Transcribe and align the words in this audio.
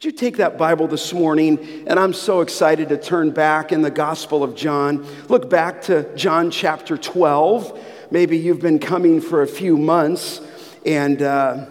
Would 0.00 0.06
you 0.06 0.12
take 0.12 0.38
that 0.38 0.56
Bible 0.56 0.86
this 0.86 1.12
morning? 1.12 1.84
And 1.86 1.98
I'm 1.98 2.14
so 2.14 2.40
excited 2.40 2.88
to 2.88 2.96
turn 2.96 3.32
back 3.32 3.70
in 3.70 3.82
the 3.82 3.90
Gospel 3.90 4.42
of 4.42 4.54
John. 4.54 5.06
Look 5.28 5.50
back 5.50 5.82
to 5.82 6.10
John 6.16 6.50
chapter 6.50 6.96
12. 6.96 7.78
Maybe 8.10 8.38
you've 8.38 8.62
been 8.62 8.78
coming 8.78 9.20
for 9.20 9.42
a 9.42 9.46
few 9.46 9.76
months 9.76 10.40
and 10.86 11.20
uh, 11.20 11.66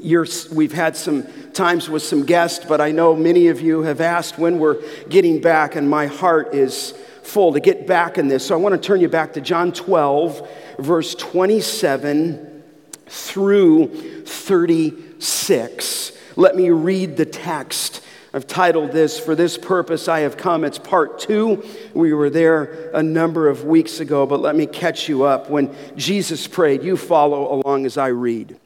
we've 0.00 0.72
had 0.72 0.96
some 0.96 1.26
times 1.52 1.88
with 1.90 2.04
some 2.04 2.24
guests, 2.24 2.64
but 2.64 2.80
I 2.80 2.92
know 2.92 3.16
many 3.16 3.48
of 3.48 3.60
you 3.60 3.82
have 3.82 4.00
asked 4.00 4.38
when 4.38 4.60
we're 4.60 4.80
getting 5.08 5.40
back, 5.40 5.74
and 5.74 5.90
my 5.90 6.06
heart 6.06 6.54
is 6.54 6.92
full 7.24 7.54
to 7.54 7.58
get 7.58 7.88
back 7.88 8.18
in 8.18 8.28
this. 8.28 8.46
So 8.46 8.54
I 8.54 8.58
want 8.58 8.80
to 8.80 8.80
turn 8.80 9.00
you 9.00 9.08
back 9.08 9.32
to 9.32 9.40
John 9.40 9.72
12, 9.72 10.48
verse 10.78 11.16
27 11.16 12.62
through 13.08 14.22
36. 14.26 16.17
Let 16.38 16.54
me 16.54 16.70
read 16.70 17.16
the 17.16 17.26
text. 17.26 18.00
I've 18.32 18.46
titled 18.46 18.92
this, 18.92 19.18
For 19.18 19.34
This 19.34 19.58
Purpose 19.58 20.06
I 20.06 20.20
Have 20.20 20.36
Come. 20.36 20.62
It's 20.62 20.78
part 20.78 21.18
two. 21.18 21.64
We 21.94 22.12
were 22.12 22.30
there 22.30 22.92
a 22.94 23.02
number 23.02 23.48
of 23.48 23.64
weeks 23.64 23.98
ago, 23.98 24.24
but 24.24 24.40
let 24.40 24.54
me 24.54 24.64
catch 24.64 25.08
you 25.08 25.24
up. 25.24 25.50
When 25.50 25.74
Jesus 25.96 26.46
prayed, 26.46 26.84
you 26.84 26.96
follow 26.96 27.60
along 27.60 27.86
as 27.86 27.98
I 27.98 28.08
read. 28.08 28.56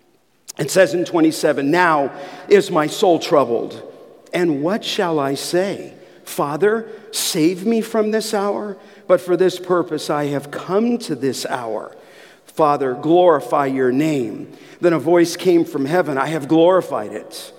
It 0.58 0.70
says 0.70 0.92
in 0.92 1.06
27, 1.06 1.70
Now 1.70 2.12
is 2.46 2.70
my 2.70 2.88
soul 2.88 3.18
troubled, 3.18 3.82
and 4.34 4.62
what 4.62 4.84
shall 4.84 5.18
I 5.18 5.32
say? 5.32 5.94
Father, 6.24 6.92
save 7.10 7.64
me 7.64 7.80
from 7.80 8.10
this 8.10 8.34
hour, 8.34 8.76
but 9.06 9.18
for 9.18 9.34
this 9.34 9.58
purpose 9.58 10.10
I 10.10 10.26
have 10.26 10.50
come 10.50 10.98
to 10.98 11.14
this 11.14 11.46
hour. 11.46 11.96
Father, 12.44 12.92
glorify 12.92 13.64
your 13.64 13.92
name. 13.92 14.52
Then 14.82 14.92
a 14.92 14.98
voice 14.98 15.38
came 15.38 15.64
from 15.64 15.86
heaven 15.86 16.18
I 16.18 16.26
have 16.26 16.48
glorified 16.48 17.12
it 17.12 17.54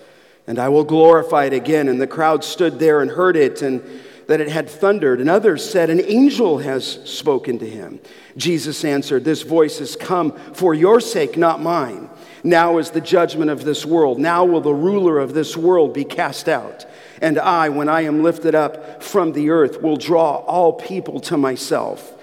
and 0.48 0.60
I 0.60 0.70
will 0.70 0.84
glorify 0.84 1.46
it 1.46 1.54
again. 1.54 1.88
And 1.88 2.02
the 2.02 2.08
crowd 2.08 2.44
stood 2.44 2.80
there 2.80 3.02
and 3.02 3.12
heard 3.12 3.36
it, 3.36 3.62
and 3.62 3.84
that 4.28 4.42
it 4.42 4.50
had 4.50 4.70
thundered. 4.70 5.20
And 5.20 5.30
others 5.30 5.68
said, 5.70 5.90
An 5.90 6.02
angel 6.02 6.60
has 6.60 6.86
spoken 7.10 7.60
to 7.60 7.70
him. 7.70 8.00
Jesus 8.38 8.84
answered, 8.84 9.24
This 9.24 9.42
voice 9.42 9.80
has 9.80 9.96
come 9.96 10.32
for 10.54 10.74
your 10.74 11.00
sake, 11.00 11.38
not 11.38 11.62
mine. 11.62 12.10
Now 12.44 12.78
is 12.78 12.92
the 12.92 13.02
judgment 13.02 13.52
of 13.52 13.64
this 13.64 13.86
world. 13.86 14.20
Now 14.20 14.44
will 14.44 14.62
the 14.62 14.74
ruler 14.74 15.20
of 15.20 15.34
this 15.34 15.56
world 15.56 15.94
be 15.94 16.04
cast 16.04 16.50
out. 16.50 16.86
And 17.22 17.40
I, 17.40 17.70
when 17.70 17.88
I 17.88 18.02
am 18.02 18.22
lifted 18.22 18.54
up 18.54 19.02
from 19.02 19.32
the 19.32 19.50
earth, 19.50 19.82
will 19.82 19.96
draw 19.96 20.38
all 20.38 20.74
people 20.74 21.22
to 21.22 21.38
myself. 21.38 22.14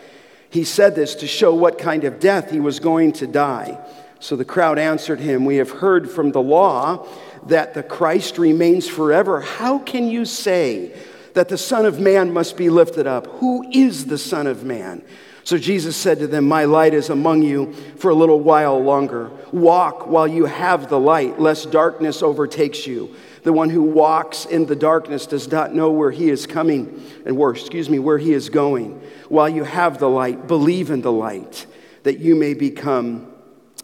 He 0.51 0.65
said 0.65 0.95
this 0.95 1.15
to 1.17 1.27
show 1.27 1.55
what 1.55 1.79
kind 1.79 2.05
of 2.05 2.21
death 2.21 2.51
he 2.51 2.61
was 2.61 2.81
going 2.81 3.13
to 3.13 3.27
die. 3.27 3.79
So 4.19 4.37
the 4.37 4.45
crowd 4.45 4.79
answered 4.79 5.21
him, 5.21 5.47
We 5.47 5.57
have 5.57 5.71
heard 5.71 6.11
from 6.11 6.33
the 6.33 6.43
law 6.43 7.07
that 7.47 7.75
the 7.75 7.83
Christ 7.83 8.39
remains 8.39 8.89
forever, 8.89 9.41
how 9.41 9.79
can 9.79 10.09
you 10.09 10.25
say 10.25 10.93
that 11.35 11.49
the 11.49 11.59
Son 11.59 11.87
of 11.87 12.01
Man 12.01 12.33
must 12.33 12.57
be 12.57 12.71
lifted 12.71 13.07
up? 13.07 13.27
Who 13.39 13.69
is 13.71 14.07
the 14.07 14.19
Son 14.19 14.47
of 14.47 14.65
Man? 14.65 15.03
So 15.45 15.59
Jesus 15.59 15.97
said 15.97 16.19
to 16.19 16.27
them, 16.27 16.47
My 16.47 16.65
light 16.65 16.95
is 16.95 17.11
among 17.11 17.43
you 17.43 17.73
for 17.97 18.11
a 18.11 18.15
little 18.15 18.41
while 18.41 18.83
longer. 18.83 19.31
Walk 19.53 20.07
while 20.07 20.29
you 20.29 20.45
have 20.45 20.89
the 20.89 21.01
light, 21.01 21.41
lest 21.41 21.71
darkness 21.71 22.23
overtakes 22.23 22.87
you. 22.87 23.15
The 23.43 23.53
one 23.53 23.71
who 23.71 23.83
walks 23.83 24.45
in 24.45 24.67
the 24.67 24.77
darkness 24.77 25.27
does 25.27 25.51
not 25.51 25.75
know 25.75 25.91
where 25.91 26.11
he 26.11 26.29
is 26.29 26.47
coming 26.47 27.03
and 27.25 27.37
where, 27.39 27.53
excuse 27.53 27.89
me, 27.89 27.99
where 27.99 28.19
he 28.19 28.33
is 28.33 28.51
going. 28.51 29.01
While 29.29 29.49
you 29.49 29.65
have 29.65 29.99
the 29.99 30.11
light, 30.11 30.47
believe 30.47 30.91
in 30.91 31.01
the 31.01 31.13
light, 31.13 31.67
that 32.03 32.19
you 32.19 32.35
may 32.35 32.53
become 32.53 33.30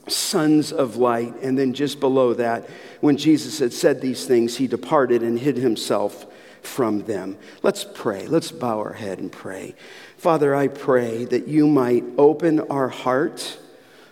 sons 0.09 0.73
of 0.73 0.97
light. 0.97 1.35
And 1.43 1.59
then 1.59 1.75
just 1.75 2.01
below 2.01 2.35
that, 2.35 2.69
when 3.01 3.17
Jesus 3.17 3.59
had 3.59 3.73
said 3.73 4.01
these 4.01 4.27
things, 4.27 4.57
he 4.57 4.67
departed 4.67 5.23
and 5.23 5.39
hid 5.39 5.57
himself 5.57 6.27
from 6.62 7.05
them. 7.05 7.39
Let's 7.62 7.85
pray. 7.85 8.27
Let's 8.27 8.51
bow 8.51 8.79
our 8.79 8.93
head 8.93 9.19
and 9.19 9.31
pray. 9.31 9.75
Father, 10.17 10.55
I 10.55 10.69
pray 10.69 11.25
that 11.27 11.47
you 11.47 11.67
might 11.67 12.05
open 12.19 12.61
our 12.61 12.89
heart, 12.89 13.59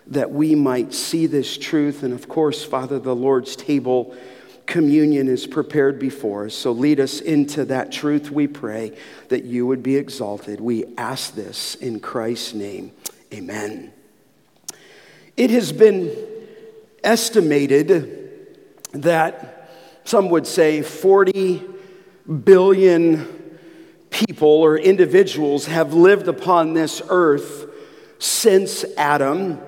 that 0.08 0.30
we 0.30 0.54
might 0.54 0.92
see 0.92 1.26
this 1.26 1.56
truth. 1.56 2.02
And 2.02 2.12
of 2.12 2.28
course, 2.28 2.64
Father, 2.64 2.98
the 2.98 3.16
Lord's 3.16 3.56
table 3.56 4.14
communion 4.66 5.28
is 5.28 5.46
prepared 5.46 5.98
before 5.98 6.46
us. 6.46 6.54
So 6.54 6.72
lead 6.72 7.00
us 7.00 7.20
into 7.20 7.64
that 7.66 7.92
truth, 7.92 8.30
we 8.30 8.46
pray, 8.46 8.96
that 9.28 9.44
you 9.44 9.66
would 9.66 9.82
be 9.82 9.96
exalted. 9.96 10.60
We 10.60 10.84
ask 10.96 11.34
this 11.34 11.74
in 11.76 12.00
Christ's 12.00 12.54
name. 12.54 12.92
Amen. 13.32 13.93
It 15.36 15.50
has 15.50 15.72
been 15.72 16.16
estimated 17.02 18.46
that 18.92 19.68
some 20.04 20.30
would 20.30 20.46
say 20.46 20.82
40 20.82 21.60
billion 22.44 23.26
people 24.10 24.48
or 24.48 24.78
individuals 24.78 25.66
have 25.66 25.92
lived 25.92 26.28
upon 26.28 26.74
this 26.74 27.02
earth 27.08 27.68
since 28.20 28.84
Adam. 28.96 29.60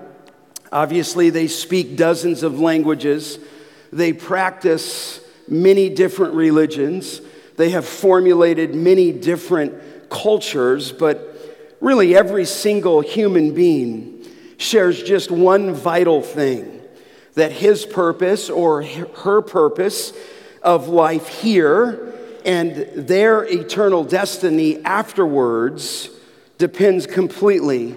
Obviously, 0.71 1.31
they 1.31 1.49
speak 1.49 1.97
dozens 1.97 2.45
of 2.45 2.61
languages, 2.61 3.41
they 3.93 4.13
practice 4.13 5.21
many 5.49 5.89
different 5.89 6.35
religions, 6.35 7.21
they 7.57 7.71
have 7.71 7.85
formulated 7.85 8.73
many 8.75 9.11
different 9.11 9.75
cultures, 10.11 10.93
but 10.93 11.77
really 11.81 12.15
every 12.15 12.45
single 12.45 13.01
human 13.01 13.53
being 13.53 14.16
shares 14.59 15.03
just 15.03 15.31
one 15.31 15.75
vital 15.75 16.23
thing 16.23 16.81
that 17.35 17.53
his 17.53 17.85
purpose 17.85 18.49
or 18.49 18.83
her 18.83 19.43
purpose 19.43 20.13
of 20.63 20.89
life 20.89 21.29
here 21.29 22.15
and 22.45 22.77
their 22.95 23.45
eternal 23.45 24.05
destiny 24.05 24.83
afterwards 24.85 26.09
depends 26.59 27.07
completely 27.07 27.95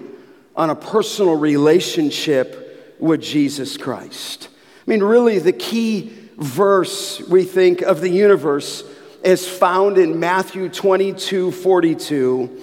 on 0.56 0.70
a 0.70 0.74
personal 0.74 1.36
relationship 1.36 2.96
with 2.98 3.22
Jesus 3.22 3.76
Christ. 3.76 4.48
I 4.86 4.90
mean, 4.90 5.02
really, 5.02 5.38
the 5.38 5.52
key 5.52 6.12
verse 6.36 7.20
we 7.20 7.44
think 7.44 7.80
of 7.80 8.00
the 8.00 8.10
universe 8.10 8.84
is 9.22 9.48
found 9.48 9.98
in 9.98 10.18
Matthew 10.18 10.68
22 10.68 11.52
42. 11.52 12.60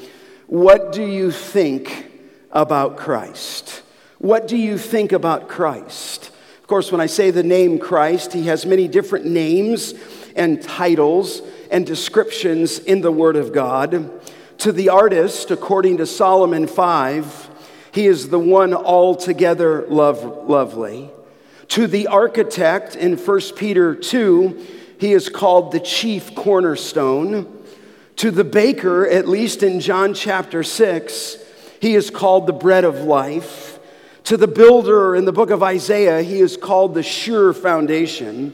What 0.47 0.91
do 0.91 1.05
you 1.05 1.31
think 1.31 2.11
about 2.51 2.97
Christ? 2.97 3.83
What 4.19 4.47
do 4.47 4.57
you 4.57 4.77
think 4.77 5.11
about 5.11 5.47
Christ? 5.47 6.31
Of 6.59 6.67
course, 6.67 6.91
when 6.91 7.01
I 7.01 7.05
say 7.05 7.31
the 7.31 7.43
name 7.43 7.79
Christ, 7.79 8.33
he 8.33 8.47
has 8.47 8.65
many 8.65 8.87
different 8.87 9.25
names 9.25 9.93
and 10.35 10.61
titles 10.61 11.41
and 11.71 11.85
descriptions 11.85 12.79
in 12.79 13.01
the 13.01 13.11
Word 13.11 13.35
of 13.35 13.53
God. 13.53 14.11
To 14.59 14.71
the 14.71 14.89
artist, 14.89 15.51
according 15.51 15.97
to 15.97 16.05
Solomon 16.05 16.67
5, 16.67 17.49
he 17.91 18.07
is 18.07 18.29
the 18.29 18.39
one 18.39 18.73
altogether 18.73 19.85
love, 19.87 20.49
lovely. 20.49 21.11
To 21.69 21.85
the 21.85 22.07
architect 22.07 22.95
in 22.95 23.17
1 23.17 23.41
Peter 23.55 23.93
2, 23.95 24.65
he 24.99 25.13
is 25.13 25.29
called 25.29 25.71
the 25.71 25.79
chief 25.79 26.33
cornerstone. 26.33 27.53
To 28.17 28.31
the 28.31 28.43
baker, 28.43 29.07
at 29.07 29.27
least 29.27 29.61
in 29.61 29.79
John 29.79 30.13
chapter 30.15 30.63
6, 30.63 31.37
he 31.79 31.93
is 31.93 32.09
called 32.09 32.47
the 32.47 32.53
bread 32.53 32.83
of 32.83 33.01
life. 33.01 33.66
To 34.27 34.35
the 34.35 34.45
builder 34.45 35.15
in 35.15 35.23
the 35.23 35.31
book 35.31 35.51
of 35.51 35.63
Isaiah, 35.63 36.21
he 36.21 36.41
is 36.41 36.57
called 36.57 36.93
the 36.93 37.01
sure 37.01 37.53
foundation. 37.53 38.53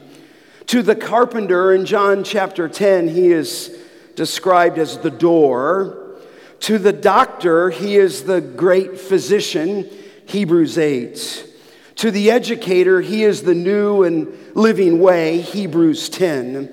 To 0.66 0.82
the 0.82 0.94
carpenter 0.94 1.74
in 1.74 1.84
John 1.84 2.22
chapter 2.22 2.68
10, 2.68 3.08
he 3.08 3.32
is 3.32 3.76
described 4.14 4.78
as 4.78 4.98
the 4.98 5.10
door. 5.10 6.20
To 6.60 6.78
the 6.78 6.92
doctor, 6.92 7.70
he 7.70 7.96
is 7.96 8.22
the 8.22 8.40
great 8.40 9.00
physician, 9.00 9.90
Hebrews 10.26 10.78
8. 10.78 11.44
To 11.96 12.12
the 12.12 12.30
educator, 12.30 13.00
he 13.00 13.24
is 13.24 13.42
the 13.42 13.56
new 13.56 14.04
and 14.04 14.32
living 14.54 15.00
way, 15.00 15.40
Hebrews 15.40 16.08
10. 16.08 16.72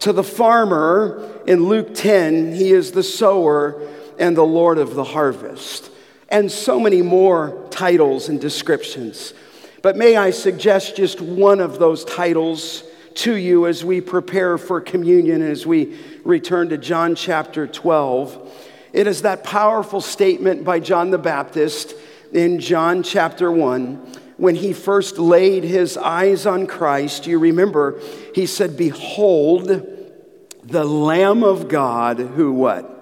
To 0.00 0.12
the 0.12 0.24
farmer, 0.24 1.40
in 1.46 1.68
Luke 1.68 1.94
10, 1.94 2.54
he 2.54 2.72
is 2.72 2.90
the 2.90 3.04
sower 3.04 3.80
and 4.18 4.36
the 4.36 4.42
Lord 4.42 4.78
of 4.78 4.96
the 4.96 5.04
harvest 5.04 5.90
and 6.30 6.50
so 6.50 6.78
many 6.78 7.02
more 7.02 7.66
titles 7.70 8.28
and 8.28 8.40
descriptions. 8.40 9.34
But 9.82 9.96
may 9.96 10.16
I 10.16 10.30
suggest 10.30 10.96
just 10.96 11.20
one 11.20 11.60
of 11.60 11.78
those 11.78 12.04
titles 12.04 12.84
to 13.14 13.34
you 13.34 13.66
as 13.66 13.84
we 13.84 14.00
prepare 14.00 14.58
for 14.58 14.80
communion, 14.80 15.42
as 15.42 15.66
we 15.66 15.98
return 16.24 16.68
to 16.68 16.78
John 16.78 17.14
chapter 17.14 17.66
12. 17.66 18.68
It 18.92 19.06
is 19.06 19.22
that 19.22 19.44
powerful 19.44 20.00
statement 20.00 20.64
by 20.64 20.80
John 20.80 21.10
the 21.10 21.18
Baptist 21.18 21.94
in 22.32 22.60
John 22.60 23.02
chapter 23.02 23.50
1 23.50 24.16
when 24.36 24.54
he 24.54 24.72
first 24.72 25.18
laid 25.18 25.64
his 25.64 25.96
eyes 25.96 26.46
on 26.46 26.66
Christ. 26.66 27.26
You 27.26 27.38
remember, 27.38 28.00
he 28.34 28.46
said, 28.46 28.76
Behold, 28.76 29.68
the 30.64 30.84
Lamb 30.84 31.42
of 31.42 31.68
God 31.68 32.18
who 32.18 32.52
what? 32.52 32.99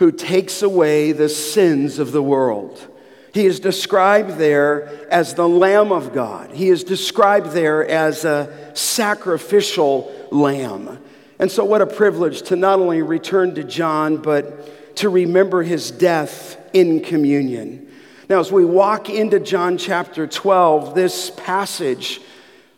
Who 0.00 0.10
takes 0.10 0.62
away 0.62 1.12
the 1.12 1.28
sins 1.28 1.98
of 1.98 2.10
the 2.10 2.22
world. 2.22 2.88
He 3.34 3.44
is 3.44 3.60
described 3.60 4.38
there 4.38 5.06
as 5.12 5.34
the 5.34 5.46
Lamb 5.46 5.92
of 5.92 6.14
God. 6.14 6.52
He 6.52 6.70
is 6.70 6.84
described 6.84 7.50
there 7.50 7.86
as 7.86 8.24
a 8.24 8.72
sacrificial 8.72 10.10
lamb. 10.30 10.98
And 11.38 11.52
so, 11.52 11.66
what 11.66 11.82
a 11.82 11.86
privilege 11.86 12.40
to 12.44 12.56
not 12.56 12.80
only 12.80 13.02
return 13.02 13.54
to 13.56 13.62
John, 13.62 14.16
but 14.16 14.96
to 14.96 15.10
remember 15.10 15.62
his 15.62 15.90
death 15.90 16.56
in 16.72 17.00
communion. 17.00 17.86
Now, 18.30 18.40
as 18.40 18.50
we 18.50 18.64
walk 18.64 19.10
into 19.10 19.38
John 19.38 19.76
chapter 19.76 20.26
12, 20.26 20.94
this 20.94 21.28
passage, 21.28 22.22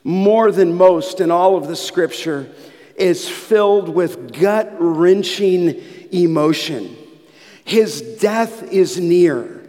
more 0.02 0.50
than 0.50 0.74
most 0.74 1.20
in 1.20 1.30
all 1.30 1.56
of 1.56 1.68
the 1.68 1.76
scripture, 1.76 2.50
is 2.96 3.28
filled 3.28 3.88
with 3.88 4.32
gut 4.32 4.74
wrenching 4.80 5.80
emotion. 6.10 6.96
His 7.64 8.00
death 8.00 8.72
is 8.72 8.98
near. 8.98 9.60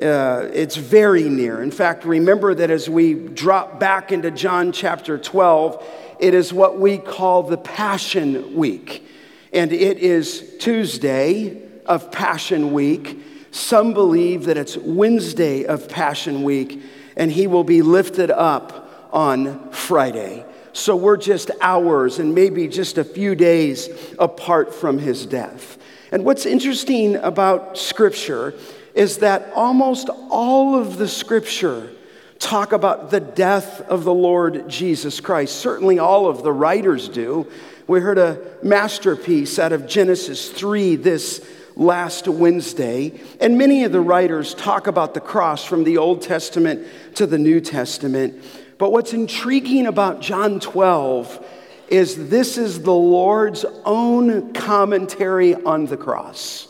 Uh, 0.00 0.48
it's 0.52 0.76
very 0.76 1.28
near. 1.28 1.62
In 1.62 1.70
fact, 1.70 2.04
remember 2.04 2.54
that 2.54 2.70
as 2.70 2.88
we 2.90 3.14
drop 3.14 3.80
back 3.80 4.12
into 4.12 4.30
John 4.30 4.72
chapter 4.72 5.16
12, 5.16 5.82
it 6.18 6.34
is 6.34 6.52
what 6.52 6.78
we 6.78 6.98
call 6.98 7.44
the 7.44 7.56
Passion 7.56 8.54
Week. 8.54 9.06
And 9.52 9.72
it 9.72 9.98
is 9.98 10.56
Tuesday 10.58 11.62
of 11.86 12.12
Passion 12.12 12.72
Week. 12.72 13.22
Some 13.52 13.94
believe 13.94 14.44
that 14.46 14.58
it's 14.58 14.76
Wednesday 14.76 15.64
of 15.64 15.88
Passion 15.88 16.42
Week, 16.42 16.82
and 17.16 17.32
he 17.32 17.46
will 17.46 17.64
be 17.64 17.80
lifted 17.80 18.30
up 18.30 19.08
on 19.12 19.70
Friday. 19.70 20.44
So 20.74 20.94
we're 20.94 21.16
just 21.16 21.50
hours 21.62 22.18
and 22.18 22.34
maybe 22.34 22.68
just 22.68 22.98
a 22.98 23.04
few 23.04 23.34
days 23.34 23.88
apart 24.18 24.74
from 24.74 24.98
his 24.98 25.24
death. 25.24 25.78
And 26.12 26.24
what's 26.24 26.46
interesting 26.46 27.16
about 27.16 27.76
Scripture 27.76 28.54
is 28.94 29.18
that 29.18 29.50
almost 29.54 30.08
all 30.30 30.74
of 30.74 30.98
the 30.98 31.08
Scripture 31.08 31.90
talk 32.38 32.72
about 32.72 33.10
the 33.10 33.20
death 33.20 33.80
of 33.82 34.04
the 34.04 34.14
Lord 34.14 34.68
Jesus 34.68 35.20
Christ. 35.20 35.56
Certainly, 35.56 35.98
all 35.98 36.28
of 36.28 36.42
the 36.42 36.52
writers 36.52 37.08
do. 37.08 37.46
We 37.86 38.00
heard 38.00 38.18
a 38.18 38.40
masterpiece 38.62 39.58
out 39.58 39.72
of 39.72 39.86
Genesis 39.86 40.50
3 40.50 40.96
this 40.96 41.46
last 41.76 42.26
Wednesday, 42.26 43.20
and 43.40 43.58
many 43.58 43.84
of 43.84 43.92
the 43.92 44.00
writers 44.00 44.54
talk 44.54 44.86
about 44.86 45.14
the 45.14 45.20
cross 45.20 45.64
from 45.64 45.84
the 45.84 45.98
Old 45.98 46.22
Testament 46.22 46.86
to 47.16 47.26
the 47.26 47.38
New 47.38 47.60
Testament. 47.60 48.42
But 48.78 48.92
what's 48.92 49.12
intriguing 49.12 49.86
about 49.86 50.20
John 50.20 50.58
12 50.60 51.46
is 51.88 52.28
this 52.28 52.58
is 52.58 52.82
the 52.82 52.92
Lord's 52.92 53.64
own 53.84 54.52
commentary 54.52 55.54
on 55.54 55.86
the 55.86 55.96
cross. 55.96 56.68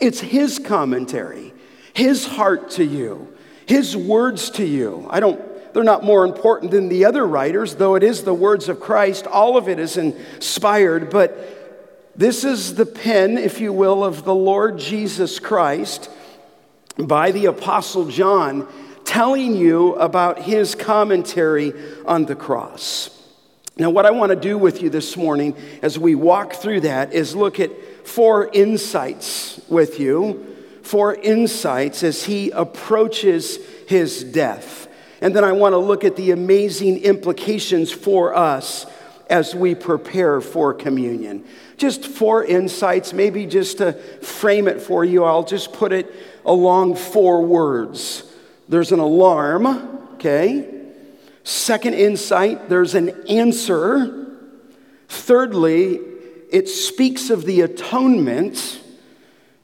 It's 0.00 0.20
His 0.20 0.58
commentary, 0.58 1.52
His 1.94 2.26
heart 2.26 2.70
to 2.72 2.84
you, 2.84 3.32
His 3.66 3.96
words 3.96 4.50
to 4.50 4.64
you. 4.64 5.06
I 5.10 5.20
don't, 5.20 5.40
they're 5.72 5.84
not 5.84 6.04
more 6.04 6.24
important 6.24 6.70
than 6.70 6.88
the 6.88 7.04
other 7.04 7.26
writers, 7.26 7.76
though 7.76 7.94
it 7.94 8.02
is 8.02 8.24
the 8.24 8.34
words 8.34 8.68
of 8.68 8.80
Christ. 8.80 9.26
All 9.26 9.56
of 9.56 9.68
it 9.68 9.78
is 9.78 9.96
inspired, 9.96 11.10
but 11.10 11.60
this 12.14 12.44
is 12.44 12.74
the 12.74 12.86
pen, 12.86 13.38
if 13.38 13.60
you 13.60 13.72
will, 13.72 14.04
of 14.04 14.24
the 14.24 14.34
Lord 14.34 14.78
Jesus 14.78 15.38
Christ 15.38 16.10
by 16.98 17.30
the 17.30 17.46
Apostle 17.46 18.06
John 18.06 18.68
telling 19.04 19.56
you 19.56 19.94
about 19.94 20.42
his 20.42 20.74
commentary 20.74 21.72
on 22.04 22.26
the 22.26 22.36
cross. 22.36 23.21
Now, 23.76 23.90
what 23.90 24.04
I 24.04 24.10
want 24.10 24.30
to 24.30 24.36
do 24.36 24.58
with 24.58 24.82
you 24.82 24.90
this 24.90 25.16
morning 25.16 25.56
as 25.80 25.98
we 25.98 26.14
walk 26.14 26.54
through 26.54 26.80
that 26.80 27.12
is 27.12 27.34
look 27.34 27.58
at 27.58 27.70
four 28.06 28.50
insights 28.52 29.60
with 29.68 29.98
you, 29.98 30.56
four 30.82 31.14
insights 31.14 32.02
as 32.02 32.24
he 32.24 32.50
approaches 32.50 33.58
his 33.88 34.24
death. 34.24 34.88
And 35.20 35.34
then 35.34 35.44
I 35.44 35.52
want 35.52 35.72
to 35.72 35.78
look 35.78 36.04
at 36.04 36.16
the 36.16 36.32
amazing 36.32 36.98
implications 36.98 37.90
for 37.90 38.34
us 38.34 38.86
as 39.30 39.54
we 39.54 39.74
prepare 39.74 40.40
for 40.40 40.74
communion. 40.74 41.44
Just 41.78 42.04
four 42.06 42.44
insights, 42.44 43.12
maybe 43.12 43.46
just 43.46 43.78
to 43.78 43.94
frame 43.94 44.68
it 44.68 44.82
for 44.82 45.04
you, 45.04 45.24
I'll 45.24 45.44
just 45.44 45.72
put 45.72 45.92
it 45.92 46.12
along 46.44 46.96
four 46.96 47.42
words 47.46 48.24
there's 48.68 48.90
an 48.90 49.00
alarm, 49.00 49.66
okay? 50.14 50.71
Second 51.44 51.94
insight, 51.94 52.68
there's 52.68 52.94
an 52.94 53.26
answer. 53.28 54.28
Thirdly, 55.08 56.00
it 56.50 56.68
speaks 56.68 57.30
of 57.30 57.44
the 57.44 57.62
atonement. 57.62 58.80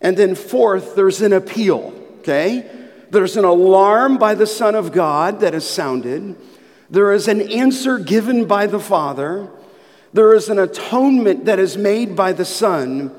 And 0.01 0.17
then 0.17 0.35
fourth, 0.35 0.97
there's 0.97 1.21
an 1.23 1.33
appeal, 1.33 1.93
okay? 2.21 2.69
There's 3.11 3.37
an 3.37 3.45
alarm 3.45 4.19
by 4.19 4.35
the 4.35 4.47
Son 4.47 4.75
of 4.75 4.93
God 4.93 5.41
that 5.41 5.55
is 5.55 5.69
sounded. 5.69 6.37
There 6.91 7.13
is 7.13 7.29
an 7.29 7.41
answer 7.41 7.99
given 7.99 8.47
by 8.47 8.67
the 8.67 8.81
Father. 8.81 9.51
There 10.13 10.35
is 10.35 10.49
an 10.49 10.59
atonement 10.59 11.45
that 11.45 11.59
is 11.59 11.77
made 11.77 12.17
by 12.17 12.33
the 12.33 12.45
Son. 12.45 13.15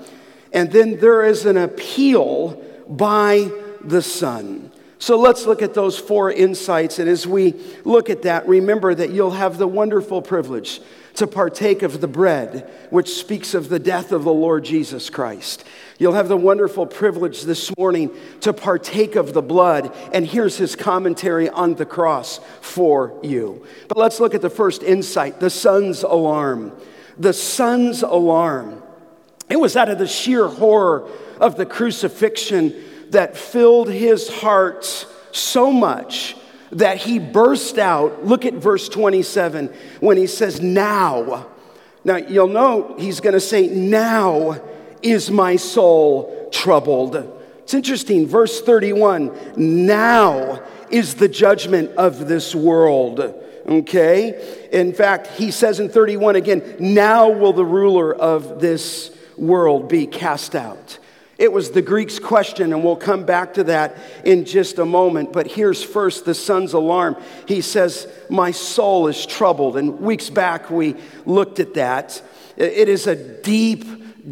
And 0.52 0.72
then 0.72 1.00
there 1.00 1.24
is 1.24 1.46
an 1.46 1.58
appeal 1.58 2.64
by 2.88 3.52
the 3.82 4.02
Son. 4.02 4.69
So 5.02 5.18
let's 5.18 5.46
look 5.46 5.62
at 5.62 5.74
those 5.74 5.98
four 5.98 6.30
insights. 6.30 7.00
And 7.00 7.10
as 7.10 7.26
we 7.26 7.56
look 7.86 8.10
at 8.10 8.24
that, 8.24 8.48
remember 8.48 8.94
that 8.94 9.12
you'll 9.12 9.32
have 9.32 9.58
the 9.58 9.68
wonderful 9.68 10.22
privilege 10.22 10.82
to 11.16 11.26
partake 11.26 11.84
of 11.84 12.02
the 12.02 12.08
bread, 12.08 12.70
which 12.90 13.10
speaks 13.10 13.54
of 13.54 13.70
the 13.70 13.80
death 13.80 14.12
of 14.12 14.26
the 14.26 14.34
Lord 14.34 14.66
Jesus 14.66 15.10
Christ. 15.10 15.64
You'll 15.98 16.14
have 16.14 16.28
the 16.28 16.38
wonderful 16.38 16.86
privilege 16.86 17.44
this 17.44 17.76
morning 17.78 18.12
to 18.42 18.54
partake 18.54 19.16
of 19.16 19.34
the 19.34 19.42
blood, 19.42 19.96
and 20.14 20.28
here's 20.28 20.58
his 20.58 20.76
commentary 20.76 21.50
on 21.50 21.76
the 21.76 21.86
cross 21.86 22.40
for 22.62 23.18
you. 23.24 23.66
But 23.88 23.98
let's 23.98 24.20
look 24.20 24.36
at 24.36 24.42
the 24.42 24.50
first 24.50 24.84
insight 24.84 25.40
the 25.40 25.50
son's 25.50 26.04
alarm. 26.04 26.74
The 27.18 27.34
son's 27.34 28.02
alarm. 28.04 28.82
It 29.50 29.60
was 29.60 29.76
out 29.76 29.90
of 29.90 29.98
the 29.98 30.08
sheer 30.08 30.48
horror 30.48 31.10
of 31.40 31.56
the 31.56 31.66
crucifixion 31.66 32.74
that 33.10 33.38
filled 33.38 33.90
his 33.90 34.30
heart 34.30 34.86
so 35.32 35.72
much 35.72 36.36
that 36.72 36.98
he 36.98 37.20
burst 37.20 37.78
out. 37.78 38.26
Look 38.26 38.46
at 38.46 38.54
verse 38.54 38.90
27 38.90 39.74
when 40.00 40.18
he 40.18 40.28
says, 40.28 40.62
Now. 40.62 41.48
Now, 42.04 42.16
you'll 42.16 42.48
note 42.48 43.00
he's 43.00 43.20
going 43.20 43.34
to 43.34 43.40
say, 43.40 43.68
Now 43.68 44.62
is 45.02 45.30
my 45.30 45.56
soul 45.56 46.50
troubled. 46.52 47.16
It's 47.64 47.74
interesting. 47.74 48.28
Verse 48.28 48.62
31 48.62 49.32
Now 49.58 50.64
is 50.90 51.16
the 51.16 51.28
judgment 51.28 51.92
of 51.98 52.28
this 52.28 52.56
world. 52.56 53.20
Okay? 53.68 54.68
In 54.72 54.94
fact, 54.94 55.28
he 55.28 55.52
says 55.52 55.80
in 55.80 55.90
31 55.90 56.36
again, 56.36 56.78
Now 56.80 57.30
will 57.30 57.54
the 57.54 57.66
ruler 57.66 58.14
of 58.14 58.60
this 58.60 59.16
world 59.38 59.88
be 59.88 60.08
cast 60.08 60.56
out. 60.56 60.98
It 61.40 61.54
was 61.54 61.72
the 61.72 61.82
Greek's 61.82 62.20
question, 62.20 62.74
and 62.74 62.84
we'll 62.84 62.98
come 62.98 63.24
back 63.24 63.54
to 63.54 63.64
that 63.64 63.96
in 64.26 64.44
just 64.44 64.78
a 64.78 64.86
moment. 64.86 65.32
But 65.32 65.48
here's 65.48 65.82
first 65.82 66.26
the 66.26 66.36
son's 66.36 66.74
alarm. 66.74 67.16
He 67.48 67.62
says, 67.62 68.12
My 68.30 68.52
soul 68.52 69.08
is 69.08 69.26
troubled. 69.26 69.78
And 69.78 70.02
weeks 70.02 70.30
back, 70.30 70.70
we 70.70 70.98
looked 71.26 71.62
at 71.62 71.76
that. 71.76 72.22
It 72.58 72.90
is 72.90 73.08
a 73.08 73.16
deep, 73.16 73.86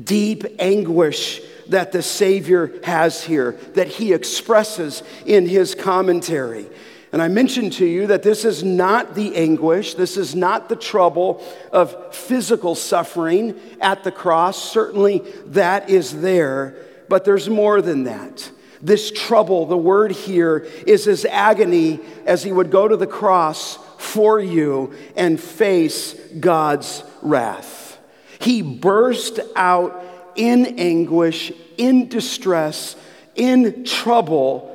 deep 0.03 0.43
anguish 0.59 1.39
that 1.69 1.93
the 1.93 2.01
Savior 2.01 2.73
has 2.83 3.23
here, 3.23 3.53
that 3.75 3.87
he 3.87 4.11
expresses 4.11 5.01
in 5.25 5.47
his 5.47 5.75
commentary. 5.75 6.67
And 7.13 7.21
I 7.21 7.29
mentioned 7.29 7.71
to 7.73 7.85
you 7.85 8.07
that 8.07 8.21
this 8.21 8.43
is 8.43 8.65
not 8.65 9.15
the 9.15 9.33
anguish, 9.37 9.93
this 9.93 10.17
is 10.17 10.35
not 10.35 10.67
the 10.67 10.75
trouble 10.75 11.41
of 11.71 12.13
physical 12.13 12.75
suffering 12.75 13.57
at 13.79 14.03
the 14.03 14.11
cross. 14.11 14.61
Certainly 14.61 15.19
that 15.45 15.89
is 15.89 16.19
there 16.19 16.75
but 17.09 17.25
there's 17.25 17.49
more 17.49 17.81
than 17.81 18.03
that. 18.03 18.51
This 18.81 19.11
trouble, 19.11 19.65
the 19.65 19.77
word 19.77 20.11
here 20.11 20.67
is 20.85 21.05
his 21.05 21.25
agony 21.25 21.99
as 22.25 22.43
he 22.43 22.51
would 22.51 22.69
go 22.69 22.87
to 22.87 22.95
the 22.95 23.07
cross 23.07 23.77
for 23.97 24.39
you 24.39 24.93
and 25.15 25.39
face 25.39 26.13
God's 26.39 27.03
wrath. 27.21 27.97
He 28.39 28.61
burst 28.61 29.39
out 29.55 30.03
in 30.35 30.79
anguish, 30.79 31.51
in 31.77 32.07
distress, 32.07 32.95
in 33.35 33.83
trouble, 33.83 34.73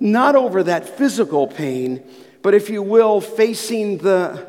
not 0.00 0.36
over 0.36 0.62
that 0.62 0.88
physical 0.88 1.46
pain, 1.46 2.02
but 2.42 2.54
if 2.54 2.70
you 2.70 2.82
will, 2.82 3.20
facing 3.20 3.98
the 3.98 4.46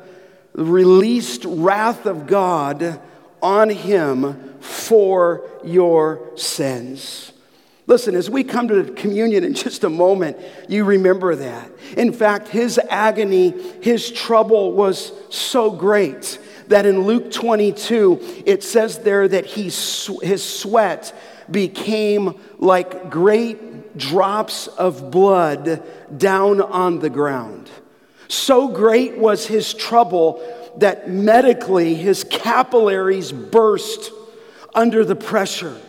released 0.54 1.44
wrath 1.46 2.06
of 2.06 2.28
God 2.28 3.00
on 3.42 3.70
him 3.70 4.55
for 4.66 5.48
your 5.64 6.32
sins. 6.36 7.32
Listen, 7.88 8.16
as 8.16 8.30
we 8.30 8.44
come 8.44 8.68
to 8.68 8.84
communion 8.94 9.44
in 9.44 9.54
just 9.54 9.84
a 9.84 9.90
moment, 9.90 10.38
you 10.68 10.84
remember 10.84 11.36
that. 11.36 11.70
In 11.96 12.12
fact, 12.12 12.48
his 12.48 12.80
agony, 12.90 13.52
his 13.82 14.12
trouble 14.12 14.74
was 14.74 15.12
so 15.30 15.70
great 15.70 16.40
that 16.68 16.88
in 16.88 17.04
Luke 17.04 17.32
22, 17.32 18.44
it 18.48 18.64
says 18.64 19.00
there 19.00 19.28
that 19.28 19.46
he, 19.46 19.66
his 19.66 20.44
sweat 20.44 21.14
became 21.52 22.40
like 22.58 23.12
great 23.12 23.96
drops 23.96 24.66
of 24.68 25.12
blood 25.12 25.84
down 26.18 26.60
on 26.62 26.98
the 27.00 27.10
ground. 27.12 27.70
So 28.28 28.68
great 28.68 29.18
was 29.20 29.46
his 29.46 29.76
trouble 29.76 30.42
that 30.78 31.08
medically 31.08 31.94
his 31.94 32.24
capillaries 32.24 33.32
burst 33.32 34.12
under 34.76 35.04
the 35.04 35.16
pressure. 35.16 35.80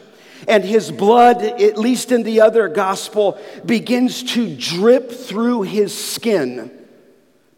And 0.48 0.62
his 0.62 0.92
blood, 0.92 1.42
at 1.42 1.76
least 1.76 2.12
in 2.12 2.22
the 2.22 2.40
other 2.40 2.68
gospel, 2.68 3.38
begins 3.64 4.22
to 4.34 4.54
drip 4.54 5.10
through 5.10 5.62
his 5.62 5.92
skin 5.96 6.70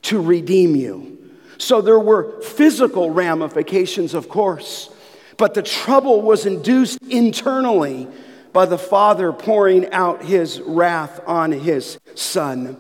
to 0.02 0.20
redeem 0.20 0.75
you. 0.75 1.35
So 1.58 1.80
there 1.80 1.99
were 1.99 2.40
physical 2.40 3.11
ramifications, 3.11 4.14
of 4.14 4.28
course, 4.28 4.90
but 5.37 5.54
the 5.54 5.62
trouble 5.62 6.23
was 6.23 6.47
induced 6.47 6.99
internally 7.02 8.08
by 8.52 8.66
the 8.66 8.78
Father 8.78 9.32
pouring 9.32 9.92
out 9.92 10.23
his 10.23 10.61
wrath 10.61 11.20
on 11.26 11.52
his 11.52 11.99
Son. 12.14 12.76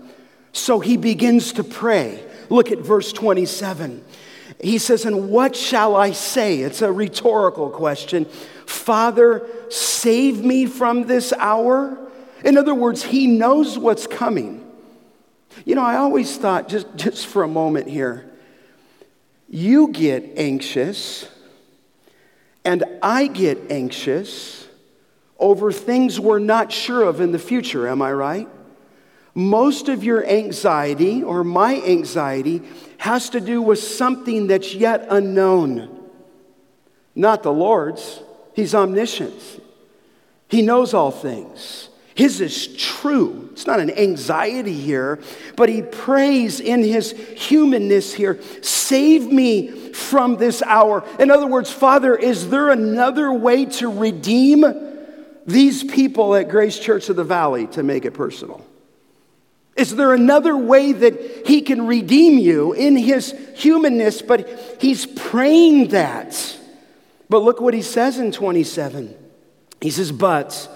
So 0.52 0.80
he 0.80 0.96
begins 0.96 1.52
to 1.54 1.64
pray. 1.64 2.24
Look 2.48 2.70
at 2.72 2.78
verse 2.78 3.12
27. 3.12 4.04
He 4.60 4.78
says, 4.78 5.04
And 5.04 5.30
what 5.30 5.54
shall 5.54 5.94
I 5.94 6.12
say? 6.12 6.60
It's 6.60 6.82
a 6.82 6.92
rhetorical 6.92 7.70
question. 7.70 8.24
Father, 8.66 9.46
save 9.70 10.44
me 10.44 10.66
from 10.66 11.06
this 11.06 11.32
hour. 11.32 11.98
In 12.44 12.56
other 12.56 12.74
words, 12.74 13.02
he 13.02 13.26
knows 13.26 13.78
what's 13.78 14.06
coming. 14.06 14.64
You 15.64 15.74
know, 15.74 15.82
I 15.82 15.96
always 15.96 16.36
thought, 16.36 16.68
just, 16.68 16.86
just 16.96 17.26
for 17.26 17.42
a 17.42 17.48
moment 17.48 17.88
here, 17.88 18.30
you 19.48 19.88
get 19.88 20.34
anxious, 20.36 21.28
and 22.64 22.84
I 23.02 23.26
get 23.28 23.70
anxious 23.70 24.66
over 25.38 25.72
things 25.72 26.20
we're 26.20 26.38
not 26.38 26.70
sure 26.72 27.02
of 27.02 27.20
in 27.20 27.32
the 27.32 27.38
future. 27.38 27.88
Am 27.88 28.02
I 28.02 28.12
right? 28.12 28.48
Most 29.38 29.88
of 29.88 30.02
your 30.02 30.26
anxiety, 30.26 31.22
or 31.22 31.44
my 31.44 31.80
anxiety, 31.82 32.60
has 32.96 33.30
to 33.30 33.40
do 33.40 33.62
with 33.62 33.78
something 33.78 34.48
that's 34.48 34.74
yet 34.74 35.06
unknown, 35.10 35.96
not 37.14 37.44
the 37.44 37.52
Lord's. 37.52 38.20
He's 38.54 38.74
omniscient, 38.74 39.62
He 40.48 40.60
knows 40.60 40.92
all 40.92 41.12
things. 41.12 41.88
His 42.16 42.40
is 42.40 42.76
true. 42.76 43.50
It's 43.52 43.64
not 43.64 43.78
an 43.78 43.92
anxiety 43.92 44.74
here, 44.74 45.20
but 45.54 45.68
he 45.68 45.82
prays 45.82 46.58
in 46.58 46.82
his 46.82 47.12
humanness 47.12 48.12
here 48.12 48.40
save 48.60 49.30
me 49.30 49.92
from 49.92 50.36
this 50.36 50.62
hour. 50.62 51.04
In 51.20 51.30
other 51.30 51.46
words, 51.46 51.70
Father, 51.70 52.16
is 52.16 52.50
there 52.50 52.70
another 52.70 53.32
way 53.32 53.66
to 53.66 53.88
redeem 53.88 54.64
these 55.46 55.84
people 55.84 56.34
at 56.34 56.48
Grace 56.48 56.80
Church 56.80 57.08
of 57.08 57.14
the 57.14 57.22
Valley 57.22 57.68
to 57.68 57.84
make 57.84 58.04
it 58.04 58.14
personal? 58.14 58.64
Is 59.78 59.94
there 59.94 60.12
another 60.12 60.56
way 60.56 60.92
that 60.92 61.46
he 61.46 61.62
can 61.62 61.86
redeem 61.86 62.38
you 62.38 62.72
in 62.72 62.96
his 62.96 63.32
humanness? 63.54 64.20
But 64.20 64.76
he's 64.80 65.06
praying 65.06 65.88
that. 65.88 66.58
But 67.28 67.44
look 67.44 67.60
what 67.60 67.74
he 67.74 67.82
says 67.82 68.18
in 68.18 68.32
27. 68.32 69.14
He 69.80 69.90
says, 69.90 70.10
But 70.10 70.68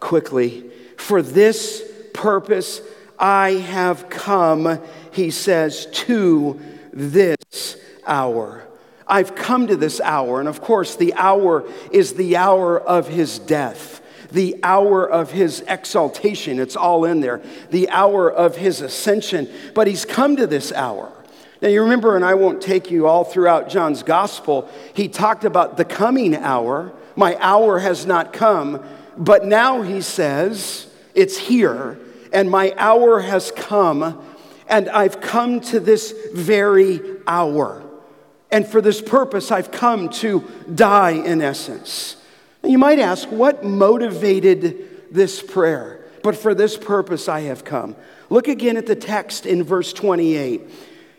quickly, 0.00 0.70
for 0.96 1.20
this 1.20 1.84
purpose 2.14 2.80
I 3.18 3.50
have 3.50 4.08
come, 4.08 4.80
he 5.12 5.30
says, 5.30 5.86
to 5.92 6.58
this 6.92 7.76
hour. 8.06 8.66
I've 9.06 9.34
come 9.34 9.66
to 9.68 9.76
this 9.76 10.00
hour. 10.00 10.40
And 10.40 10.48
of 10.48 10.60
course, 10.60 10.96
the 10.96 11.14
hour 11.14 11.68
is 11.90 12.14
the 12.14 12.36
hour 12.36 12.80
of 12.80 13.08
his 13.08 13.38
death, 13.38 14.00
the 14.36 14.54
hour 14.62 15.08
of 15.08 15.30
his 15.30 15.64
exaltation. 15.66 16.60
It's 16.60 16.76
all 16.76 17.06
in 17.06 17.20
there, 17.20 17.40
the 17.70 17.88
hour 17.88 18.30
of 18.30 18.54
his 18.54 18.82
ascension. 18.82 19.48
But 19.74 19.86
he's 19.86 20.04
come 20.04 20.36
to 20.36 20.46
this 20.46 20.72
hour. 20.72 21.10
Now, 21.62 21.68
you 21.68 21.80
remember, 21.80 22.16
and 22.16 22.24
I 22.24 22.34
won't 22.34 22.60
take 22.60 22.90
you 22.90 23.06
all 23.06 23.24
throughout 23.24 23.70
John's 23.70 24.02
gospel, 24.02 24.68
he 24.92 25.08
talked 25.08 25.46
about 25.46 25.78
the 25.78 25.86
coming 25.86 26.36
hour. 26.36 26.92
My 27.16 27.38
hour 27.40 27.78
has 27.78 28.04
not 28.04 28.34
come. 28.34 28.84
But 29.16 29.46
now 29.46 29.80
he 29.80 30.02
says, 30.02 30.86
it's 31.14 31.38
here, 31.38 31.98
and 32.30 32.50
my 32.50 32.74
hour 32.76 33.20
has 33.20 33.50
come, 33.50 34.22
and 34.68 34.90
I've 34.90 35.22
come 35.22 35.60
to 35.72 35.80
this 35.80 36.12
very 36.34 37.00
hour. 37.26 37.82
And 38.50 38.66
for 38.66 38.82
this 38.82 39.00
purpose, 39.00 39.50
I've 39.50 39.70
come 39.70 40.10
to 40.10 40.44
die 40.74 41.12
in 41.12 41.40
essence. 41.40 42.16
And 42.66 42.72
you 42.72 42.78
might 42.78 42.98
ask, 42.98 43.28
what 43.28 43.62
motivated 43.62 45.14
this 45.14 45.40
prayer? 45.40 46.04
But 46.24 46.34
for 46.34 46.52
this 46.52 46.76
purpose, 46.76 47.28
I 47.28 47.42
have 47.42 47.62
come. 47.62 47.94
Look 48.28 48.48
again 48.48 48.76
at 48.76 48.86
the 48.86 48.96
text 48.96 49.46
in 49.46 49.62
verse 49.62 49.92
28. 49.92 50.62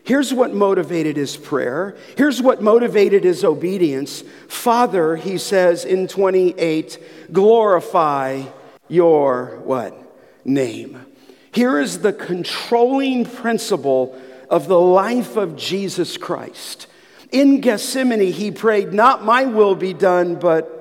Here's 0.03 0.33
what 0.33 0.53
motivated 0.53 1.15
his 1.15 1.37
prayer. 1.37 1.95
Here's 2.17 2.41
what 2.41 2.61
motivated 2.61 3.23
his 3.23 3.45
obedience. 3.45 4.25
Father, 4.49 5.15
he 5.15 5.37
says 5.37 5.85
in 5.85 6.09
28, 6.09 6.99
glorify 7.31 8.43
your 8.89 9.61
what? 9.63 9.97
Name. 10.43 11.05
Here 11.53 11.79
is 11.79 11.99
the 11.99 12.11
controlling 12.11 13.23
principle 13.23 14.21
of 14.49 14.67
the 14.67 14.81
life 14.81 15.37
of 15.37 15.55
Jesus 15.55 16.17
Christ. 16.17 16.87
In 17.31 17.61
Gethsemane, 17.61 18.33
he 18.33 18.51
prayed, 18.51 18.91
Not 18.91 19.23
my 19.23 19.45
will 19.45 19.75
be 19.75 19.93
done, 19.93 20.35
but 20.35 20.76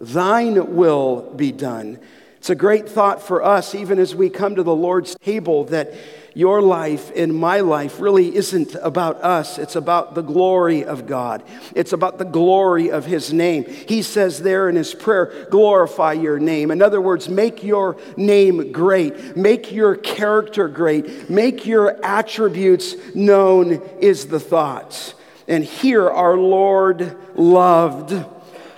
thine 0.00 0.74
will 0.74 1.32
be 1.34 1.52
done. 1.52 1.98
It's 2.38 2.48
a 2.48 2.54
great 2.54 2.88
thought 2.88 3.22
for 3.22 3.42
us, 3.42 3.74
even 3.74 3.98
as 3.98 4.14
we 4.14 4.30
come 4.30 4.54
to 4.54 4.62
the 4.62 4.74
Lord's 4.74 5.14
table, 5.16 5.64
that 5.64 5.92
your 6.32 6.62
life 6.62 7.12
and 7.14 7.34
my 7.34 7.60
life 7.60 8.00
really 8.00 8.34
isn't 8.34 8.74
about 8.76 9.16
us. 9.16 9.58
It's 9.58 9.76
about 9.76 10.14
the 10.14 10.22
glory 10.22 10.84
of 10.84 11.06
God. 11.06 11.42
It's 11.74 11.92
about 11.92 12.16
the 12.16 12.24
glory 12.24 12.90
of 12.90 13.04
His 13.04 13.30
name. 13.30 13.64
He 13.64 14.00
says 14.00 14.40
there 14.40 14.70
in 14.70 14.76
His 14.76 14.94
prayer, 14.94 15.48
glorify 15.50 16.14
your 16.14 16.38
name. 16.38 16.70
In 16.70 16.80
other 16.80 17.00
words, 17.00 17.28
make 17.28 17.62
your 17.62 17.98
name 18.16 18.72
great, 18.72 19.36
make 19.36 19.70
your 19.70 19.96
character 19.96 20.66
great, 20.66 21.28
make 21.28 21.66
your 21.66 22.02
attributes 22.02 22.94
known, 23.14 23.82
is 24.00 24.28
the 24.28 24.40
thought. 24.40 25.14
And 25.46 25.62
here 25.62 26.08
our 26.08 26.38
Lord 26.38 27.18
loved 27.36 28.14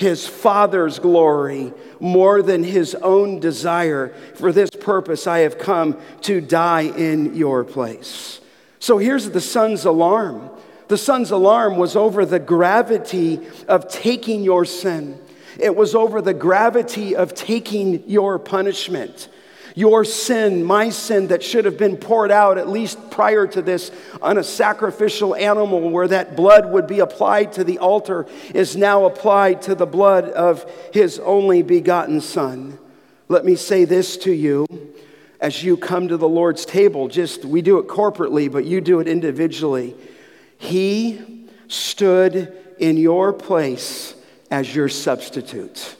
His 0.03 0.27
Father's 0.27 0.99
glory 0.99 1.73
more 2.01 2.43
than 2.43 2.65
his 2.65 2.97
own 2.97 3.39
desire. 3.39 4.09
For 4.35 4.51
this 4.51 4.69
purpose, 4.71 5.29
I 5.29 5.39
have 5.39 5.59
come 5.59 5.97
to 6.23 6.41
die 6.41 6.89
in 6.89 7.37
your 7.37 7.63
place. 7.63 8.41
So 8.81 8.99
here's 8.99 9.31
the 9.31 9.41
son's 9.41 9.85
alarm. 9.85 10.51
The 10.89 10.99
son's 10.99 11.31
alarm 11.31 11.77
was 11.77 11.95
over 11.95 12.27
the 12.27 12.41
gravity 12.41 13.47
of 13.69 13.87
taking 13.89 14.43
your 14.43 14.65
sin. 14.65 15.21
It 15.61 15.77
was 15.77 15.95
over 15.95 16.21
the 16.21 16.35
gravity 16.35 17.15
of 17.15 17.33
taking 17.33 18.03
your 18.11 18.41
punishment. 18.41 19.29
Your 19.75 20.05
sin, 20.05 20.65
my 20.65 20.91
sin 20.91 21.29
that 21.29 21.43
should 21.43 21.65
have 21.65 21.79
been 21.79 21.97
poured 21.97 22.31
out 22.31 22.59
at 22.59 22.69
least 22.69 23.11
prior 23.11 23.47
to 23.47 23.63
this 23.63 23.91
on 24.21 24.39
a 24.39 24.45
sacrificial 24.45 25.35
animal 25.35 25.91
where 25.91 26.09
that 26.09 26.37
blood 26.37 26.71
would 26.71 26.87
be 26.87 27.01
applied 27.01 27.53
to 27.55 27.65
the 27.65 27.79
altar, 27.79 28.27
is 28.55 28.77
now 28.77 29.05
applied 29.07 29.63
to 29.63 29.75
the 29.75 29.87
blood 29.87 30.29
of 30.29 30.71
his 30.93 31.19
only 31.19 31.63
begotten 31.63 32.21
Son. 32.21 32.79
Let 33.29 33.45
me 33.45 33.57
say 33.57 33.85
this 33.85 34.17
to 34.19 34.33
you 34.33 34.67
as 35.41 35.65
you 35.65 35.77
come 35.77 36.09
to 36.09 36.17
the 36.17 36.29
Lord's 36.29 36.67
table. 36.67 37.09
Just, 37.09 37.45
we 37.45 37.63
do 37.63 37.79
it 37.79 37.89
corporately, 37.89 38.51
but 38.51 38.65
you 38.65 38.81
do 38.81 39.01
it 39.01 39.09
individually. 39.09 39.97
He 40.59 41.49
stood 41.69 42.53
in 42.79 42.97
your 42.97 43.33
place 43.33 44.15
as 44.51 44.75
your 44.75 44.89
substitute. 44.89 45.97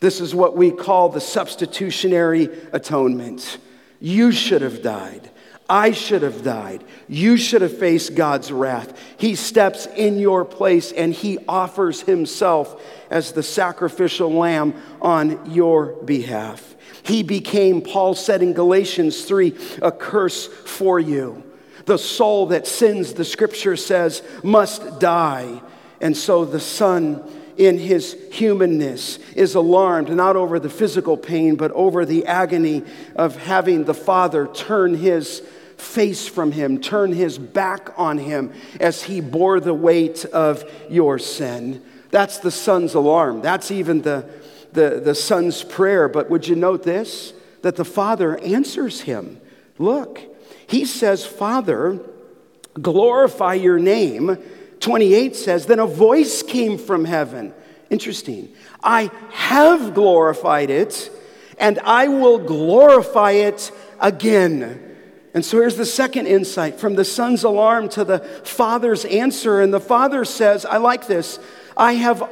This 0.00 0.20
is 0.20 0.34
what 0.34 0.56
we 0.56 0.70
call 0.70 1.10
the 1.10 1.20
substitutionary 1.20 2.48
atonement. 2.72 3.58
You 4.00 4.32
should 4.32 4.62
have 4.62 4.82
died. 4.82 5.30
I 5.68 5.92
should 5.92 6.22
have 6.22 6.42
died. 6.42 6.82
You 7.06 7.36
should 7.36 7.62
have 7.62 7.78
faced 7.78 8.16
God's 8.16 8.50
wrath. 8.50 8.98
He 9.18 9.36
steps 9.36 9.86
in 9.86 10.18
your 10.18 10.44
place 10.44 10.90
and 10.90 11.14
he 11.14 11.38
offers 11.46 12.00
himself 12.00 12.82
as 13.08 13.30
the 13.30 13.44
sacrificial 13.44 14.32
lamb 14.32 14.74
on 15.00 15.52
your 15.52 15.92
behalf. 16.04 16.74
He 17.04 17.22
became, 17.22 17.82
Paul 17.82 18.14
said 18.14 18.42
in 18.42 18.52
Galatians 18.52 19.24
3, 19.24 19.56
a 19.80 19.92
curse 19.92 20.48
for 20.48 20.98
you. 20.98 21.44
The 21.84 21.98
soul 21.98 22.46
that 22.46 22.66
sins, 22.66 23.14
the 23.14 23.24
scripture 23.24 23.76
says, 23.76 24.22
must 24.42 24.98
die. 24.98 25.62
And 26.00 26.16
so 26.16 26.44
the 26.44 26.60
Son 26.60 27.22
in 27.60 27.76
his 27.76 28.16
humanness 28.32 29.18
is 29.36 29.54
alarmed 29.54 30.08
not 30.08 30.34
over 30.34 30.58
the 30.58 30.70
physical 30.70 31.18
pain, 31.18 31.56
but 31.56 31.70
over 31.72 32.06
the 32.06 32.24
agony 32.24 32.82
of 33.14 33.36
having 33.36 33.84
the 33.84 33.92
Father 33.92 34.46
turn 34.46 34.94
his 34.94 35.42
face 35.76 36.26
from 36.26 36.52
him, 36.52 36.80
turn 36.80 37.12
his 37.12 37.36
back 37.36 37.90
on 37.98 38.16
him 38.16 38.50
as 38.80 39.02
he 39.02 39.20
bore 39.20 39.60
the 39.60 39.74
weight 39.74 40.24
of 40.24 40.64
your 40.88 41.18
sin. 41.18 41.82
That's 42.10 42.38
the 42.38 42.50
Son's 42.50 42.94
alarm. 42.94 43.42
That's 43.42 43.70
even 43.70 44.00
the, 44.00 44.26
the, 44.72 45.02
the 45.04 45.14
Son's 45.14 45.62
prayer. 45.62 46.08
But 46.08 46.30
would 46.30 46.48
you 46.48 46.56
note 46.56 46.82
this? 46.82 47.34
That 47.60 47.76
the 47.76 47.84
Father 47.84 48.38
answers 48.38 49.02
him. 49.02 49.38
Look, 49.78 50.18
he 50.66 50.86
says, 50.86 51.26
Father, 51.26 52.00
glorify 52.80 53.52
your 53.52 53.78
name 53.78 54.38
28 54.80 55.36
says, 55.36 55.66
Then 55.66 55.78
a 55.78 55.86
voice 55.86 56.42
came 56.42 56.78
from 56.78 57.04
heaven. 57.04 57.54
Interesting. 57.90 58.52
I 58.82 59.10
have 59.30 59.94
glorified 59.94 60.70
it, 60.70 61.10
and 61.58 61.78
I 61.80 62.08
will 62.08 62.38
glorify 62.38 63.32
it 63.32 63.70
again. 64.00 64.86
And 65.34 65.44
so 65.44 65.58
here's 65.58 65.76
the 65.76 65.86
second 65.86 66.26
insight 66.26 66.80
from 66.80 66.94
the 66.96 67.04
son's 67.04 67.44
alarm 67.44 67.88
to 67.90 68.04
the 68.04 68.18
father's 68.18 69.04
answer. 69.04 69.60
And 69.60 69.72
the 69.72 69.80
father 69.80 70.24
says, 70.24 70.64
I 70.64 70.78
like 70.78 71.06
this, 71.06 71.38
I 71.76 71.94
have 71.94 72.28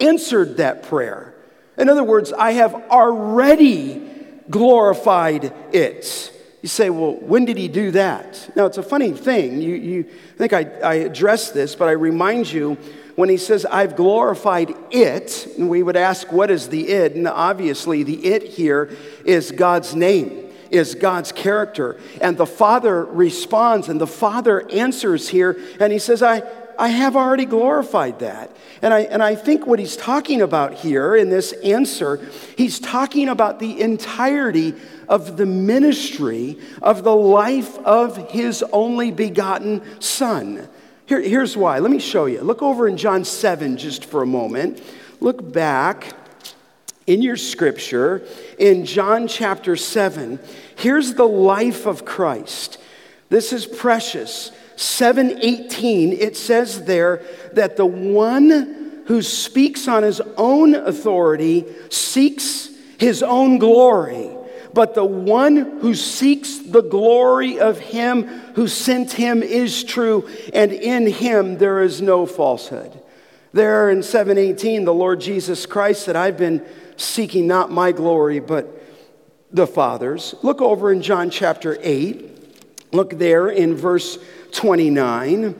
answered 0.00 0.58
that 0.58 0.84
prayer. 0.84 1.34
In 1.76 1.88
other 1.88 2.04
words, 2.04 2.32
I 2.32 2.52
have 2.52 2.74
already 2.74 4.02
glorified 4.50 5.52
it. 5.72 6.32
You 6.62 6.68
say, 6.68 6.90
well, 6.90 7.12
when 7.14 7.44
did 7.44 7.56
he 7.56 7.68
do 7.68 7.92
that? 7.92 8.50
Now, 8.56 8.66
it's 8.66 8.78
a 8.78 8.82
funny 8.82 9.12
thing. 9.12 9.62
You, 9.62 9.74
you 9.74 10.06
I 10.34 10.38
think 10.38 10.52
I, 10.52 10.64
I 10.82 10.94
addressed 10.94 11.54
this, 11.54 11.76
but 11.76 11.88
I 11.88 11.92
remind 11.92 12.50
you 12.50 12.76
when 13.14 13.28
he 13.28 13.36
says, 13.36 13.64
I've 13.64 13.96
glorified 13.96 14.74
it, 14.90 15.46
and 15.56 15.68
we 15.68 15.82
would 15.82 15.96
ask, 15.96 16.32
what 16.32 16.50
is 16.50 16.68
the 16.68 16.88
it? 16.88 17.14
And 17.14 17.28
obviously, 17.28 18.02
the 18.02 18.24
it 18.26 18.42
here 18.42 18.96
is 19.24 19.52
God's 19.52 19.94
name 19.94 20.48
is 20.70 20.94
God's 20.94 21.32
character. 21.32 21.98
And 22.20 22.36
the 22.36 22.46
Father 22.46 23.04
responds, 23.04 23.88
and 23.88 24.00
the 24.00 24.06
Father 24.06 24.68
answers 24.70 25.28
here, 25.28 25.58
and 25.80 25.92
he 25.92 25.98
says, 25.98 26.22
I, 26.22 26.42
I 26.78 26.88
have 26.88 27.16
already 27.16 27.44
glorified 27.44 28.20
that. 28.20 28.50
And 28.82 28.94
I, 28.94 29.00
and 29.00 29.22
I 29.22 29.34
think 29.34 29.66
what 29.66 29.78
he's 29.78 29.96
talking 29.96 30.40
about 30.42 30.74
here 30.74 31.16
in 31.16 31.30
this 31.30 31.52
answer, 31.64 32.20
he's 32.56 32.78
talking 32.78 33.28
about 33.28 33.58
the 33.58 33.80
entirety 33.80 34.74
of 35.08 35.36
the 35.36 35.46
ministry 35.46 36.58
of 36.82 37.04
the 37.04 37.14
life 37.14 37.78
of 37.78 38.30
his 38.30 38.62
only 38.72 39.10
begotten 39.10 39.82
Son. 40.00 40.68
Here, 41.06 41.20
here's 41.20 41.56
why. 41.56 41.78
Let 41.78 41.90
me 41.90 41.98
show 41.98 42.26
you. 42.26 42.42
Look 42.42 42.62
over 42.62 42.86
in 42.86 42.96
John 42.96 43.24
7 43.24 43.78
just 43.78 44.04
for 44.04 44.22
a 44.22 44.26
moment. 44.26 44.82
Look 45.20 45.52
back 45.52 46.14
in 47.06 47.22
your 47.22 47.36
scripture 47.36 48.22
in 48.58 48.84
John 48.84 49.26
chapter 49.26 49.74
7. 49.74 50.38
Here's 50.76 51.14
the 51.14 51.26
life 51.26 51.86
of 51.86 52.04
Christ. 52.04 52.78
This 53.30 53.52
is 53.52 53.66
precious. 53.66 54.52
718, 54.76 56.12
it 56.12 56.36
says 56.36 56.84
there 56.84 57.22
that 57.54 57.76
the 57.76 57.86
one 57.86 59.02
who 59.06 59.22
speaks 59.22 59.88
on 59.88 60.02
his 60.02 60.20
own 60.36 60.74
authority 60.74 61.64
seeks 61.88 62.68
his 62.98 63.22
own 63.22 63.58
glory. 63.58 64.30
But 64.74 64.94
the 64.94 65.04
one 65.04 65.56
who 65.80 65.94
seeks 65.94 66.58
the 66.58 66.82
glory 66.82 67.58
of 67.58 67.78
him 67.78 68.26
who 68.54 68.68
sent 68.68 69.12
him 69.12 69.42
is 69.42 69.84
true, 69.84 70.28
and 70.52 70.72
in 70.72 71.06
him 71.06 71.58
there 71.58 71.82
is 71.82 72.02
no 72.02 72.26
falsehood. 72.26 73.00
There 73.52 73.90
in 73.90 74.02
718, 74.02 74.84
the 74.84 74.92
Lord 74.92 75.20
Jesus 75.20 75.66
Christ 75.66 76.04
said, 76.04 76.16
I've 76.16 76.36
been 76.36 76.64
seeking 76.96 77.46
not 77.46 77.70
my 77.70 77.92
glory, 77.92 78.40
but 78.40 78.82
the 79.50 79.66
Father's. 79.66 80.34
Look 80.42 80.60
over 80.60 80.92
in 80.92 81.00
John 81.00 81.30
chapter 81.30 81.78
8. 81.80 82.92
Look 82.92 83.18
there 83.18 83.48
in 83.48 83.74
verse 83.74 84.18
29. 84.52 85.58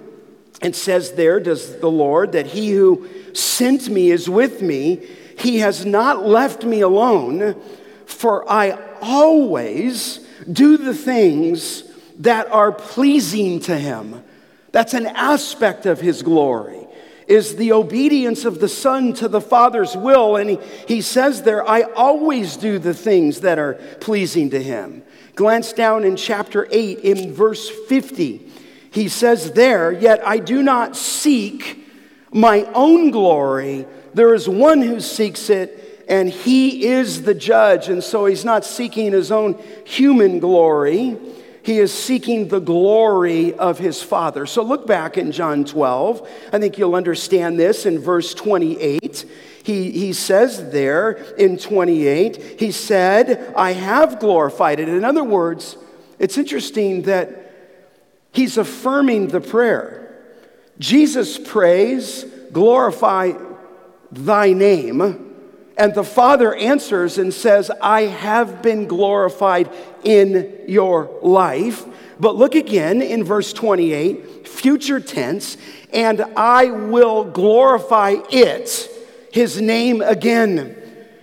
It 0.62 0.75
says 0.75 1.12
there, 1.12 1.41
does 1.41 1.79
the 1.79 1.91
Lord, 1.91 2.33
that 2.33 2.47
he 2.47 2.73
who 2.73 3.09
sent 3.35 3.88
me 3.88 4.11
is 4.11 4.29
with 4.29 4.61
me. 4.61 5.07
He 5.38 5.59
has 5.59 5.87
not 5.87 6.27
left 6.27 6.65
me 6.65 6.81
alone, 6.81 7.61
for 8.09 8.50
I 8.50 8.79
always 9.00 10.19
do 10.50 10.79
the 10.79 10.95
things 10.95 11.85
that 12.19 12.50
are 12.50 12.73
pleasing 12.73 13.61
to 13.61 13.77
him. 13.77 14.25
That's 14.73 14.95
an 14.95 15.07
aspect 15.07 15.87
of 15.87 16.00
his 16.00 16.23
glory 16.23 16.87
is 17.29 17.57
the 17.57 17.73
obedience 17.73 18.47
of 18.47 18.59
the 18.59 18.69
Son 18.69 19.12
to 19.12 19.29
the 19.29 19.41
Father's 19.41 19.95
will. 19.95 20.37
And 20.37 20.49
he, 20.49 20.59
he 20.88 21.00
says 21.03 21.43
there, 21.43 21.69
I 21.69 21.83
always 21.83 22.57
do 22.57 22.79
the 22.79 22.95
things 22.95 23.43
that 23.43 23.59
are 23.59 23.75
pleasing 24.00 24.49
to 24.50 24.63
him. 24.63 25.02
Glance 25.35 25.75
down 25.75 26.04
in 26.04 26.17
chapter 26.17 26.67
8 26.71 27.00
in 27.00 27.35
verse 27.35 27.69
50. 27.69 28.50
He 28.91 29.09
says 29.09 29.52
there, 29.52 29.93
Yet 29.93 30.26
I 30.26 30.39
do 30.39 30.63
not 30.63 30.97
seek 30.97 31.87
my 32.32 32.65
own 32.73 33.11
glory. 33.11 33.87
There 34.15 34.35
is 34.35 34.49
one 34.49 34.80
who 34.80 34.99
seeks 34.99 35.50
it, 35.50 35.88
and 36.08 36.28
he 36.30 36.86
is 36.86 37.23
the 37.23 37.34
judge. 37.34 37.88
And 37.88 38.02
so 38.02 38.26
he's 38.26 38.44
not 38.44 38.64
seeking 38.64 39.12
his 39.12 39.30
own 39.30 39.62
human 39.84 40.38
glory 40.38 41.16
he 41.68 41.80
is 41.80 41.92
seeking 41.92 42.49
the 42.49 42.60
glory 42.60 43.52
of 43.52 43.78
his 43.78 44.02
Father. 44.02 44.47
So 44.47 44.62
look 44.62 44.86
back 44.86 45.18
in 45.18 45.32
John 45.32 45.66
12. 45.66 46.26
I 46.50 46.58
think 46.58 46.78
you'll 46.78 46.94
understand 46.94 47.60
this 47.60 47.84
in 47.84 47.99
verse 47.99 48.32
28. 48.32 49.26
He, 49.64 49.90
he 49.90 50.14
says 50.14 50.71
there 50.71 51.10
in 51.36 51.58
28, 51.58 52.58
he 52.58 52.73
said, 52.73 53.52
I 53.54 53.73
have 53.73 54.18
glorified 54.18 54.80
it. 54.80 54.88
In 54.88 55.04
other 55.04 55.23
words, 55.23 55.76
it's 56.18 56.38
interesting 56.38 57.02
that 57.02 57.52
he's 58.32 58.56
affirming 58.56 59.28
the 59.28 59.42
prayer. 59.42 60.18
Jesus 60.78 61.36
prays, 61.36 62.25
glorify 62.50 63.32
thy 64.10 64.54
name. 64.54 65.27
And 65.78 65.95
the 65.95 66.04
Father 66.04 66.56
answers 66.56 67.19
and 67.19 67.32
says, 67.32 67.71
I 67.80 68.02
have 68.02 68.62
been 68.62 68.88
glorified 68.88 69.71
in 70.02 70.64
your 70.67 71.08
life. 71.23 71.86
But 72.19 72.34
look 72.34 72.56
again 72.56 73.00
in 73.00 73.23
verse 73.23 73.52
28, 73.52 74.49
future 74.49 74.99
tense, 74.99 75.56
and 75.93 76.21
I 76.36 76.64
will 76.67 77.23
glorify 77.23 78.17
it, 78.28 78.91
his 79.32 79.60
name 79.60 80.02
again. 80.02 80.75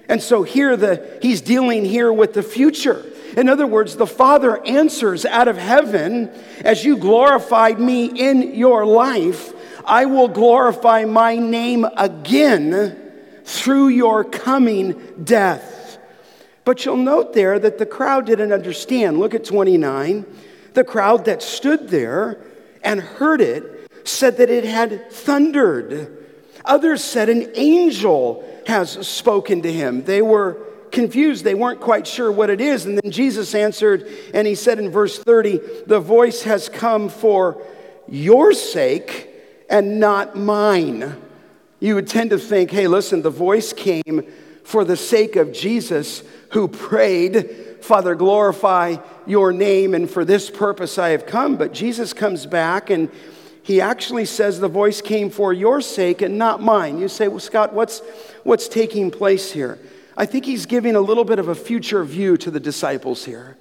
And 0.08 0.22
so 0.22 0.44
here 0.44 0.78
the 0.78 1.20
he's 1.22 1.42
dealing 1.42 1.84
here 1.84 2.14
with 2.14 2.34
the 2.34 2.44
future. 2.44 3.06
In 3.36 3.50
other 3.50 3.68
words, 3.68 3.98
the 3.98 4.08
Father 4.08 4.66
answers 4.66 5.26
out 5.26 5.50
of 5.50 5.58
heaven, 5.58 6.30
as 6.62 6.86
you 6.86 6.96
glorified 6.96 7.78
me 7.78 8.06
in 8.06 8.56
your 8.56 8.86
life, 8.86 9.52
I 9.84 10.06
will 10.06 10.30
glorify 10.30 11.04
my 11.04 11.36
name 11.36 11.86
again 11.98 13.05
through 13.46 13.90
your 13.90 14.24
coming 14.24 15.02
death. 15.24 16.00
But 16.66 16.84
you'll 16.84 16.98
note 16.98 17.34
there 17.34 17.60
that 17.60 17.78
the 17.78 17.86
crowd 17.86 18.26
didn't 18.26 18.52
understand. 18.52 19.20
Look 19.20 19.36
at 19.36 19.46
29. 19.46 20.26
The 20.74 20.84
crowd 20.84 21.26
that 21.26 21.44
stood 21.44 21.90
there 21.90 22.42
and 22.84 23.00
heard 23.00 23.40
it 23.40 23.90
said 24.04 24.38
that 24.38 24.50
it 24.50 24.66
had 24.66 25.12
thundered. 25.12 26.26
Others 26.66 27.04
said 27.04 27.30
an 27.30 27.52
angel 27.56 28.44
has 28.66 29.08
spoken 29.08 29.62
to 29.62 29.72
him. 29.72 30.04
They 30.04 30.24
were 30.24 30.58
confused. 30.92 31.44
They 31.44 31.54
weren't 31.54 31.82
quite 31.82 32.08
sure 32.08 32.32
what 32.32 32.50
it 32.50 32.60
is. 32.60 32.86
And 32.86 32.98
then 32.98 33.12
Jesus 33.12 33.54
answered, 33.54 34.08
and 34.34 34.48
he 34.48 34.56
said 34.56 34.80
in 34.80 34.90
verse 34.90 35.20
30, 35.20 35.60
The 35.86 36.00
voice 36.00 36.42
has 36.44 36.68
come 36.68 37.10
for 37.10 37.62
your 38.08 38.54
sake 38.54 39.30
and 39.70 40.00
not 40.00 40.36
mine 40.36 41.16
you 41.86 41.96
would 41.96 42.08
tend 42.08 42.32
to 42.32 42.40
think, 42.40 42.72
hey, 42.72 42.88
listen, 42.88 43.22
the 43.22 43.30
voice 43.30 43.72
came 43.72 44.24
for 44.64 44.84
the 44.84 44.98
sake 44.98 45.36
of 45.36 45.54
Jesus 45.54 46.24
who 46.50 46.68
prayed, 46.68 47.50
Father, 47.82 48.16
glorify 48.16 48.98
your 49.28 49.54
name, 49.54 49.94
and 49.94 50.10
for 50.10 50.26
this 50.26 50.50
purpose 50.50 50.98
I 50.98 51.10
have 51.10 51.28
come. 51.28 51.56
But 51.58 51.74
Jesus 51.74 52.14
comes 52.14 52.48
back 52.48 52.90
and 52.90 53.12
he 53.62 53.82
actually 53.82 54.26
says 54.26 54.60
the 54.60 54.68
voice 54.68 55.02
came 55.02 55.30
for 55.30 55.54
your 55.54 55.82
sake 55.82 56.22
and 56.22 56.38
not 56.38 56.62
mine. 56.62 57.00
You 57.00 57.08
say, 57.08 57.28
well, 57.28 57.40
Scott, 57.40 57.74
what's, 57.74 58.02
what's 58.44 58.68
taking 58.68 59.12
place 59.12 59.52
here? 59.52 59.78
I 60.18 60.26
think 60.26 60.46
he's 60.46 60.66
giving 60.66 60.96
a 60.96 61.02
little 61.02 61.26
bit 61.26 61.40
of 61.40 61.50
a 61.50 61.56
future 61.56 62.04
view 62.04 62.38
to 62.38 62.50
the 62.50 62.60
disciples 62.60 63.26
here. 63.26 63.58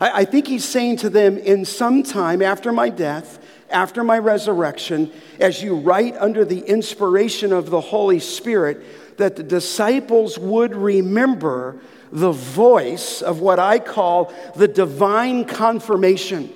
I, 0.00 0.20
I 0.20 0.24
think 0.24 0.46
he's 0.46 0.64
saying 0.64 0.98
to 0.98 1.10
them, 1.10 1.38
in 1.38 1.64
some 1.64 2.02
time 2.02 2.42
after 2.42 2.72
my 2.72 2.88
death, 2.88 3.38
after 3.70 4.04
my 4.04 4.18
resurrection, 4.18 5.10
as 5.40 5.62
you 5.62 5.76
write 5.76 6.16
under 6.18 6.44
the 6.44 6.60
inspiration 6.60 7.52
of 7.52 7.70
the 7.70 7.80
Holy 7.80 8.20
Spirit, 8.20 9.16
that 9.18 9.36
the 9.36 9.42
disciples 9.42 10.38
would 10.38 10.74
remember 10.74 11.80
the 12.12 12.32
voice 12.32 13.22
of 13.22 13.40
what 13.40 13.58
I 13.58 13.78
call 13.78 14.32
the 14.54 14.68
divine 14.68 15.44
confirmation. 15.44 16.50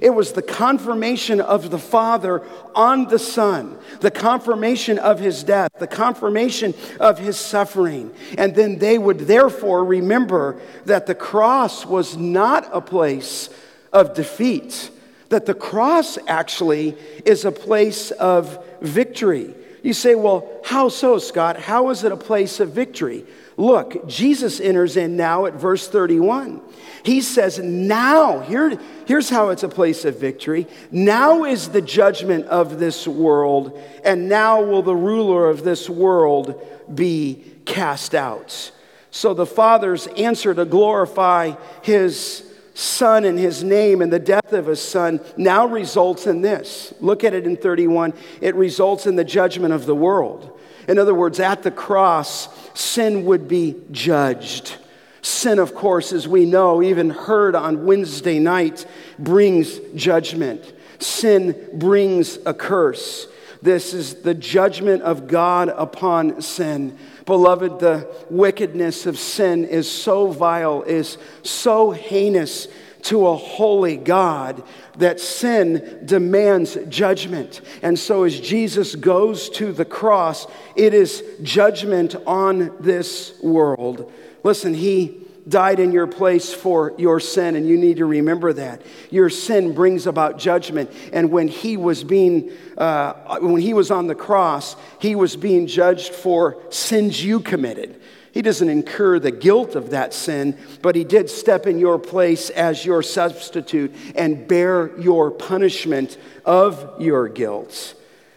It 0.00 0.10
was 0.10 0.32
the 0.32 0.42
confirmation 0.42 1.40
of 1.40 1.70
the 1.70 1.78
Father 1.78 2.42
on 2.74 3.08
the 3.08 3.18
Son, 3.18 3.78
the 4.00 4.10
confirmation 4.10 4.98
of 4.98 5.20
his 5.20 5.44
death, 5.44 5.70
the 5.78 5.86
confirmation 5.86 6.72
of 6.98 7.18
his 7.18 7.38
suffering. 7.38 8.10
And 8.38 8.54
then 8.54 8.78
they 8.78 8.96
would 8.96 9.20
therefore 9.20 9.84
remember 9.84 10.58
that 10.86 11.06
the 11.06 11.14
cross 11.14 11.84
was 11.84 12.16
not 12.16 12.70
a 12.72 12.80
place 12.80 13.50
of 13.92 14.14
defeat, 14.14 14.90
that 15.32 15.46
the 15.46 15.54
cross 15.54 16.18
actually 16.28 16.94
is 17.24 17.46
a 17.46 17.52
place 17.52 18.10
of 18.10 18.62
victory. 18.82 19.54
You 19.82 19.94
say, 19.94 20.14
well, 20.14 20.60
how 20.62 20.90
so, 20.90 21.16
Scott? 21.16 21.58
How 21.58 21.88
is 21.88 22.04
it 22.04 22.12
a 22.12 22.18
place 22.18 22.60
of 22.60 22.72
victory? 22.72 23.24
Look, 23.56 24.06
Jesus 24.06 24.60
enters 24.60 24.98
in 24.98 25.16
now 25.16 25.46
at 25.46 25.54
verse 25.54 25.88
31. 25.88 26.60
He 27.02 27.22
says, 27.22 27.58
Now, 27.58 28.40
here, 28.40 28.78
here's 29.06 29.30
how 29.30 29.48
it's 29.48 29.62
a 29.62 29.70
place 29.70 30.04
of 30.04 30.20
victory. 30.20 30.66
Now 30.90 31.44
is 31.44 31.70
the 31.70 31.82
judgment 31.82 32.46
of 32.46 32.78
this 32.78 33.08
world, 33.08 33.80
and 34.04 34.28
now 34.28 34.62
will 34.62 34.82
the 34.82 34.94
ruler 34.94 35.48
of 35.48 35.64
this 35.64 35.88
world 35.88 36.62
be 36.94 37.42
cast 37.64 38.14
out. 38.14 38.70
So 39.10 39.32
the 39.32 39.46
Father's 39.46 40.06
answer 40.08 40.52
to 40.52 40.66
glorify 40.66 41.54
his 41.80 42.51
Son 42.74 43.24
and 43.24 43.38
his 43.38 43.62
name 43.62 44.00
and 44.00 44.12
the 44.12 44.18
death 44.18 44.52
of 44.52 44.66
his 44.66 44.80
Son 44.80 45.20
now 45.36 45.66
results 45.66 46.26
in 46.26 46.40
this. 46.40 46.94
Look 47.00 47.22
at 47.24 47.34
it 47.34 47.46
in 47.46 47.56
31. 47.56 48.14
It 48.40 48.54
results 48.54 49.06
in 49.06 49.16
the 49.16 49.24
judgment 49.24 49.74
of 49.74 49.86
the 49.86 49.94
world. 49.94 50.58
In 50.88 50.98
other 50.98 51.14
words, 51.14 51.38
at 51.38 51.62
the 51.62 51.70
cross, 51.70 52.48
sin 52.78 53.24
would 53.26 53.46
be 53.46 53.76
judged. 53.90 54.76
Sin, 55.20 55.58
of 55.58 55.74
course, 55.74 56.12
as 56.12 56.26
we 56.26 56.44
know, 56.44 56.82
even 56.82 57.10
heard 57.10 57.54
on 57.54 57.86
Wednesday 57.86 58.38
night, 58.40 58.86
brings 59.18 59.78
judgment. 59.94 60.72
Sin 60.98 61.68
brings 61.74 62.38
a 62.44 62.54
curse. 62.54 63.28
This 63.60 63.94
is 63.94 64.22
the 64.22 64.34
judgment 64.34 65.02
of 65.02 65.28
God 65.28 65.68
upon 65.68 66.42
sin. 66.42 66.98
Beloved, 67.26 67.78
the 67.78 68.08
wickedness 68.30 69.06
of 69.06 69.18
sin 69.18 69.64
is 69.64 69.90
so 69.90 70.28
vile, 70.28 70.82
is 70.82 71.18
so 71.42 71.90
heinous 71.90 72.68
to 73.02 73.26
a 73.26 73.36
holy 73.36 73.96
God 73.96 74.62
that 74.96 75.20
sin 75.20 76.02
demands 76.04 76.76
judgment. 76.88 77.60
And 77.82 77.98
so, 77.98 78.24
as 78.24 78.38
Jesus 78.38 78.94
goes 78.94 79.48
to 79.50 79.72
the 79.72 79.84
cross, 79.84 80.46
it 80.76 80.94
is 80.94 81.22
judgment 81.42 82.14
on 82.26 82.72
this 82.80 83.34
world. 83.42 84.10
Listen, 84.44 84.74
he 84.74 85.21
died 85.48 85.80
in 85.80 85.92
your 85.92 86.06
place 86.06 86.52
for 86.52 86.94
your 86.98 87.18
sin, 87.20 87.56
and 87.56 87.68
you 87.68 87.76
need 87.76 87.96
to 87.96 88.06
remember 88.06 88.52
that. 88.52 88.82
Your 89.10 89.28
sin 89.28 89.74
brings 89.74 90.06
about 90.06 90.38
judgment. 90.38 90.90
And 91.12 91.30
when 91.30 91.48
he 91.48 91.76
was 91.76 92.04
being, 92.04 92.52
uh, 92.78 93.38
when 93.40 93.60
he 93.60 93.74
was 93.74 93.90
on 93.90 94.06
the 94.06 94.14
cross, 94.14 94.76
he 95.00 95.14
was 95.14 95.36
being 95.36 95.66
judged 95.66 96.14
for 96.14 96.62
sins 96.70 97.24
you 97.24 97.40
committed. 97.40 98.00
He 98.32 98.40
doesn't 98.40 98.68
incur 98.68 99.18
the 99.18 99.30
guilt 99.30 99.74
of 99.74 99.90
that 99.90 100.14
sin, 100.14 100.56
but 100.80 100.96
he 100.96 101.04
did 101.04 101.28
step 101.28 101.66
in 101.66 101.78
your 101.78 101.98
place 101.98 102.48
as 102.48 102.84
your 102.84 103.02
substitute 103.02 103.94
and 104.14 104.48
bear 104.48 104.98
your 104.98 105.30
punishment 105.30 106.16
of 106.46 107.00
your 107.00 107.28
guilt. 107.28 107.94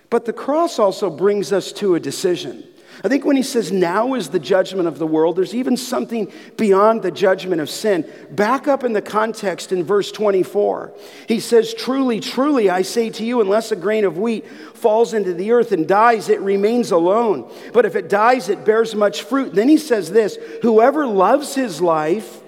But 0.10 0.26
the 0.26 0.34
cross 0.34 0.80
also 0.80 1.10
brings 1.10 1.54
us 1.54 1.72
to 1.74 1.96
a 1.96 2.00
decision. 2.00 2.66
I 3.06 3.08
think 3.08 3.24
when 3.24 3.36
he 3.36 3.44
says 3.44 3.72
now 3.72 4.16
is 4.16 4.30
the 4.30 4.40
judgment 4.40 4.88
of 4.88 4.98
the 4.98 5.06
world, 5.06 5.36
there's 5.36 5.54
even 5.54 5.78
something 5.78 6.32
beyond 6.58 7.04
the 7.04 7.12
judgment 7.12 7.62
of 7.62 7.70
sin. 7.70 8.04
Back 8.32 8.68
up 8.68 8.84
in 8.84 8.94
the 8.94 9.02
context 9.02 9.72
in 9.72 9.84
verse 9.84 10.12
24. 10.12 10.92
He 11.28 11.40
says, 11.40 11.76
Truly, 11.76 12.20
truly, 12.20 12.68
I 12.68 12.82
say 12.82 13.12
to 13.12 13.24
you, 13.24 13.42
unless 13.42 13.72
a 13.72 13.76
grain 13.76 14.06
of 14.06 14.18
wheat 14.18 14.48
falls 14.74 15.14
into 15.14 15.36
the 15.36 15.52
earth 15.52 15.72
and 15.72 15.88
dies, 15.88 16.30
it 16.30 16.42
remains 16.42 16.90
alone. 16.90 17.48
But 17.74 17.86
if 17.86 17.96
it 17.96 18.10
dies, 18.10 18.50
it 18.50 18.66
bears 18.66 18.96
much 18.96 19.22
fruit. 19.22 19.54
Then 19.54 19.70
he 19.70 19.78
says 19.78 20.10
this 20.10 20.40
Whoever 20.64 21.06
loves 21.06 21.54
his 21.54 21.82
life, 21.82 22.42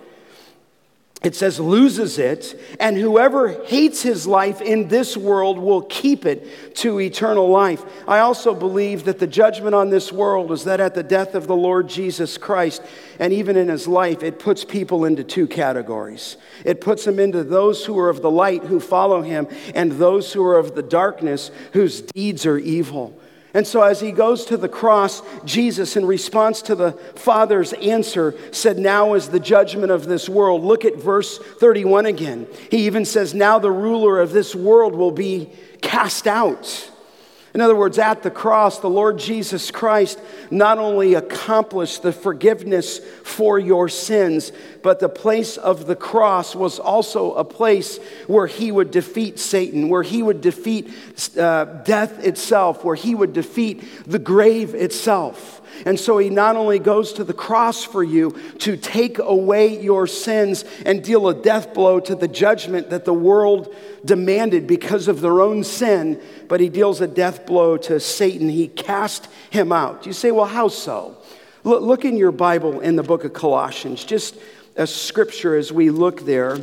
it 1.24 1.36
says 1.36 1.60
loses 1.60 2.20
it, 2.20 2.60
and 2.80 2.96
whoever 2.96 3.64
hates 3.66 4.04
his 4.04 4.28
life 4.28 4.62
in 4.62 4.88
this 4.88 5.18
world 5.18 5.58
will 5.58 5.82
keep 5.82 6.28
it 6.28 6.76
to 6.76 7.00
eternal 7.00 7.50
life. 7.50 7.84
I 8.08 8.20
also 8.20 8.54
believe 8.54 9.06
that 9.06 9.18
the 9.18 9.26
judgment 9.26 9.74
on 9.74 9.90
this 9.90 10.12
world 10.12 10.52
is 10.52 10.64
that 10.66 10.80
at 10.80 10.94
the 10.94 11.02
death 11.02 11.34
of 11.34 11.48
the 11.48 11.56
Lord 11.56 11.90
Jesus 11.90 12.38
Christ, 12.38 12.84
and 13.20 13.34
even 13.34 13.58
in 13.58 13.68
his 13.68 13.88
life, 13.88 14.22
it 14.22 14.38
puts 14.38 14.64
people 14.64 15.06
into 15.06 15.24
two 15.24 15.48
categories. 15.48 16.38
It 16.64 16.82
puts 16.82 17.04
them 17.06 17.20
into 17.20 17.44
those 17.44 17.84
who 17.84 17.98
are 17.98 18.10
of 18.10 18.22
the 18.22 18.32
light, 18.32 18.64
who 18.66 18.80
follow 18.80 19.24
him, 19.24 19.48
and 19.74 19.94
those 19.94 20.34
who 20.34 20.46
are 20.46 20.60
of 20.60 20.76
the 20.76 20.84
darkness, 20.84 21.50
whose 21.74 22.02
deeds 22.02 22.46
are 22.46 22.60
evil. 22.60 23.20
And 23.54 23.66
so, 23.66 23.82
as 23.82 24.02
he 24.02 24.12
goes 24.12 24.46
to 24.46 24.58
the 24.58 24.70
cross, 24.70 25.22
Jesus, 25.46 25.96
in 25.96 26.06
response 26.06 26.62
to 26.64 26.76
the 26.76 26.92
Father's 27.16 27.74
answer, 27.74 28.36
said, 28.52 28.78
Now 28.78 29.14
is 29.14 29.30
the 29.30 29.40
judgment 29.40 29.92
of 29.92 30.06
this 30.06 30.28
world. 30.28 30.64
Look 30.64 30.86
at 30.86 30.98
verse 30.98 31.38
31 31.38 32.06
again. 32.06 32.48
He 32.70 32.86
even 32.86 33.06
says, 33.06 33.34
Now 33.34 33.58
the 33.58 33.72
ruler 33.72 34.20
of 34.20 34.32
this 34.32 34.54
world 34.54 34.96
will 34.96 35.12
be 35.12 35.50
cast 35.82 36.28
out. 36.28 36.92
In 37.54 37.62
other 37.62 37.76
words, 37.76 37.98
at 37.98 38.22
the 38.22 38.30
cross, 38.30 38.80
the 38.80 38.90
Lord 38.90 39.18
Jesus 39.18 39.72
Christ 39.72 40.20
not 40.52 40.78
only 40.78 41.16
accomplished 41.16 42.04
the 42.04 42.12
forgiveness 42.12 43.00
for 43.24 43.58
your 43.58 43.90
sins, 43.90 44.52
but 44.88 45.02
the 45.02 45.10
place 45.10 45.58
of 45.58 45.86
the 45.86 45.98
cross 45.98 46.56
was 46.56 46.80
also 46.80 47.34
a 47.34 47.44
place 47.44 47.98
where 48.26 48.48
he 48.48 48.72
would 48.72 48.90
defeat 48.90 49.38
Satan, 49.38 49.90
where 49.90 50.02
he 50.02 50.24
would 50.24 50.40
defeat 50.40 50.90
uh, 51.38 51.66
death 51.84 52.24
itself, 52.24 52.86
where 52.86 52.96
he 52.96 53.14
would 53.14 53.34
defeat 53.34 53.84
the 54.10 54.18
grave 54.18 54.74
itself. 54.74 55.62
And 55.86 56.00
so 56.00 56.20
he 56.20 56.30
not 56.30 56.56
only 56.56 56.80
goes 56.80 57.12
to 57.14 57.26
the 57.26 57.34
cross 57.34 57.84
for 57.84 58.02
you 58.02 58.32
to 58.60 58.78
take 58.78 59.20
away 59.20 59.78
your 59.78 60.08
sins 60.08 60.64
and 60.86 61.04
deal 61.04 61.28
a 61.28 61.34
death 61.34 61.74
blow 61.74 62.00
to 62.00 62.16
the 62.16 62.30
judgment 62.30 62.90
that 62.90 63.04
the 63.04 63.14
world 63.14 63.76
demanded 64.06 64.68
because 64.68 65.10
of 65.10 65.20
their 65.20 65.42
own 65.42 65.66
sin, 65.66 66.22
but 66.48 66.62
he 66.62 66.70
deals 66.70 67.02
a 67.02 67.08
death 67.08 67.46
blow 67.46 67.76
to 67.76 68.00
Satan. 68.00 68.48
He 68.48 68.70
cast 68.70 69.28
him 69.50 69.74
out. 69.74 70.06
You 70.06 70.14
say, 70.14 70.32
well, 70.32 70.46
how 70.46 70.70
so? 70.70 71.18
Look, 71.66 71.82
look 71.82 72.06
in 72.06 72.16
your 72.16 72.32
Bible 72.32 72.80
in 72.80 72.96
the 72.96 73.04
book 73.04 73.26
of 73.26 73.34
Colossians, 73.34 74.06
just 74.06 74.38
a 74.78 74.88
scripture 74.88 75.56
as 75.58 75.72
we 75.72 75.90
look 75.90 76.22
there. 76.22 76.60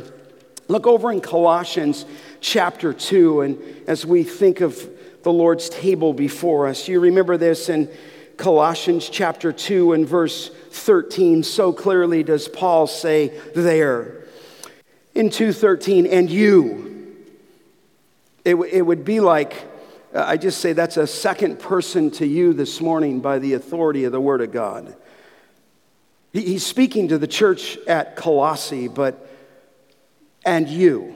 Look 0.67 0.87
over 0.87 1.11
in 1.11 1.21
Colossians 1.21 2.05
chapter 2.39 2.93
2, 2.93 3.41
and 3.41 3.59
as 3.87 4.05
we 4.05 4.23
think 4.23 4.61
of 4.61 4.89
the 5.23 5.33
Lord's 5.33 5.69
table 5.69 6.13
before 6.13 6.67
us, 6.67 6.87
you 6.87 6.99
remember 6.99 7.37
this 7.37 7.69
in 7.69 7.89
Colossians 8.37 9.09
chapter 9.09 9.51
2 9.51 9.93
and 9.93 10.07
verse 10.07 10.49
13, 10.71 11.43
so 11.43 11.71
clearly 11.71 12.23
does 12.23 12.47
Paul 12.47 12.87
say 12.87 13.31
there. 13.53 14.25
In 15.13 15.29
2:13, 15.29 16.07
and 16.11 16.29
you. 16.29 17.15
It, 18.43 18.55
it 18.55 18.81
would 18.81 19.05
be 19.05 19.21
like, 19.21 19.53
uh, 20.13 20.23
I 20.27 20.37
just 20.37 20.59
say 20.59 20.73
that's 20.73 20.97
a 20.97 21.07
second 21.07 21.59
person 21.59 22.11
to 22.11 22.27
you 22.27 22.53
this 22.53 22.81
morning 22.81 23.21
by 23.21 23.39
the 23.39 23.53
authority 23.53 24.03
of 24.03 24.11
the 24.11 24.21
Word 24.21 24.41
of 24.41 24.51
God. 24.51 24.95
He, 26.35 26.41
he's 26.41 26.65
speaking 26.65 27.07
to 27.07 27.17
the 27.17 27.27
church 27.27 27.77
at 27.87 28.17
Colossae, 28.17 28.89
but, 28.89 29.27
and 30.45 30.67
you 30.67 31.15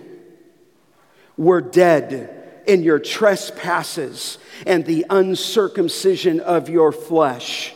were 1.38 1.62
dead 1.62 2.64
in 2.66 2.84
your 2.84 3.00
trespasses 3.00 4.38
and 4.66 4.86
the 4.86 5.06
uncircumcision 5.10 6.40
of 6.40 6.70
your 6.70 6.92
flesh. 6.94 7.74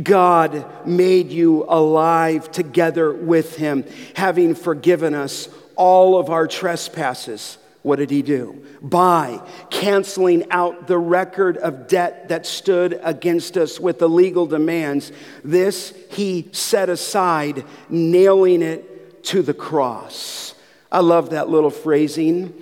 God 0.00 0.86
made 0.86 1.30
you 1.30 1.64
alive 1.68 2.50
together 2.50 3.12
with 3.12 3.56
him, 3.56 3.84
having 4.14 4.54
forgiven 4.54 5.14
us 5.14 5.48
all 5.76 6.18
of 6.18 6.28
our 6.28 6.46
trespasses. 6.46 7.56
What 7.82 7.96
did 7.96 8.10
he 8.10 8.22
do? 8.22 8.64
By 8.80 9.40
canceling 9.70 10.50
out 10.50 10.86
the 10.86 10.98
record 10.98 11.56
of 11.56 11.88
debt 11.88 12.28
that 12.28 12.46
stood 12.46 13.00
against 13.02 13.56
us 13.56 13.80
with 13.80 13.98
the 13.98 14.08
legal 14.08 14.46
demands, 14.46 15.10
this 15.42 15.92
he 16.10 16.48
set 16.52 16.88
aside, 16.88 17.64
nailing 17.88 18.62
it 18.62 19.24
to 19.24 19.42
the 19.42 19.54
cross. 19.54 20.54
I 20.90 21.00
love 21.00 21.30
that 21.30 21.48
little 21.48 21.70
phrasing. 21.70 22.54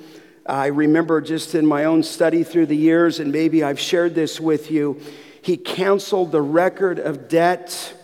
I 0.47 0.67
remember 0.67 1.21
just 1.21 1.55
in 1.55 1.67
my 1.67 1.85
own 1.85 2.03
study 2.03 2.43
through 2.43 2.67
the 2.67 2.77
years, 2.77 3.21
and 3.21 3.31
maybe 3.31 3.63
I've 3.63 3.81
shared 3.81 4.15
this 4.15 4.41
with 4.41 4.71
you, 4.71 5.01
he 5.43 5.57
canceled 5.57 6.33
the 6.33 6.43
record 6.43 6.99
of 6.99 7.29
debt 7.29 7.95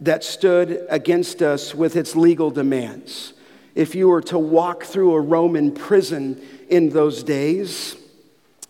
that 0.00 0.24
stood 0.24 0.86
against 0.88 1.42
us 1.42 1.74
with 1.74 1.96
its 1.96 2.16
legal 2.16 2.50
demands. 2.50 3.32
If 3.74 3.94
you 3.94 4.08
were 4.08 4.22
to 4.22 4.38
walk 4.38 4.84
through 4.84 5.14
a 5.14 5.20
Roman 5.20 5.72
prison 5.72 6.40
in 6.68 6.90
those 6.90 7.22
days, 7.22 7.96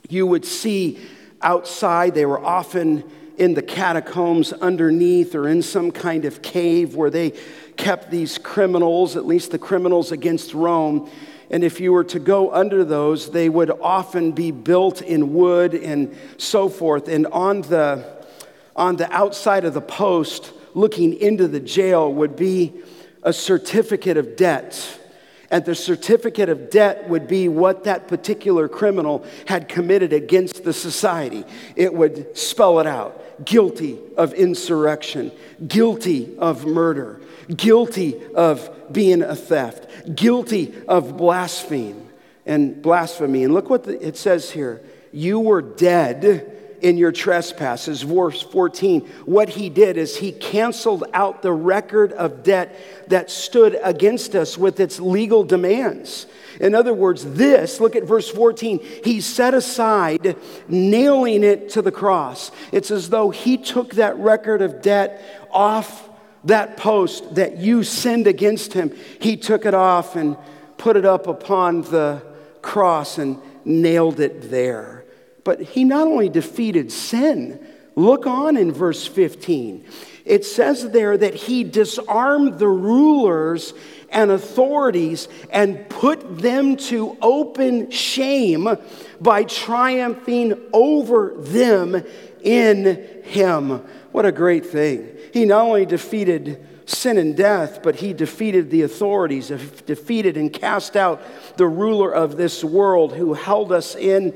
you 0.08 0.26
would 0.26 0.44
see 0.44 0.98
outside, 1.40 2.14
they 2.14 2.26
were 2.26 2.44
often 2.44 3.04
in 3.38 3.54
the 3.54 3.62
catacombs 3.62 4.52
underneath 4.52 5.34
or 5.34 5.48
in 5.48 5.62
some 5.62 5.90
kind 5.90 6.26
of 6.26 6.42
cave 6.42 6.94
where 6.94 7.08
they 7.08 7.32
kept 7.78 8.10
these 8.10 8.36
criminals, 8.36 9.16
at 9.16 9.24
least 9.24 9.50
the 9.50 9.58
criminals 9.58 10.12
against 10.12 10.52
Rome. 10.52 11.10
And 11.50 11.64
if 11.64 11.80
you 11.80 11.92
were 11.92 12.04
to 12.04 12.18
go 12.18 12.52
under 12.52 12.84
those, 12.84 13.30
they 13.30 13.48
would 13.48 13.70
often 13.70 14.32
be 14.32 14.50
built 14.50 15.00
in 15.00 15.32
wood 15.32 15.74
and 15.74 16.14
so 16.36 16.68
forth. 16.68 17.08
And 17.08 17.26
on 17.28 17.62
the, 17.62 18.24
on 18.76 18.96
the 18.96 19.10
outside 19.10 19.64
of 19.64 19.72
the 19.72 19.80
post, 19.80 20.52
looking 20.74 21.14
into 21.14 21.48
the 21.48 21.60
jail, 21.60 22.12
would 22.12 22.36
be 22.36 22.82
a 23.22 23.32
certificate 23.32 24.16
of 24.16 24.36
debt. 24.36 24.98
And 25.50 25.64
the 25.64 25.74
certificate 25.74 26.48
of 26.48 26.70
debt 26.70 27.08
would 27.08 27.26
be 27.26 27.48
what 27.48 27.84
that 27.84 28.06
particular 28.06 28.68
criminal 28.68 29.24
had 29.46 29.68
committed 29.68 30.12
against 30.12 30.62
the 30.62 30.72
society. 30.72 31.44
It 31.74 31.92
would 31.92 32.38
spell 32.38 32.78
it 32.78 32.86
out 32.86 33.44
guilty 33.44 33.98
of 34.16 34.32
insurrection, 34.34 35.32
guilty 35.66 36.36
of 36.38 36.66
murder, 36.66 37.20
guilty 37.54 38.20
of 38.34 38.92
being 38.92 39.22
a 39.22 39.34
theft, 39.34 40.14
guilty 40.14 40.74
of 40.86 41.16
blasphemy 41.16 41.96
and 42.46 42.80
blasphemy. 42.82 43.44
And 43.44 43.54
look 43.54 43.70
what 43.70 43.86
it 43.86 44.16
says 44.16 44.50
here 44.50 44.80
you 45.12 45.40
were 45.40 45.62
dead 45.62 46.56
in 46.80 46.96
your 46.96 47.12
trespasses. 47.12 48.02
Verse 48.02 48.42
14, 48.42 49.00
what 49.24 49.48
he 49.48 49.68
did 49.68 49.96
is 49.96 50.16
he 50.16 50.32
canceled 50.32 51.04
out 51.12 51.42
the 51.42 51.52
record 51.52 52.12
of 52.12 52.42
debt 52.42 52.76
that 53.08 53.30
stood 53.30 53.78
against 53.82 54.34
us 54.34 54.56
with 54.58 54.80
its 54.80 54.98
legal 55.00 55.44
demands. 55.44 56.26
In 56.60 56.74
other 56.74 56.92
words, 56.92 57.24
this, 57.24 57.80
look 57.80 57.96
at 57.96 58.04
verse 58.04 58.28
14, 58.28 58.80
he 59.04 59.20
set 59.20 59.54
aside, 59.54 60.36
nailing 60.68 61.42
it 61.42 61.70
to 61.70 61.82
the 61.82 61.92
cross. 61.92 62.50
It's 62.72 62.90
as 62.90 63.08
though 63.08 63.30
he 63.30 63.56
took 63.56 63.94
that 63.94 64.16
record 64.18 64.62
of 64.62 64.82
debt 64.82 65.22
off 65.50 66.08
that 66.44 66.76
post 66.76 67.34
that 67.34 67.58
you 67.58 67.84
sinned 67.84 68.26
against 68.26 68.72
him. 68.72 68.94
He 69.20 69.36
took 69.36 69.66
it 69.66 69.74
off 69.74 70.16
and 70.16 70.36
put 70.78 70.96
it 70.96 71.04
up 71.04 71.26
upon 71.26 71.82
the 71.82 72.22
cross 72.62 73.18
and 73.18 73.38
nailed 73.64 74.20
it 74.20 74.50
there. 74.50 74.99
But 75.50 75.62
he 75.62 75.82
not 75.82 76.06
only 76.06 76.28
defeated 76.28 76.92
sin, 76.92 77.58
look 77.96 78.24
on 78.24 78.56
in 78.56 78.70
verse 78.70 79.04
15. 79.04 79.84
It 80.24 80.44
says 80.44 80.92
there 80.92 81.16
that 81.16 81.34
he 81.34 81.64
disarmed 81.64 82.60
the 82.60 82.68
rulers 82.68 83.74
and 84.10 84.30
authorities 84.30 85.26
and 85.50 85.88
put 85.88 86.38
them 86.38 86.76
to 86.76 87.16
open 87.20 87.90
shame 87.90 88.68
by 89.20 89.42
triumphing 89.42 90.56
over 90.72 91.34
them 91.36 92.00
in 92.44 93.22
him. 93.24 93.82
What 94.12 94.26
a 94.26 94.30
great 94.30 94.66
thing. 94.66 95.16
He 95.32 95.46
not 95.46 95.66
only 95.66 95.84
defeated 95.84 96.64
sin 96.86 97.18
and 97.18 97.36
death, 97.36 97.82
but 97.82 97.96
he 97.96 98.12
defeated 98.12 98.70
the 98.70 98.82
authorities, 98.82 99.48
defeated 99.84 100.36
and 100.36 100.52
cast 100.52 100.96
out 100.96 101.20
the 101.56 101.66
ruler 101.66 102.12
of 102.12 102.36
this 102.36 102.62
world 102.62 103.14
who 103.14 103.34
held 103.34 103.72
us 103.72 103.96
in 103.96 104.32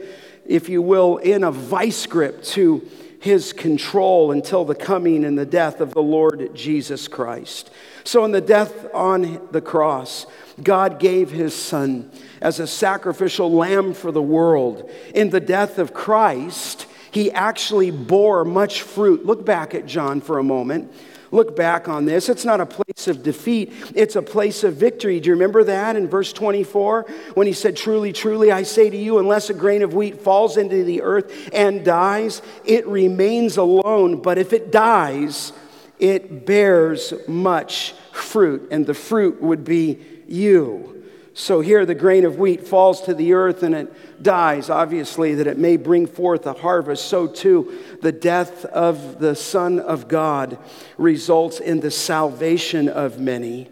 if 0.46 0.68
you 0.68 0.82
will, 0.82 1.18
in 1.18 1.44
a 1.44 1.50
vice 1.50 2.06
grip 2.06 2.42
to 2.42 2.86
his 3.20 3.54
control 3.54 4.32
until 4.32 4.66
the 4.66 4.74
coming 4.74 5.24
and 5.24 5.38
the 5.38 5.46
death 5.46 5.80
of 5.80 5.94
the 5.94 6.02
Lord 6.02 6.54
Jesus 6.54 7.08
Christ. 7.08 7.70
So, 8.04 8.24
in 8.26 8.32
the 8.32 8.40
death 8.42 8.86
on 8.92 9.48
the 9.50 9.62
cross, 9.62 10.26
God 10.62 11.00
gave 11.00 11.30
his 11.30 11.54
son 11.54 12.10
as 12.42 12.60
a 12.60 12.66
sacrificial 12.66 13.50
lamb 13.50 13.94
for 13.94 14.12
the 14.12 14.22
world. 14.22 14.90
In 15.14 15.30
the 15.30 15.40
death 15.40 15.78
of 15.78 15.94
Christ, 15.94 16.86
he 17.10 17.32
actually 17.32 17.90
bore 17.90 18.44
much 18.44 18.82
fruit. 18.82 19.24
Look 19.24 19.46
back 19.46 19.74
at 19.74 19.86
John 19.86 20.20
for 20.20 20.38
a 20.38 20.44
moment 20.44 20.92
look 21.34 21.56
back 21.56 21.88
on 21.88 22.04
this. 22.04 22.28
It's 22.28 22.44
not 22.44 22.60
a 22.60 22.66
place 22.66 23.08
of 23.08 23.22
defeat, 23.22 23.72
it's 23.94 24.16
a 24.16 24.22
place 24.22 24.64
of 24.64 24.76
victory. 24.76 25.20
Do 25.20 25.28
you 25.28 25.34
remember 25.34 25.64
that 25.64 25.96
in 25.96 26.08
verse 26.08 26.32
24 26.32 27.06
when 27.34 27.46
he 27.46 27.52
said, 27.52 27.76
Truly, 27.76 28.12
truly, 28.12 28.52
I 28.52 28.62
say 28.62 28.88
to 28.88 28.96
you, 28.96 29.18
unless 29.18 29.50
a 29.50 29.54
grain 29.54 29.82
of 29.82 29.94
wheat 29.94 30.20
falls 30.20 30.56
into 30.56 30.84
the 30.84 31.02
earth 31.02 31.50
and 31.52 31.84
dies, 31.84 32.40
it 32.64 32.86
remains 32.86 33.56
alone. 33.56 34.22
But 34.22 34.38
if 34.38 34.52
it 34.52 34.70
dies, 34.70 35.52
it 35.98 36.46
bears 36.46 37.12
much 37.26 37.94
fruit, 38.12 38.68
and 38.70 38.86
the 38.86 38.94
fruit 38.94 39.42
would 39.42 39.64
be 39.64 40.00
you. 40.28 40.93
So 41.36 41.60
here 41.60 41.84
the 41.84 41.96
grain 41.96 42.24
of 42.24 42.38
wheat 42.38 42.64
falls 42.64 43.02
to 43.02 43.14
the 43.14 43.32
earth 43.32 43.64
and 43.64 43.74
it 43.74 44.22
dies, 44.22 44.70
obviously, 44.70 45.34
that 45.34 45.48
it 45.48 45.58
may 45.58 45.76
bring 45.76 46.06
forth 46.06 46.46
a 46.46 46.52
harvest. 46.52 47.06
So 47.06 47.26
too, 47.26 47.76
the 48.00 48.12
death 48.12 48.64
of 48.66 49.18
the 49.18 49.34
Son 49.34 49.80
of 49.80 50.06
God 50.06 50.56
results 50.96 51.58
in 51.58 51.80
the 51.80 51.90
salvation 51.90 52.88
of 52.88 53.18
many. 53.18 53.68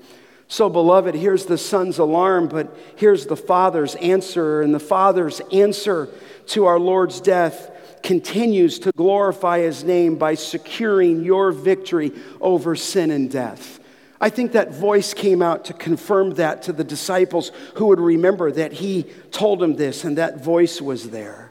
So, 0.49 0.69
beloved, 0.69 1.15
here's 1.15 1.47
the 1.47 1.57
Son's 1.57 1.99
alarm, 1.99 2.49
but 2.49 2.77
here's 2.97 3.27
the 3.27 3.37
Father's 3.37 3.95
answer. 3.95 4.61
And 4.61 4.75
the 4.75 4.81
Father's 4.81 5.41
answer 5.53 6.09
to 6.49 6.67
our 6.67 6.81
Lord's 6.81 7.21
death 7.21 7.71
continues 8.03 8.81
to 8.81 8.93
glorify 8.93 9.61
His 9.61 9.85
name 9.85 10.17
by 10.17 10.35
securing 10.35 11.25
your 11.25 11.53
victory 11.53 12.13
over 12.41 12.75
sin 12.77 13.13
and 13.13 13.31
death. 13.31 13.79
I 14.23 14.31
think 14.31 14.53
that 14.53 14.73
voice 14.73 15.15
came 15.15 15.43
out 15.43 15.65
to 15.65 15.73
confirm 15.73 16.35
that 16.35 16.63
to 16.63 16.73
the 16.73 16.85
disciples 16.85 17.51
who 17.75 17.87
would 17.87 17.99
remember 17.99 18.53
that 18.53 18.73
he 18.73 19.03
told 19.33 19.59
them 19.59 19.75
this 19.75 20.05
and 20.05 20.17
that 20.17 20.45
voice 20.45 20.81
was 20.81 21.11
there. 21.11 21.51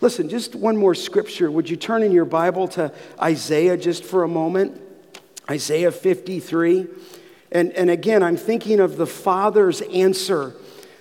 Listen, 0.00 0.28
just 0.28 0.54
one 0.54 0.76
more 0.76 0.94
scripture. 0.94 1.50
Would 1.50 1.68
you 1.68 1.74
turn 1.74 2.04
in 2.04 2.12
your 2.12 2.24
Bible 2.24 2.68
to 2.68 2.92
Isaiah 3.20 3.76
just 3.76 4.04
for 4.04 4.22
a 4.22 4.28
moment? 4.28 4.80
Isaiah 5.50 5.90
53. 5.90 6.86
And, 7.50 7.72
and 7.72 7.90
again, 7.90 8.22
I'm 8.22 8.36
thinking 8.36 8.78
of 8.78 8.96
the 8.96 9.06
Father's 9.06 9.80
answer, 9.80 10.54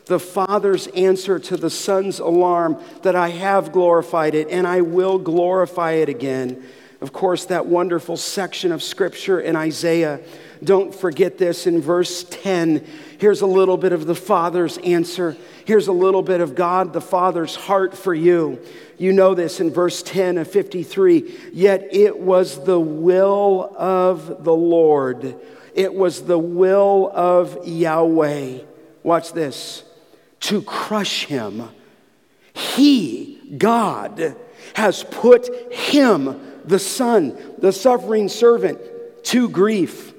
the 0.06 0.20
Father's 0.20 0.88
answer 0.88 1.38
to 1.38 1.56
the 1.56 1.70
Son's 1.70 2.18
alarm 2.18 2.82
that 3.04 3.16
I 3.16 3.30
have 3.30 3.72
glorified 3.72 4.34
it 4.34 4.50
and 4.50 4.66
I 4.66 4.82
will 4.82 5.20
glorify 5.20 5.92
it 5.92 6.10
again. 6.10 6.64
Of 7.02 7.12
course, 7.12 7.46
that 7.46 7.66
wonderful 7.66 8.16
section 8.16 8.72
of 8.72 8.84
scripture 8.84 9.42
in 9.42 9.56
Isaiah 9.56 10.20
don't 10.64 10.94
forget 10.94 11.40
this 11.40 11.66
in 11.66 11.82
verse 11.82 12.24
10. 12.30 12.86
Here's 13.18 13.42
a 13.42 13.48
little 13.48 13.78
bit 13.78 13.92
of 13.92 14.06
the 14.06 14.14
Father's 14.14 14.78
answer. 14.78 15.36
Here's 15.66 15.88
a 15.88 15.92
little 15.92 16.22
bit 16.22 16.42
of 16.42 16.54
God 16.54 16.94
the 16.94 17.02
Father's 17.02 17.56
heart 17.56 17.98
for 17.98 18.14
you. 18.14 18.62
You 19.00 19.14
know 19.14 19.34
this 19.34 19.60
in 19.60 19.72
verse 19.72 20.04
10 20.04 20.38
of 20.38 20.52
53. 20.52 21.50
Yet 21.54 21.88
it 21.92 22.20
was 22.20 22.64
the 22.64 22.80
will 22.80 23.74
of 23.76 24.44
the 24.44 24.54
Lord, 24.54 25.36
it 25.74 25.94
was 25.94 26.24
the 26.24 26.40
will 26.40 27.10
of 27.14 27.68
Yahweh. 27.68 28.60
Watch 29.02 29.34
this 29.34 29.84
to 30.42 30.62
crush 30.62 31.26
him. 31.26 31.70
He, 32.54 33.40
God, 33.58 34.36
has 34.76 35.04
put 35.04 35.74
him, 35.74 36.40
the 36.66 36.80
Son, 36.80 37.38
the 37.58 37.72
suffering 37.72 38.30
servant, 38.30 38.80
to 39.26 39.50
grief. 39.50 40.14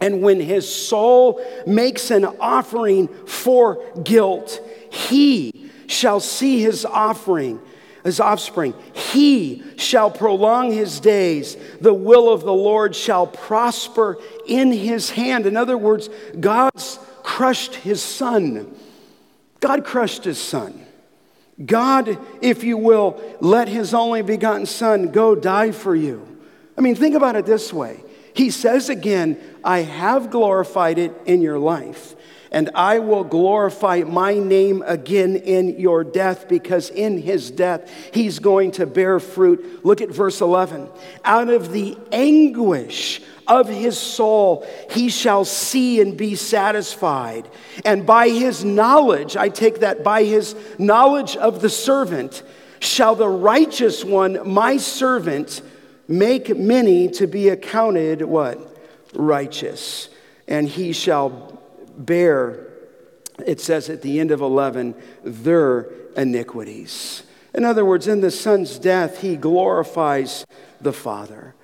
And 0.00 0.22
when 0.22 0.40
his 0.40 0.72
soul 0.72 1.44
makes 1.66 2.10
an 2.10 2.24
offering 2.24 3.08
for 3.26 3.82
guilt, 4.02 4.60
he 4.90 5.70
shall 5.86 6.20
see 6.20 6.60
his 6.60 6.84
offering, 6.84 7.60
his 8.02 8.20
offspring. 8.20 8.74
He 8.92 9.62
shall 9.76 10.10
prolong 10.10 10.72
his 10.72 11.00
days. 11.00 11.56
The 11.80 11.94
will 11.94 12.30
of 12.30 12.42
the 12.42 12.52
Lord 12.52 12.94
shall 12.94 13.26
prosper 13.26 14.18
in 14.46 14.72
his 14.72 15.10
hand. 15.10 15.46
In 15.46 15.56
other 15.56 15.78
words, 15.78 16.10
God's 16.38 16.98
crushed 17.22 17.76
his 17.76 18.02
son. 18.02 18.74
God 19.60 19.84
crushed 19.84 20.24
his 20.24 20.38
son. 20.38 20.83
God, 21.64 22.18
if 22.40 22.64
you 22.64 22.76
will, 22.76 23.20
let 23.40 23.68
his 23.68 23.94
only 23.94 24.22
begotten 24.22 24.66
son 24.66 25.10
go 25.12 25.34
die 25.34 25.70
for 25.70 25.94
you. 25.94 26.26
I 26.76 26.80
mean, 26.80 26.96
think 26.96 27.14
about 27.14 27.36
it 27.36 27.46
this 27.46 27.72
way. 27.72 28.02
He 28.32 28.50
says 28.50 28.88
again, 28.88 29.38
I 29.62 29.80
have 29.80 30.30
glorified 30.30 30.98
it 30.98 31.12
in 31.24 31.40
your 31.40 31.58
life, 31.60 32.16
and 32.50 32.70
I 32.74 32.98
will 32.98 33.22
glorify 33.22 34.02
my 34.04 34.34
name 34.34 34.82
again 34.84 35.36
in 35.36 35.78
your 35.78 36.02
death, 36.02 36.48
because 36.48 36.90
in 36.90 37.18
his 37.18 37.52
death, 37.52 37.88
he's 38.12 38.40
going 38.40 38.72
to 38.72 38.86
bear 38.86 39.20
fruit. 39.20 39.84
Look 39.84 40.00
at 40.00 40.08
verse 40.08 40.40
11. 40.40 40.88
Out 41.24 41.48
of 41.48 41.70
the 41.70 41.96
anguish 42.10 43.22
of 43.46 43.68
his 43.68 43.98
soul, 43.98 44.66
he 44.90 45.08
shall 45.08 45.44
see 45.44 46.00
and 46.00 46.16
be 46.16 46.34
satisfied. 46.34 47.48
And 47.84 48.06
by 48.06 48.28
his 48.28 48.64
knowledge, 48.64 49.36
I 49.36 49.48
take 49.48 49.80
that 49.80 50.02
by 50.02 50.24
his 50.24 50.54
knowledge 50.78 51.36
of 51.36 51.60
the 51.60 51.70
servant, 51.70 52.42
shall 52.80 53.14
the 53.14 53.28
righteous 53.28 54.04
one, 54.04 54.48
my 54.48 54.76
servant, 54.76 55.62
make 56.06 56.56
many 56.56 57.08
to 57.08 57.26
be 57.26 57.48
accounted 57.48 58.22
what? 58.22 58.58
Righteous. 59.14 60.08
And 60.46 60.68
he 60.68 60.92
shall 60.92 61.60
bear, 61.96 62.68
it 63.46 63.60
says 63.60 63.88
at 63.88 64.02
the 64.02 64.20
end 64.20 64.30
of 64.30 64.40
11, 64.40 64.94
their 65.22 65.90
iniquities. 66.16 67.22
In 67.54 67.64
other 67.64 67.84
words, 67.84 68.08
in 68.08 68.20
the 68.20 68.30
Son's 68.30 68.78
death, 68.78 69.20
he 69.20 69.36
glorifies 69.36 70.44
the 70.80 70.92
Father. 70.92 71.54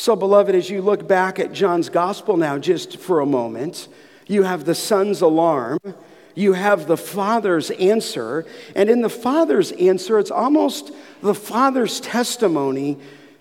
So, 0.00 0.16
beloved, 0.16 0.54
as 0.54 0.70
you 0.70 0.80
look 0.80 1.06
back 1.06 1.38
at 1.38 1.52
John's 1.52 1.90
gospel 1.90 2.38
now, 2.38 2.56
just 2.56 2.96
for 2.96 3.20
a 3.20 3.26
moment, 3.26 3.86
you 4.26 4.44
have 4.44 4.64
the 4.64 4.74
Son's 4.74 5.20
alarm, 5.20 5.78
you 6.34 6.54
have 6.54 6.86
the 6.86 6.96
Father's 6.96 7.70
answer, 7.72 8.46
and 8.74 8.88
in 8.88 9.02
the 9.02 9.10
Father's 9.10 9.72
answer, 9.72 10.18
it's 10.18 10.30
almost 10.30 10.90
the 11.20 11.34
Father's 11.34 12.00
testimony 12.00 12.96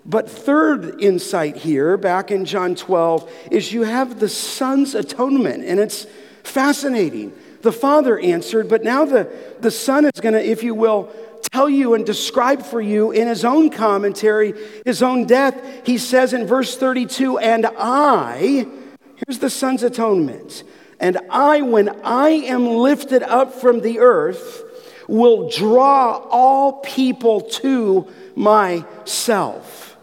but 0.06 0.30
third 0.30 1.02
insight 1.02 1.56
here, 1.56 1.96
back 1.96 2.30
in 2.30 2.44
John 2.44 2.76
12, 2.76 3.32
is 3.52 3.72
you 3.72 3.84
have 3.84 4.20
the 4.20 4.28
Son's 4.28 4.96
atonement, 4.96 5.64
and 5.64 5.80
it's 5.80 6.08
fascinating. 6.44 7.32
The 7.62 7.72
Father 7.72 8.20
answered, 8.20 8.68
but 8.68 8.84
now 8.84 9.06
the, 9.06 9.32
the 9.62 9.72
Son 9.72 10.04
is 10.04 10.20
going 10.20 10.34
to, 10.34 10.46
if 10.46 10.62
you 10.62 10.76
will, 10.76 11.10
tell 11.42 11.70
you 11.70 11.94
and 11.94 12.06
describe 12.06 12.64
for 12.64 12.82
you 12.82 13.12
in 13.12 13.28
his 13.28 13.46
own 13.46 13.70
commentary, 13.70 14.54
his 14.86 15.02
own 15.02 15.26
death. 15.26 15.86
He 15.86 15.98
says 15.98 16.34
in 16.34 16.46
verse 16.46 16.76
32, 16.78 17.38
and 17.38 17.66
I, 17.78 18.68
here's 19.16 19.40
the 19.40 19.50
Son's 19.50 19.84
atonement, 19.84 20.64
and 21.00 21.18
I, 21.30 21.62
when 21.62 21.90
I 22.04 22.30
am 22.30 22.68
lifted 22.68 23.24
up 23.24 23.54
from 23.54 23.82
the 23.82 24.00
earth, 24.00 24.64
will 25.08 25.50
draw 25.50 26.18
all 26.30 26.74
people 26.82 27.42
to 27.42 28.08
myself. 28.36 29.98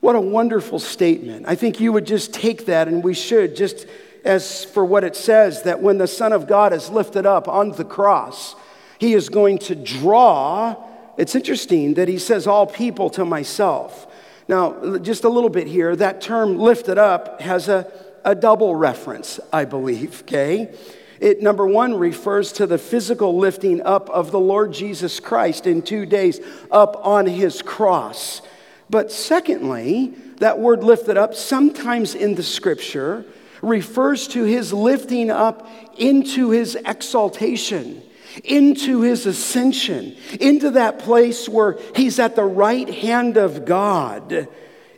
What 0.00 0.16
a 0.16 0.20
wonderful 0.20 0.78
statement. 0.78 1.46
I 1.48 1.56
think 1.56 1.80
you 1.80 1.92
would 1.92 2.06
just 2.06 2.32
take 2.32 2.66
that, 2.66 2.88
and 2.88 3.04
we 3.04 3.12
should, 3.12 3.56
just 3.56 3.86
as 4.24 4.64
for 4.64 4.84
what 4.84 5.04
it 5.04 5.16
says, 5.16 5.62
that 5.62 5.82
when 5.82 5.98
the 5.98 6.06
Son 6.06 6.32
of 6.32 6.46
God 6.46 6.72
is 6.72 6.90
lifted 6.90 7.26
up 7.26 7.48
on 7.48 7.72
the 7.72 7.84
cross, 7.84 8.54
he 9.00 9.14
is 9.14 9.30
going 9.30 9.58
to 9.58 9.74
draw. 9.74 10.76
It's 11.16 11.34
interesting 11.34 11.94
that 11.94 12.06
he 12.06 12.18
says, 12.18 12.46
All 12.46 12.66
people 12.66 13.08
to 13.10 13.24
myself. 13.24 14.06
Now, 14.46 14.98
just 14.98 15.24
a 15.24 15.28
little 15.28 15.48
bit 15.48 15.66
here, 15.66 15.96
that 15.96 16.20
term 16.20 16.58
lifted 16.58 16.98
up 16.98 17.40
has 17.40 17.68
a, 17.68 17.90
a 18.24 18.34
double 18.34 18.74
reference, 18.74 19.40
I 19.52 19.64
believe, 19.64 20.20
okay? 20.22 20.72
It, 21.18 21.40
number 21.42 21.66
one, 21.66 21.94
refers 21.94 22.52
to 22.52 22.66
the 22.66 22.78
physical 22.78 23.38
lifting 23.38 23.80
up 23.82 24.10
of 24.10 24.30
the 24.30 24.40
Lord 24.40 24.72
Jesus 24.72 25.18
Christ 25.18 25.66
in 25.66 25.82
two 25.82 26.04
days 26.04 26.40
up 26.70 27.04
on 27.04 27.26
his 27.26 27.62
cross. 27.62 28.42
But 28.90 29.10
secondly, 29.10 30.14
that 30.38 30.58
word 30.58 30.82
lifted 30.82 31.16
up, 31.16 31.34
sometimes 31.34 32.14
in 32.14 32.34
the 32.34 32.42
scripture, 32.42 33.24
refers 33.62 34.28
to 34.28 34.44
his 34.44 34.72
lifting 34.72 35.30
up 35.30 35.66
into 35.96 36.50
his 36.50 36.76
exaltation, 36.76 38.02
into 38.44 39.02
his 39.02 39.26
ascension, 39.26 40.16
into 40.40 40.70
that 40.72 40.98
place 40.98 41.48
where 41.48 41.78
he's 41.94 42.18
at 42.18 42.36
the 42.36 42.44
right 42.44 42.88
hand 42.88 43.36
of 43.36 43.64
God. 43.64 44.48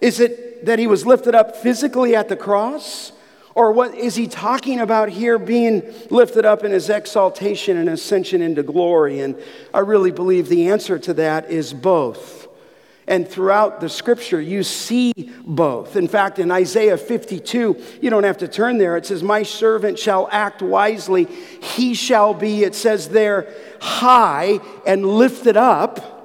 Is 0.00 0.20
it 0.20 0.66
that 0.66 0.78
he 0.78 0.86
was 0.86 1.06
lifted 1.06 1.34
up 1.34 1.56
physically 1.56 2.14
at 2.14 2.28
the 2.28 2.36
cross? 2.36 3.12
Or 3.54 3.72
what 3.72 3.94
is 3.94 4.14
he 4.14 4.26
talking 4.26 4.80
about 4.80 5.10
here 5.10 5.38
being 5.38 5.82
lifted 6.10 6.46
up 6.46 6.64
in 6.64 6.72
his 6.72 6.88
exaltation 6.88 7.76
and 7.76 7.88
ascension 7.88 8.40
into 8.40 8.62
glory? 8.62 9.20
And 9.20 9.36
I 9.74 9.80
really 9.80 10.10
believe 10.10 10.48
the 10.48 10.68
answer 10.68 10.98
to 11.00 11.14
that 11.14 11.50
is 11.50 11.74
both. 11.74 12.41
And 13.06 13.26
throughout 13.26 13.80
the 13.80 13.88
scripture, 13.88 14.40
you 14.40 14.62
see 14.62 15.12
both. 15.44 15.96
In 15.96 16.06
fact, 16.06 16.38
in 16.38 16.50
Isaiah 16.52 16.96
52, 16.96 17.82
you 18.00 18.10
don't 18.10 18.22
have 18.22 18.38
to 18.38 18.48
turn 18.48 18.78
there. 18.78 18.96
It 18.96 19.06
says, 19.06 19.22
My 19.22 19.42
servant 19.42 19.98
shall 19.98 20.28
act 20.30 20.62
wisely. 20.62 21.24
He 21.24 21.94
shall 21.94 22.32
be, 22.32 22.62
it 22.62 22.76
says 22.76 23.08
there, 23.08 23.52
high 23.80 24.60
and 24.86 25.04
lifted 25.04 25.56
up. 25.56 26.20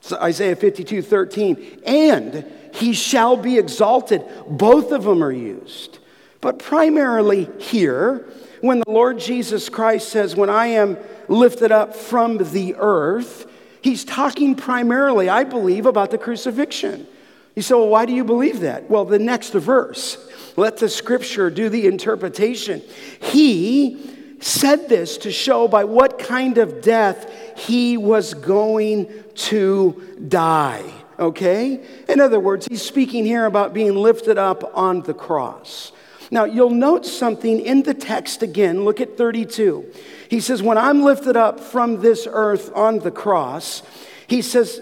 So 0.00 0.18
Isaiah 0.20 0.56
52, 0.56 1.00
13. 1.00 1.82
And 1.86 2.44
he 2.74 2.92
shall 2.92 3.36
be 3.36 3.56
exalted. 3.56 4.24
Both 4.48 4.90
of 4.90 5.04
them 5.04 5.22
are 5.22 5.32
used. 5.32 5.98
But 6.40 6.58
primarily 6.58 7.48
here, 7.58 8.26
when 8.60 8.80
the 8.80 8.90
Lord 8.90 9.18
Jesus 9.20 9.68
Christ 9.68 10.08
says, 10.08 10.34
When 10.34 10.50
I 10.50 10.66
am 10.66 10.98
lifted 11.28 11.70
up 11.70 11.94
from 11.94 12.38
the 12.38 12.74
earth, 12.76 13.46
He's 13.84 14.02
talking 14.02 14.54
primarily, 14.54 15.28
I 15.28 15.44
believe, 15.44 15.84
about 15.84 16.10
the 16.10 16.16
crucifixion. 16.16 17.06
You 17.54 17.60
say, 17.60 17.74
well, 17.74 17.88
why 17.88 18.06
do 18.06 18.14
you 18.14 18.24
believe 18.24 18.60
that? 18.60 18.88
Well, 18.88 19.04
the 19.04 19.18
next 19.18 19.52
verse, 19.52 20.16
let 20.56 20.78
the 20.78 20.88
scripture 20.88 21.50
do 21.50 21.68
the 21.68 21.86
interpretation. 21.86 22.80
He 23.20 24.36
said 24.40 24.88
this 24.88 25.18
to 25.18 25.30
show 25.30 25.68
by 25.68 25.84
what 25.84 26.18
kind 26.18 26.56
of 26.56 26.80
death 26.80 27.30
he 27.58 27.98
was 27.98 28.32
going 28.32 29.22
to 29.34 30.16
die. 30.28 30.90
Okay? 31.18 31.84
In 32.08 32.20
other 32.20 32.40
words, 32.40 32.66
he's 32.66 32.80
speaking 32.80 33.26
here 33.26 33.44
about 33.44 33.74
being 33.74 33.94
lifted 33.94 34.38
up 34.38 34.72
on 34.74 35.02
the 35.02 35.12
cross. 35.12 35.92
Now, 36.30 36.44
you'll 36.44 36.70
note 36.70 37.04
something 37.04 37.60
in 37.60 37.82
the 37.82 37.92
text 37.92 38.42
again. 38.42 38.86
Look 38.86 39.02
at 39.02 39.18
32. 39.18 39.84
He 40.28 40.40
says, 40.40 40.62
When 40.62 40.78
I'm 40.78 41.02
lifted 41.02 41.36
up 41.36 41.60
from 41.60 42.00
this 42.00 42.26
earth 42.30 42.70
on 42.74 43.00
the 43.00 43.10
cross, 43.10 43.82
he 44.26 44.42
says, 44.42 44.80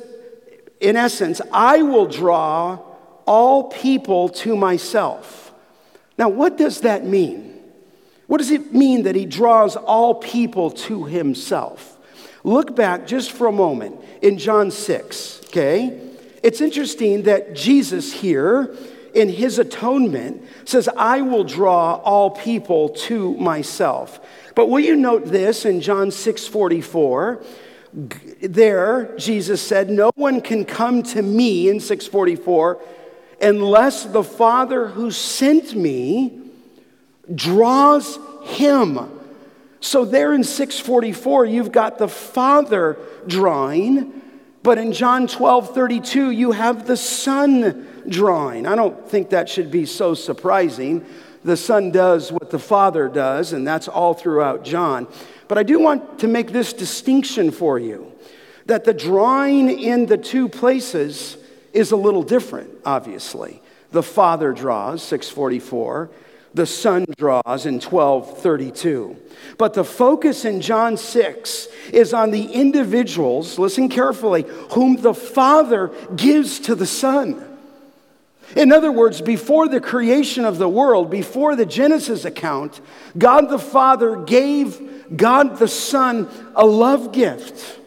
in 0.82 0.96
essence, 0.96 1.40
I 1.52 1.82
will 1.82 2.06
draw 2.06 2.78
all 3.24 3.64
people 3.70 4.28
to 4.30 4.56
myself. 4.56 5.52
Now, 6.18 6.28
what 6.28 6.58
does 6.58 6.80
that 6.80 7.06
mean? 7.06 7.60
What 8.26 8.38
does 8.38 8.50
it 8.50 8.74
mean 8.74 9.04
that 9.04 9.14
he 9.14 9.24
draws 9.24 9.76
all 9.76 10.16
people 10.16 10.70
to 10.70 11.04
himself? 11.04 11.96
Look 12.44 12.74
back 12.74 13.06
just 13.06 13.30
for 13.30 13.46
a 13.46 13.52
moment 13.52 14.00
in 14.20 14.38
John 14.38 14.72
6, 14.72 15.42
okay? 15.46 16.00
It's 16.42 16.60
interesting 16.60 17.22
that 17.22 17.54
Jesus 17.54 18.12
here, 18.12 18.74
in 19.14 19.28
his 19.28 19.58
atonement, 19.58 20.42
says, 20.64 20.88
I 20.96 21.20
will 21.20 21.44
draw 21.44 21.96
all 21.96 22.30
people 22.30 22.90
to 22.90 23.36
myself. 23.36 24.20
But 24.54 24.66
will 24.66 24.80
you 24.80 24.96
note 24.96 25.26
this 25.26 25.64
in 25.64 25.80
John 25.80 26.10
6 26.10 26.46
44? 26.46 27.42
There, 28.40 29.14
Jesus 29.18 29.60
said, 29.60 29.90
No 29.90 30.10
one 30.14 30.40
can 30.40 30.64
come 30.64 31.02
to 31.04 31.22
me 31.22 31.68
in 31.68 31.80
644 31.80 32.80
unless 33.40 34.04
the 34.04 34.22
Father 34.22 34.86
who 34.86 35.10
sent 35.10 35.74
me 35.74 36.40
draws 37.34 38.18
him. 38.44 39.18
So, 39.80 40.04
there 40.04 40.32
in 40.32 40.44
644, 40.44 41.46
you've 41.46 41.72
got 41.72 41.98
the 41.98 42.08
Father 42.08 42.96
drawing, 43.26 44.22
but 44.62 44.78
in 44.78 44.92
John 44.92 45.26
12 45.26 45.74
32, 45.74 46.30
you 46.30 46.52
have 46.52 46.86
the 46.86 46.96
Son 46.96 47.88
drawing. 48.08 48.66
I 48.66 48.74
don't 48.74 49.08
think 49.08 49.30
that 49.30 49.48
should 49.48 49.70
be 49.70 49.86
so 49.86 50.14
surprising 50.14 51.04
the 51.44 51.56
Son 51.56 51.90
does 51.90 52.30
what 52.30 52.50
the 52.50 52.58
Father 52.58 53.08
does, 53.08 53.52
and 53.52 53.66
that's 53.66 53.88
all 53.88 54.14
throughout 54.14 54.64
John. 54.64 55.08
But 55.48 55.58
I 55.58 55.64
do 55.64 55.80
want 55.80 56.20
to 56.20 56.28
make 56.28 56.52
this 56.52 56.72
distinction 56.72 57.50
for 57.50 57.78
you 57.78 58.12
that 58.66 58.84
the 58.84 58.94
drawing 58.94 59.68
in 59.68 60.06
the 60.06 60.16
two 60.16 60.48
places 60.48 61.36
is 61.72 61.90
a 61.90 61.96
little 61.96 62.22
different, 62.22 62.70
obviously. 62.84 63.60
The 63.90 64.02
Father 64.02 64.52
draws, 64.52 65.02
644. 65.02 66.10
The 66.54 66.66
Son 66.66 67.06
draws 67.16 67.66
in 67.66 67.80
1232. 67.80 69.16
But 69.58 69.74
the 69.74 69.84
focus 69.84 70.44
in 70.44 70.60
John 70.60 70.96
6 70.96 71.68
is 71.92 72.14
on 72.14 72.30
the 72.30 72.52
individuals, 72.52 73.58
listen 73.58 73.88
carefully, 73.88 74.44
whom 74.72 74.96
the 74.96 75.14
Father 75.14 75.90
gives 76.14 76.60
to 76.60 76.74
the 76.74 76.86
Son. 76.86 77.51
In 78.56 78.72
other 78.72 78.92
words, 78.92 79.20
before 79.20 79.68
the 79.68 79.80
creation 79.80 80.44
of 80.44 80.58
the 80.58 80.68
world, 80.68 81.10
before 81.10 81.56
the 81.56 81.66
Genesis 81.66 82.24
account, 82.24 82.80
God 83.16 83.48
the 83.48 83.58
Father 83.58 84.16
gave 84.16 85.16
God 85.16 85.58
the 85.58 85.68
Son 85.68 86.28
a 86.54 86.66
love 86.66 87.12
gift. 87.12 87.80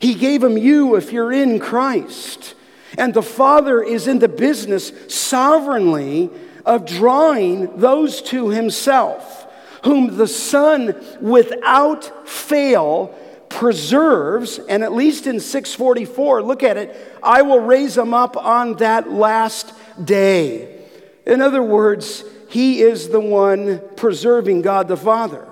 He 0.00 0.14
gave 0.14 0.42
him 0.42 0.56
you 0.56 0.96
if 0.96 1.12
you're 1.12 1.32
in 1.32 1.60
Christ. 1.60 2.54
And 2.98 3.14
the 3.14 3.22
Father 3.22 3.82
is 3.82 4.08
in 4.08 4.18
the 4.18 4.28
business 4.28 4.92
sovereignly 5.08 6.30
of 6.66 6.86
drawing 6.86 7.78
those 7.78 8.20
to 8.22 8.48
himself, 8.48 9.46
whom 9.84 10.16
the 10.16 10.26
Son 10.26 10.94
without 11.20 12.28
fail 12.28 13.14
preserves, 13.48 14.58
and 14.58 14.82
at 14.82 14.92
least 14.92 15.26
in 15.26 15.40
644, 15.40 16.42
look 16.42 16.62
at 16.62 16.76
it, 16.76 17.18
I 17.22 17.42
will 17.42 17.60
raise 17.60 17.94
them 17.94 18.14
up 18.14 18.36
on 18.36 18.74
that 18.74 19.10
last 19.10 19.74
day. 20.02 20.80
In 21.26 21.40
other 21.40 21.62
words, 21.62 22.24
he 22.48 22.80
is 22.80 23.08
the 23.08 23.20
one 23.20 23.80
preserving 23.96 24.62
God 24.62 24.88
the 24.88 24.96
Father. 24.96 25.46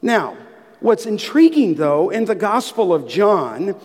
Now, 0.00 0.36
what's 0.80 1.06
intriguing 1.06 1.74
though 1.74 2.10
in 2.10 2.24
the 2.24 2.34
Gospel 2.34 2.92
of 2.94 3.06
John 3.06 3.76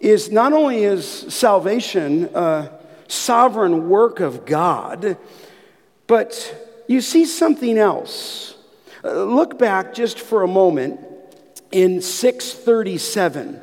is 0.00 0.30
not 0.30 0.52
only 0.52 0.84
is 0.84 1.06
salvation 1.32 2.30
a 2.34 2.70
sovereign 3.08 3.88
work 3.88 4.20
of 4.20 4.44
God, 4.44 5.16
but 6.06 6.84
you 6.86 7.00
see 7.00 7.24
something 7.24 7.78
else. 7.78 8.56
Uh, 9.02 9.24
look 9.24 9.58
back 9.58 9.94
just 9.94 10.18
for 10.18 10.42
a 10.42 10.48
moment 10.48 11.00
in 11.72 12.00
637. 12.00 13.60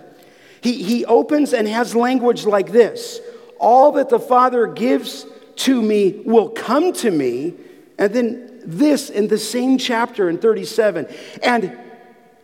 He, 0.61 0.83
he 0.83 1.05
opens 1.05 1.53
and 1.53 1.67
has 1.67 1.95
language 1.95 2.45
like 2.45 2.71
this 2.71 3.19
All 3.59 3.93
that 3.93 4.09
the 4.09 4.19
Father 4.19 4.67
gives 4.67 5.25
to 5.57 5.81
me 5.81 6.21
will 6.25 6.49
come 6.49 6.93
to 6.93 7.11
me. 7.11 7.53
And 7.97 8.13
then 8.13 8.61
this 8.65 9.09
in 9.09 9.27
the 9.27 9.37
same 9.37 9.77
chapter 9.77 10.29
in 10.29 10.37
37. 10.37 11.07
And 11.41 11.77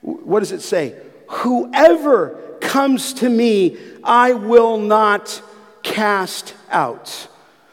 what 0.02 0.40
does 0.40 0.52
it 0.52 0.62
say? 0.62 0.96
Whoever 1.30 2.58
comes 2.62 3.14
to 3.14 3.30
me, 3.30 3.78
I 4.04 4.34
will 4.34 4.78
not 4.78 5.42
cast 5.84 6.56
out. 6.72 7.28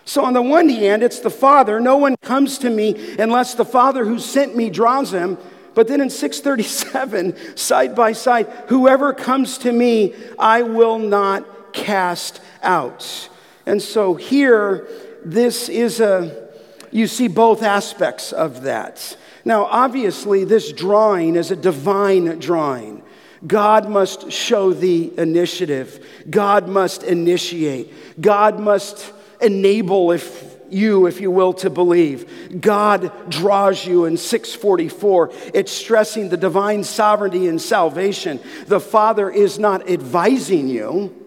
So, 0.05 0.25
on 0.25 0.35
the 0.35 0.43
one 0.43 0.69
hand, 0.69 1.03
it's 1.03 1.19
the 1.19 1.31
Father. 1.31 1.81
No 1.81 1.97
one 1.97 2.17
comes 2.23 2.59
to 2.59 2.71
me 2.71 3.17
unless 3.19 3.55
the 3.55 3.65
Father 3.65 4.05
who 4.05 4.21
sent 4.21 4.57
me 4.57 4.71
draws 4.71 5.13
him. 5.13 5.37
But 5.75 5.89
then 5.89 6.01
in 6.01 6.11
637, 6.11 7.57
side 7.57 7.95
by 7.95 8.13
side, 8.13 8.47
whoever 8.69 9.13
comes 9.13 9.59
to 9.59 9.73
me, 9.73 10.15
I 10.39 10.63
will 10.63 10.99
not 10.99 11.73
cast 11.73 12.41
out. 12.63 13.29
And 13.67 13.83
so 13.83 14.15
here, 14.15 14.89
this 15.27 15.69
is 15.69 15.99
a, 15.99 16.49
you 16.93 17.09
see 17.09 17.27
both 17.27 17.63
aspects 17.65 18.33
of 18.33 18.63
that. 18.63 19.17
Now, 19.45 19.65
obviously, 19.65 20.45
this 20.45 20.73
drawing 20.73 21.35
is 21.35 21.51
a 21.51 21.57
divine 21.57 22.39
drawing. 22.39 23.03
God 23.45 23.89
must 23.89 24.31
show 24.31 24.73
the 24.73 25.13
initiative. 25.19 26.07
God 26.31 26.69
must 26.69 27.03
initiate. 27.03 28.21
God 28.21 28.61
must 28.61 29.13
enable 29.41 30.13
if 30.13 30.57
you, 30.71 31.07
if 31.07 31.21
you 31.21 31.33
will, 31.33 31.53
to 31.55 31.71
believe. 31.71 32.61
God 32.61 33.13
draws 33.29 33.85
you 33.85 34.05
in 34.05 34.17
644. 34.17 35.33
It's 35.55 35.73
stressing 35.73 36.29
the 36.29 36.37
divine 36.37 36.85
sovereignty 36.85 37.49
and 37.49 37.61
salvation. 37.61 38.41
The 38.67 38.81
Father 38.81 39.29
is 39.29 39.59
not 39.59 39.91
advising 39.91 40.69
you, 40.69 41.26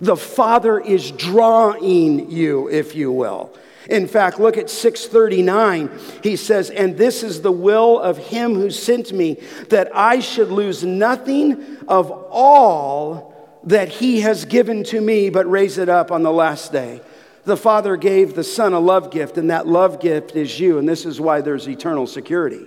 the 0.00 0.16
Father 0.16 0.78
is 0.78 1.10
drawing 1.10 2.30
you, 2.30 2.68
if 2.68 2.94
you 2.94 3.12
will. 3.12 3.56
In 3.88 4.08
fact, 4.08 4.40
look 4.40 4.56
at 4.56 4.68
639. 4.68 5.90
He 6.22 6.36
says, 6.36 6.70
And 6.70 6.96
this 6.96 7.22
is 7.22 7.40
the 7.40 7.52
will 7.52 8.00
of 8.00 8.18
him 8.18 8.54
who 8.54 8.70
sent 8.70 9.12
me, 9.12 9.40
that 9.68 9.94
I 9.94 10.20
should 10.20 10.50
lose 10.50 10.82
nothing 10.82 11.78
of 11.86 12.10
all 12.10 13.34
that 13.64 13.88
he 13.88 14.20
has 14.20 14.44
given 14.44 14.84
to 14.84 15.00
me, 15.00 15.30
but 15.30 15.48
raise 15.50 15.78
it 15.78 15.88
up 15.88 16.10
on 16.10 16.22
the 16.22 16.32
last 16.32 16.72
day. 16.72 17.00
The 17.44 17.56
Father 17.56 17.96
gave 17.96 18.34
the 18.34 18.44
Son 18.44 18.72
a 18.72 18.80
love 18.80 19.10
gift, 19.10 19.38
and 19.38 19.50
that 19.50 19.68
love 19.68 20.00
gift 20.00 20.34
is 20.34 20.58
you, 20.58 20.78
and 20.78 20.88
this 20.88 21.06
is 21.06 21.20
why 21.20 21.40
there's 21.40 21.68
eternal 21.68 22.06
security. 22.06 22.66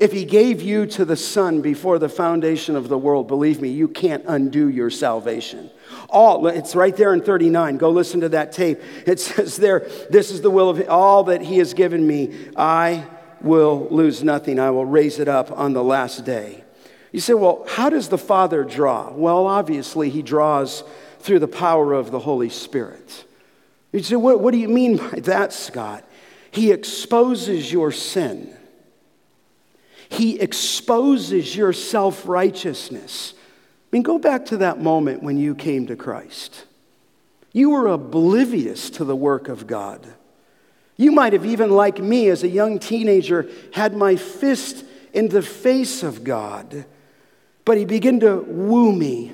If 0.00 0.12
He 0.12 0.24
gave 0.24 0.62
you 0.62 0.86
to 0.86 1.04
the 1.04 1.16
Son 1.16 1.60
before 1.60 1.98
the 1.98 2.08
foundation 2.08 2.74
of 2.74 2.88
the 2.88 2.98
world, 2.98 3.28
believe 3.28 3.60
me, 3.60 3.68
you 3.68 3.86
can't 3.86 4.24
undo 4.26 4.68
your 4.68 4.90
salvation. 4.90 5.70
All, 6.08 6.46
it's 6.48 6.74
right 6.74 6.96
there 6.96 7.14
in 7.14 7.22
39. 7.22 7.76
Go 7.76 7.90
listen 7.90 8.20
to 8.20 8.30
that 8.30 8.50
tape. 8.50 8.80
It 9.06 9.20
says 9.20 9.56
there, 9.56 9.86
This 10.10 10.30
is 10.30 10.40
the 10.40 10.50
will 10.50 10.70
of 10.70 10.88
all 10.88 11.24
that 11.24 11.42
He 11.42 11.58
has 11.58 11.74
given 11.74 12.04
me. 12.04 12.34
I 12.56 13.06
will 13.40 13.86
lose 13.90 14.24
nothing. 14.24 14.58
I 14.58 14.70
will 14.70 14.86
raise 14.86 15.18
it 15.18 15.28
up 15.28 15.52
on 15.52 15.74
the 15.74 15.84
last 15.84 16.24
day. 16.24 16.64
You 17.12 17.20
say, 17.20 17.34
Well, 17.34 17.64
how 17.68 17.90
does 17.90 18.08
the 18.08 18.18
Father 18.18 18.64
draw? 18.64 19.12
Well, 19.12 19.46
obviously, 19.46 20.10
He 20.10 20.22
draws 20.22 20.82
through 21.20 21.40
the 21.40 21.48
power 21.48 21.92
of 21.92 22.10
the 22.10 22.18
Holy 22.18 22.48
Spirit. 22.48 23.24
You 23.92 24.02
say, 24.02 24.16
what, 24.16 24.40
what 24.40 24.52
do 24.52 24.58
you 24.58 24.68
mean 24.68 24.96
by 24.96 25.20
that, 25.20 25.52
Scott? 25.52 26.04
He 26.50 26.72
exposes 26.72 27.72
your 27.72 27.92
sin. 27.92 28.56
He 30.10 30.40
exposes 30.40 31.56
your 31.56 31.72
self 31.72 32.26
righteousness. 32.26 33.32
I 33.36 33.86
mean, 33.96 34.02
go 34.02 34.18
back 34.18 34.46
to 34.46 34.58
that 34.58 34.80
moment 34.80 35.22
when 35.22 35.38
you 35.38 35.54
came 35.54 35.86
to 35.86 35.96
Christ. 35.96 36.66
You 37.52 37.70
were 37.70 37.86
oblivious 37.86 38.90
to 38.90 39.04
the 39.04 39.16
work 39.16 39.48
of 39.48 39.66
God. 39.66 40.06
You 40.96 41.12
might 41.12 41.32
have 41.32 41.46
even, 41.46 41.70
like 41.70 41.98
me, 41.98 42.28
as 42.28 42.42
a 42.42 42.48
young 42.48 42.78
teenager, 42.78 43.48
had 43.72 43.96
my 43.96 44.16
fist 44.16 44.84
in 45.12 45.28
the 45.28 45.42
face 45.42 46.02
of 46.02 46.24
God. 46.24 46.84
But 47.64 47.78
He 47.78 47.84
began 47.84 48.20
to 48.20 48.40
woo 48.40 48.92
me, 48.92 49.32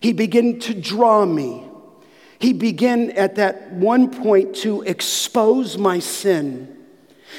He 0.00 0.12
began 0.12 0.58
to 0.60 0.74
draw 0.74 1.24
me. 1.24 1.64
He 2.40 2.52
began 2.52 3.10
at 3.10 3.34
that 3.34 3.72
one 3.72 4.10
point 4.10 4.54
to 4.56 4.82
expose 4.82 5.76
my 5.76 5.98
sin. 5.98 6.77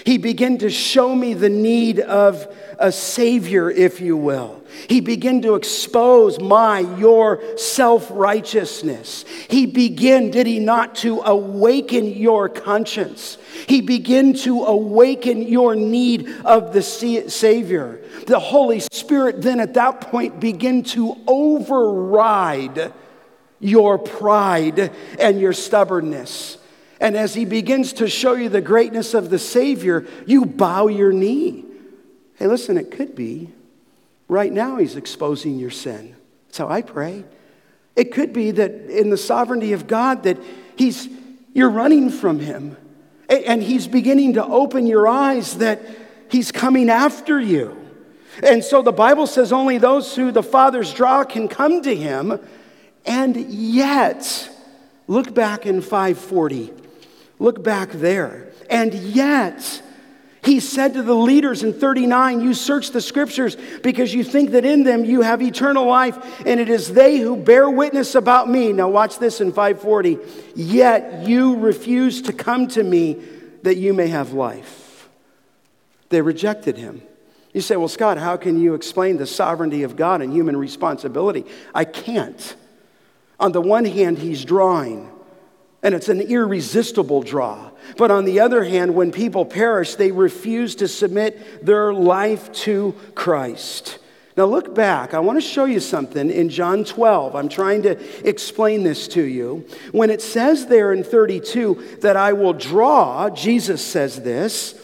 He 0.06 0.18
began 0.18 0.58
to 0.60 0.70
show 0.70 1.16
me 1.16 1.34
the 1.34 1.50
need 1.50 2.00
of 2.00 2.48
a 2.78 2.92
Savior, 2.92 3.70
if 3.70 4.00
you 4.00 4.16
will. 4.16 4.64
He 4.88 5.02
began 5.02 5.42
to 5.42 5.56
expose 5.56 6.40
my, 6.40 6.80
your 6.98 7.42
self 7.58 8.08
righteousness. 8.12 9.26
He 9.50 9.66
began, 9.66 10.32
did 10.32 10.48
he 10.48 10.60
not, 10.60 10.96
to 10.98 11.22
awaken 11.22 12.08
your 12.08 12.48
conscience. 12.50 13.38
He 13.68 13.82
began 13.82 14.34
to 14.36 14.64
awaken 14.64 15.42
your 15.42 15.76
need 15.76 16.30
of 16.46 16.72
the 16.74 16.82
Savior. 16.82 18.00
The 18.28 18.40
Holy 18.40 18.80
Spirit 18.80 19.42
then 19.42 19.60
at 19.60 19.74
that 19.74 20.02
point 20.02 20.40
began 20.40 20.84
to 20.84 21.18
override 21.28 22.94
your 23.60 23.98
pride 23.98 24.94
and 25.20 25.42
your 25.42 25.54
stubbornness. 25.54 26.59
And 27.00 27.16
as 27.16 27.34
he 27.34 27.46
begins 27.46 27.94
to 27.94 28.08
show 28.08 28.34
you 28.34 28.50
the 28.50 28.62
greatness 28.62 29.14
of 29.14 29.30
the 29.30 29.40
Savior, 29.40 30.06
you 30.26 30.46
bow 30.46 30.88
your 30.88 31.14
knee. 31.14 31.64
Hey, 32.36 32.48
listen, 32.48 32.78
it 32.78 32.92
could 32.92 33.16
be 33.16 33.50
right 34.28 34.52
now 34.52 34.78
he's 34.78 34.96
exposing 34.96 35.58
your 35.60 35.70
sin. 35.70 36.16
That's 36.48 36.58
how 36.58 36.68
I 36.68 36.82
pray. 36.82 37.24
It 37.96 38.14
could 38.14 38.34
be 38.34 38.52
that 38.52 38.72
in 38.90 39.10
the 39.10 39.18
sovereignty 39.18 39.74
of 39.74 39.88
God 39.88 40.24
that 40.24 40.38
he's 40.76 41.08
you're 41.54 41.70
running 41.70 42.10
from 42.10 42.40
him. 42.40 42.78
And 43.28 43.62
he's 43.62 43.88
beginning 43.88 44.34
to 44.34 44.46
open 44.46 44.88
your 44.88 45.08
eyes 45.08 45.58
that 45.58 45.82
he's 46.30 46.52
coming 46.52 46.90
after 46.90 47.40
you. 47.40 47.76
And 48.42 48.64
so 48.64 48.82
the 48.82 48.92
Bible 48.92 49.28
says 49.28 49.52
only 49.52 49.78
those 49.78 50.16
who 50.16 50.32
the 50.32 50.42
Father's 50.42 50.94
draw 50.94 51.24
can 51.24 51.48
come 51.48 51.82
to 51.84 51.96
him. 51.96 52.40
And 53.06 53.36
yet, 53.36 54.50
look 55.08 55.34
back 55.34 55.66
in 55.66 55.82
540. 55.82 56.74
Look 57.40 57.64
back 57.64 57.90
there. 57.92 58.52
And 58.70 58.94
yet, 58.94 59.82
he 60.44 60.60
said 60.60 60.94
to 60.94 61.04
the 61.04 61.16
leaders 61.16 61.64
in 61.64 61.74
39, 61.74 62.42
You 62.42 62.54
search 62.54 62.92
the 62.92 63.02
scriptures 63.02 63.58
because 63.82 64.14
you 64.14 64.24
think 64.24 64.52
that 64.52 64.66
in 64.66 64.84
them 64.84 65.04
you 65.04 65.22
have 65.22 65.42
eternal 65.42 65.86
life, 65.86 66.18
and 66.46 66.60
it 66.60 66.70
is 66.70 66.94
they 66.94 67.18
who 67.18 67.36
bear 67.36 67.70
witness 67.70 68.16
about 68.16 68.50
me. 68.50 68.72
Now, 68.72 68.90
watch 68.90 69.20
this 69.20 69.42
in 69.42 69.52
540. 69.52 70.18
Yet 70.56 71.28
you 71.28 71.58
refuse 71.58 72.22
to 72.24 72.34
come 72.34 72.68
to 72.70 72.84
me 72.84 73.22
that 73.64 73.76
you 73.76 73.94
may 73.94 74.08
have 74.08 74.34
life. 74.34 75.10
They 76.10 76.22
rejected 76.22 76.78
him. 76.78 77.02
You 77.54 77.62
say, 77.62 77.76
Well, 77.76 77.88
Scott, 77.88 78.18
how 78.18 78.38
can 78.38 78.60
you 78.62 78.74
explain 78.76 79.18
the 79.18 79.26
sovereignty 79.26 79.84
of 79.84 79.96
God 79.96 80.22
and 80.22 80.32
human 80.32 80.56
responsibility? 80.56 81.46
I 81.74 81.86
can't. 81.86 82.56
On 83.40 83.52
the 83.52 83.62
one 83.62 83.86
hand, 83.86 84.18
he's 84.18 84.44
drawing, 84.46 85.10
and 85.82 85.96
it's 85.96 86.10
an 86.10 86.22
irresistible 86.22 87.22
draw. 87.22 87.72
But 87.98 88.12
on 88.12 88.26
the 88.26 88.40
other 88.40 88.64
hand, 88.64 88.96
when 88.96 89.12
people 89.12 89.46
perish, 89.46 89.96
they 89.96 90.12
refuse 90.12 90.76
to 90.76 90.88
submit 90.88 91.66
their 91.66 91.94
life 91.94 92.52
to 92.54 92.96
Christ. 93.16 94.00
Now, 94.38 94.46
look 94.46 94.74
back. 94.74 95.14
I 95.14 95.20
want 95.20 95.38
to 95.38 95.42
show 95.42 95.66
you 95.66 95.80
something 95.80 96.30
in 96.30 96.50
John 96.50 96.86
12. 96.86 97.36
I'm 97.36 97.50
trying 97.50 97.82
to 97.84 98.28
explain 98.28 98.84
this 98.84 99.08
to 99.10 99.22
you. 99.22 99.66
When 99.92 100.10
it 100.10 100.22
says 100.22 100.68
there 100.68 100.94
in 100.94 101.04
32 101.04 101.98
that 102.02 102.16
I 102.16 102.34
will 102.34 102.54
draw, 102.54 103.30
Jesus 103.30 103.86
says 103.86 104.22
this, 104.22 104.76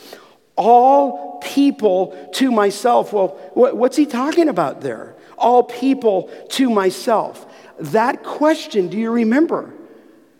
all 0.57 1.39
people 1.39 2.31
to 2.33 2.51
myself. 2.51 3.13
Well, 3.13 3.37
what's 3.53 3.95
he 3.95 4.05
talking 4.05 4.49
about 4.49 4.81
there? 4.81 5.15
All 5.37 5.63
people 5.63 6.29
to 6.49 6.69
myself. 6.69 7.45
That 7.79 8.23
question, 8.23 8.87
do 8.87 8.97
you 8.97 9.11
remember, 9.11 9.73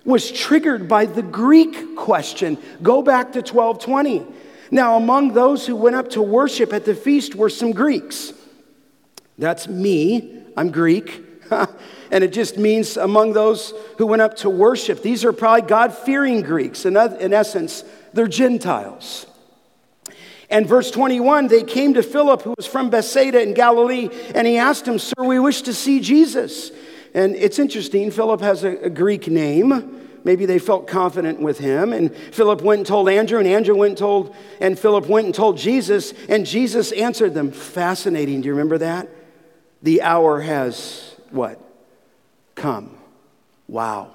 was 0.06 0.32
triggered 0.32 0.88
by 0.88 1.06
the 1.06 1.24
Greek 1.24 1.96
question. 1.96 2.58
Go 2.82 3.02
back 3.02 3.34
to 3.34 3.40
1220. 3.40 4.26
Now, 4.72 4.98
among 4.98 5.34
those 5.34 5.66
who 5.66 5.76
went 5.76 5.96
up 5.96 6.12
to 6.12 6.22
worship 6.22 6.72
at 6.72 6.86
the 6.86 6.96
feast 6.96 7.36
were 7.36 7.50
some 7.50 7.72
Greeks. 7.72 8.34
That's 9.38 9.68
me. 9.68 10.44
I'm 10.56 10.72
Greek. 10.72 11.24
and 12.12 12.24
it 12.24 12.34
just 12.34 12.58
means 12.58 12.98
among 12.98 13.34
those 13.34 13.74
who 13.98 14.08
went 14.08 14.22
up 14.22 14.36
to 14.38 14.50
worship. 14.50 15.02
These 15.02 15.26
are 15.26 15.34
probably 15.34 15.68
God 15.68 15.94
fearing 15.94 16.42
Greeks. 16.42 16.86
In, 16.86 16.96
in 16.98 17.34
essence, 17.34 17.84
they're 18.14 18.28
Gentiles. 18.28 19.26
And 20.50 20.68
verse 20.68 20.92
21 20.92 21.48
they 21.48 21.64
came 21.64 21.96
to 21.96 22.04
Philip, 22.04 22.44
who 22.44 22.54
was 22.58 22.68
from 22.68 22.90
Bethsaida 22.90 23.42
in 23.42 23.54
Galilee, 23.54 24.10
and 24.34 24.46
he 24.48 24.58
asked 24.58 24.88
him, 24.88 25.00
Sir, 25.00 25.24
we 25.24 25.40
wish 25.40 25.64
to 25.64 25.74
see 25.74 26.00
Jesus. 26.00 26.72
And 27.16 27.36
it's 27.36 27.60
interesting, 27.60 28.12
Philip 28.12 28.42
has 28.42 28.64
a, 28.64 28.78
a 28.84 28.90
Greek 28.90 29.28
name. 29.28 30.02
Maybe 30.26 30.46
they 30.46 30.60
felt 30.60 30.86
confident 30.86 31.40
with 31.40 31.58
him. 31.58 31.94
And 31.94 32.14
Philip 32.14 32.62
went 32.62 32.80
and 32.80 32.86
told 32.86 33.10
Andrew, 33.10 33.40
and 33.40 33.48
Andrew 33.48 33.76
went 33.76 33.92
and 33.92 33.98
told, 33.98 34.36
and 34.60 34.78
Philip 34.78 35.08
went 35.08 35.26
and 35.26 35.34
told 35.34 35.58
Jesus, 35.58 36.14
and 36.28 36.46
Jesus 36.46 36.92
answered 36.92 37.34
them. 37.34 37.52
Fascinating. 37.52 38.42
Do 38.42 38.48
you 38.48 38.54
remember 38.54 38.80
that? 38.80 39.10
The 39.82 40.02
hour 40.02 40.42
has 40.42 41.16
what? 41.32 41.60
Come. 42.56 42.98
Wow 43.68 44.15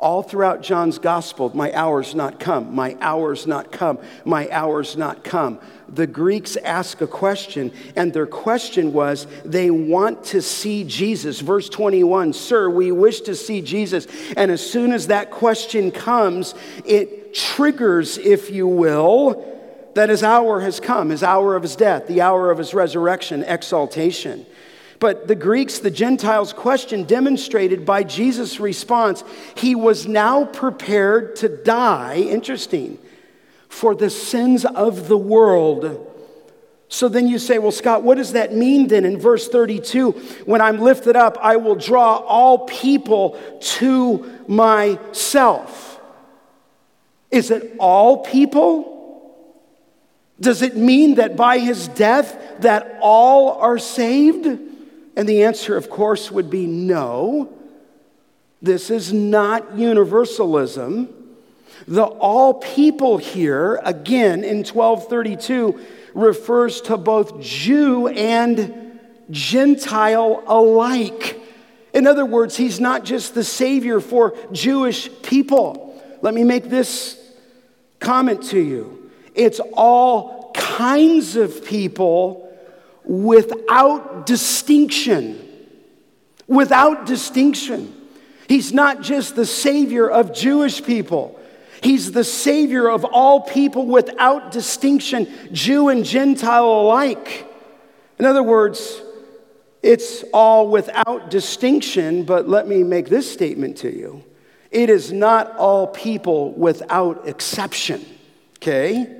all 0.00 0.22
throughout 0.22 0.62
John's 0.62 0.98
gospel, 0.98 1.54
my 1.54 1.72
hour's 1.74 2.14
not 2.14 2.40
come, 2.40 2.74
my 2.74 2.96
hour's 3.02 3.46
not 3.46 3.70
come, 3.70 3.98
my 4.24 4.48
hour's 4.50 4.96
not 4.96 5.22
come. 5.22 5.60
The 5.90 6.06
Greeks 6.06 6.56
ask 6.56 7.02
a 7.02 7.06
question, 7.06 7.70
and 7.96 8.12
their 8.12 8.26
question 8.26 8.94
was 8.94 9.26
they 9.44 9.70
want 9.70 10.24
to 10.24 10.40
see 10.40 10.84
Jesus. 10.84 11.40
Verse 11.40 11.68
21 11.68 12.32
Sir, 12.32 12.70
we 12.70 12.90
wish 12.92 13.20
to 13.22 13.34
see 13.34 13.60
Jesus. 13.60 14.06
And 14.36 14.50
as 14.50 14.68
soon 14.68 14.92
as 14.92 15.08
that 15.08 15.30
question 15.30 15.90
comes, 15.90 16.54
it 16.86 17.34
triggers, 17.34 18.16
if 18.16 18.50
you 18.50 18.66
will, 18.66 19.46
that 19.94 20.08
his 20.08 20.22
hour 20.22 20.60
has 20.60 20.80
come, 20.80 21.10
his 21.10 21.22
hour 21.22 21.56
of 21.56 21.62
his 21.62 21.76
death, 21.76 22.06
the 22.06 22.22
hour 22.22 22.50
of 22.50 22.56
his 22.58 22.72
resurrection, 22.72 23.42
exaltation. 23.42 24.46
But 25.00 25.26
the 25.28 25.34
Greeks, 25.34 25.78
the 25.78 25.90
Gentiles' 25.90 26.52
question 26.52 27.04
demonstrated 27.04 27.86
by 27.86 28.04
Jesus' 28.04 28.60
response, 28.60 29.24
he 29.56 29.74
was 29.74 30.06
now 30.06 30.44
prepared 30.44 31.36
to 31.36 31.48
die, 31.48 32.16
interesting, 32.16 32.98
for 33.68 33.94
the 33.94 34.10
sins 34.10 34.66
of 34.66 35.08
the 35.08 35.16
world. 35.16 36.06
So 36.88 37.08
then 37.08 37.28
you 37.28 37.38
say, 37.38 37.58
well, 37.58 37.72
Scott, 37.72 38.02
what 38.02 38.18
does 38.18 38.32
that 38.32 38.52
mean 38.54 38.88
then 38.88 39.06
in 39.06 39.18
verse 39.18 39.48
32? 39.48 40.10
When 40.44 40.60
I'm 40.60 40.78
lifted 40.78 41.16
up, 41.16 41.38
I 41.40 41.56
will 41.56 41.76
draw 41.76 42.16
all 42.16 42.66
people 42.66 43.40
to 43.60 44.38
myself. 44.48 45.98
Is 47.30 47.50
it 47.50 47.74
all 47.78 48.18
people? 48.18 49.32
Does 50.38 50.60
it 50.60 50.76
mean 50.76 51.14
that 51.14 51.36
by 51.36 51.58
his 51.58 51.88
death 51.88 52.36
that 52.60 52.98
all 53.00 53.52
are 53.60 53.78
saved? 53.78 54.66
And 55.16 55.28
the 55.28 55.42
answer, 55.44 55.76
of 55.76 55.90
course, 55.90 56.30
would 56.30 56.50
be 56.50 56.66
no. 56.66 57.52
This 58.62 58.90
is 58.90 59.12
not 59.12 59.76
universalism. 59.76 61.08
The 61.88 62.04
all 62.04 62.54
people 62.54 63.18
here, 63.18 63.80
again 63.84 64.44
in 64.44 64.58
1232, 64.58 65.80
refers 66.14 66.80
to 66.82 66.96
both 66.96 67.40
Jew 67.40 68.08
and 68.08 68.98
Gentile 69.30 70.42
alike. 70.46 71.40
In 71.94 72.06
other 72.06 72.26
words, 72.26 72.56
he's 72.56 72.80
not 72.80 73.04
just 73.04 73.34
the 73.34 73.44
Savior 73.44 74.00
for 74.00 74.36
Jewish 74.52 75.10
people. 75.22 76.02
Let 76.22 76.34
me 76.34 76.44
make 76.44 76.64
this 76.64 77.16
comment 77.98 78.42
to 78.44 78.58
you 78.58 79.00
it's 79.34 79.60
all 79.74 80.52
kinds 80.54 81.36
of 81.36 81.64
people 81.64 82.49
without 83.04 84.26
distinction. 84.26 85.46
Without 86.46 87.06
distinction. 87.06 87.94
He's 88.48 88.72
not 88.72 89.02
just 89.02 89.36
the 89.36 89.46
Savior 89.46 90.10
of 90.10 90.34
Jewish 90.34 90.82
people. 90.82 91.38
He's 91.82 92.12
the 92.12 92.24
Savior 92.24 92.90
of 92.90 93.04
all 93.04 93.40
people 93.40 93.86
without 93.86 94.52
distinction, 94.52 95.28
Jew 95.52 95.88
and 95.88 96.04
Gentile 96.04 96.64
alike. 96.64 97.46
In 98.18 98.26
other 98.26 98.42
words, 98.42 99.00
it's 99.82 100.24
all 100.34 100.68
without 100.68 101.30
distinction, 101.30 102.24
but 102.24 102.48
let 102.48 102.68
me 102.68 102.82
make 102.82 103.08
this 103.08 103.30
statement 103.30 103.78
to 103.78 103.96
you. 103.96 104.22
It 104.70 104.90
is 104.90 105.10
not 105.10 105.56
all 105.56 105.86
people 105.86 106.52
without 106.52 107.26
exception, 107.26 108.04
okay? 108.58 109.19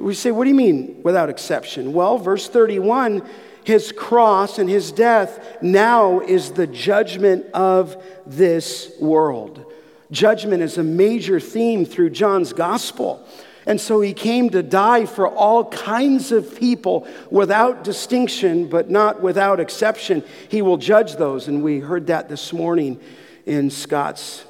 We 0.00 0.14
say, 0.14 0.30
what 0.30 0.44
do 0.44 0.50
you 0.50 0.56
mean 0.56 1.02
without 1.02 1.28
exception? 1.28 1.92
Well, 1.92 2.18
verse 2.18 2.48
31 2.48 3.22
his 3.64 3.92
cross 3.92 4.58
and 4.58 4.68
his 4.68 4.90
death 4.90 5.58
now 5.62 6.20
is 6.20 6.52
the 6.52 6.66
judgment 6.66 7.46
of 7.52 8.02
this 8.26 8.92
world. 9.00 9.64
Judgment 10.10 10.62
is 10.62 10.78
a 10.78 10.82
major 10.82 11.38
theme 11.38 11.84
through 11.84 12.10
John's 12.10 12.52
gospel. 12.52 13.24
And 13.66 13.80
so 13.80 14.00
he 14.00 14.14
came 14.14 14.50
to 14.50 14.62
die 14.62 15.04
for 15.04 15.28
all 15.28 15.66
kinds 15.66 16.32
of 16.32 16.58
people 16.58 17.06
without 17.30 17.84
distinction, 17.84 18.68
but 18.68 18.90
not 18.90 19.20
without 19.20 19.60
exception. 19.60 20.24
He 20.48 20.62
will 20.62 20.78
judge 20.78 21.16
those. 21.16 21.46
And 21.46 21.62
we 21.62 21.78
heard 21.78 22.06
that 22.06 22.28
this 22.28 22.52
morning 22.52 22.98
in 23.46 23.70
Scott's 23.70 24.44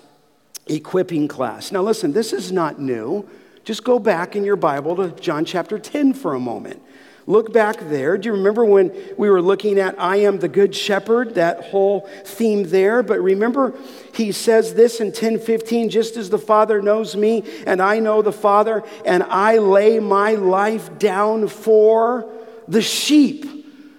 equipping 0.66 1.26
class. 1.26 1.72
Now, 1.72 1.82
listen, 1.82 2.12
this 2.12 2.32
is 2.32 2.52
not 2.52 2.80
new. 2.80 3.28
Just 3.70 3.84
go 3.84 4.00
back 4.00 4.34
in 4.34 4.42
your 4.42 4.56
Bible 4.56 4.96
to 4.96 5.10
John 5.20 5.44
chapter 5.44 5.78
10 5.78 6.14
for 6.14 6.34
a 6.34 6.40
moment. 6.40 6.82
Look 7.28 7.52
back 7.52 7.78
there. 7.78 8.18
Do 8.18 8.28
you 8.28 8.32
remember 8.32 8.64
when 8.64 8.90
we 9.16 9.30
were 9.30 9.40
looking 9.40 9.78
at 9.78 9.94
I 9.96 10.16
am 10.16 10.40
the 10.40 10.48
good 10.48 10.74
shepherd, 10.74 11.36
that 11.36 11.66
whole 11.66 12.00
theme 12.24 12.64
there? 12.64 13.04
But 13.04 13.20
remember, 13.20 13.72
he 14.12 14.32
says 14.32 14.74
this 14.74 14.98
in 14.98 15.10
1015 15.10 15.88
just 15.88 16.16
as 16.16 16.30
the 16.30 16.36
Father 16.36 16.82
knows 16.82 17.14
me, 17.14 17.44
and 17.64 17.80
I 17.80 18.00
know 18.00 18.22
the 18.22 18.32
Father, 18.32 18.82
and 19.06 19.22
I 19.22 19.58
lay 19.58 20.00
my 20.00 20.32
life 20.32 20.98
down 20.98 21.46
for 21.46 22.28
the 22.66 22.82
sheep. 22.82 23.46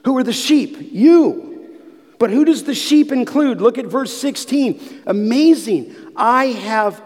Who 0.04 0.18
are 0.18 0.24
the 0.24 0.34
sheep? 0.34 0.90
You. 0.92 1.80
But 2.20 2.30
who 2.30 2.44
does 2.44 2.66
the 2.66 2.76
sheep 2.76 3.14
include? 3.14 3.62
Look 3.62 3.78
at 3.78 3.86
verse 3.86 4.12
16. 4.18 5.04
Amazing. 5.08 5.96
I 6.18 6.48
have 6.48 7.02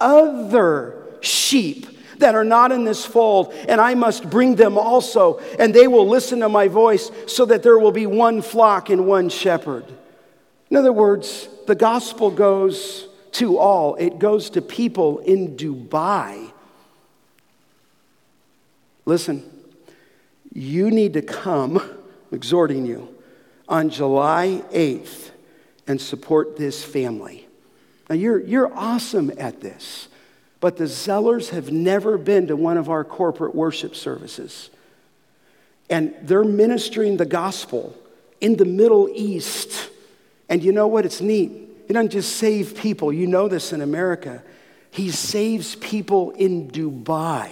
other 0.00 1.00
sheep 1.20 1.86
that 2.18 2.34
are 2.34 2.44
not 2.44 2.72
in 2.72 2.84
this 2.84 3.04
fold, 3.04 3.52
and 3.68 3.80
I 3.80 3.94
must 3.94 4.28
bring 4.28 4.54
them 4.54 4.76
also, 4.76 5.38
and 5.58 5.74
they 5.74 5.86
will 5.86 6.08
listen 6.08 6.40
to 6.40 6.48
my 6.48 6.68
voice, 6.68 7.10
so 7.26 7.44
that 7.46 7.62
there 7.62 7.78
will 7.78 7.92
be 7.92 8.06
one 8.06 8.42
flock 8.42 8.90
and 8.90 9.06
one 9.06 9.28
shepherd. 9.28 9.84
In 10.70 10.76
other 10.76 10.92
words, 10.92 11.48
the 11.66 11.74
gospel 11.74 12.30
goes 12.30 13.08
to 13.32 13.58
all, 13.58 13.94
it 13.96 14.18
goes 14.18 14.50
to 14.50 14.62
people 14.62 15.18
in 15.18 15.56
Dubai. 15.56 16.50
Listen, 19.04 19.42
you 20.52 20.90
need 20.90 21.14
to 21.14 21.22
come, 21.22 21.80
exhorting 22.32 22.84
you, 22.84 23.14
on 23.68 23.90
July 23.90 24.62
8th 24.72 25.30
and 25.86 26.00
support 26.00 26.56
this 26.56 26.84
family. 26.84 27.46
Now, 28.08 28.16
you're, 28.16 28.40
you're 28.40 28.74
awesome 28.74 29.32
at 29.38 29.60
this. 29.60 30.08
But 30.60 30.76
the 30.76 30.84
Zellers 30.84 31.50
have 31.50 31.70
never 31.70 32.18
been 32.18 32.48
to 32.48 32.56
one 32.56 32.76
of 32.76 32.88
our 32.90 33.04
corporate 33.04 33.54
worship 33.54 33.94
services. 33.94 34.70
And 35.88 36.14
they're 36.22 36.44
ministering 36.44 37.16
the 37.16 37.26
gospel 37.26 37.96
in 38.40 38.56
the 38.56 38.64
Middle 38.64 39.08
East. 39.12 39.90
And 40.48 40.62
you 40.62 40.72
know 40.72 40.86
what? 40.86 41.04
It's 41.06 41.20
neat. 41.20 41.52
He 41.86 41.94
doesn't 41.94 42.10
just 42.10 42.36
save 42.36 42.76
people. 42.76 43.12
You 43.12 43.26
know 43.26 43.48
this 43.48 43.72
in 43.72 43.80
America. 43.80 44.42
He 44.90 45.10
saves 45.10 45.76
people 45.76 46.32
in 46.32 46.70
Dubai. 46.70 47.50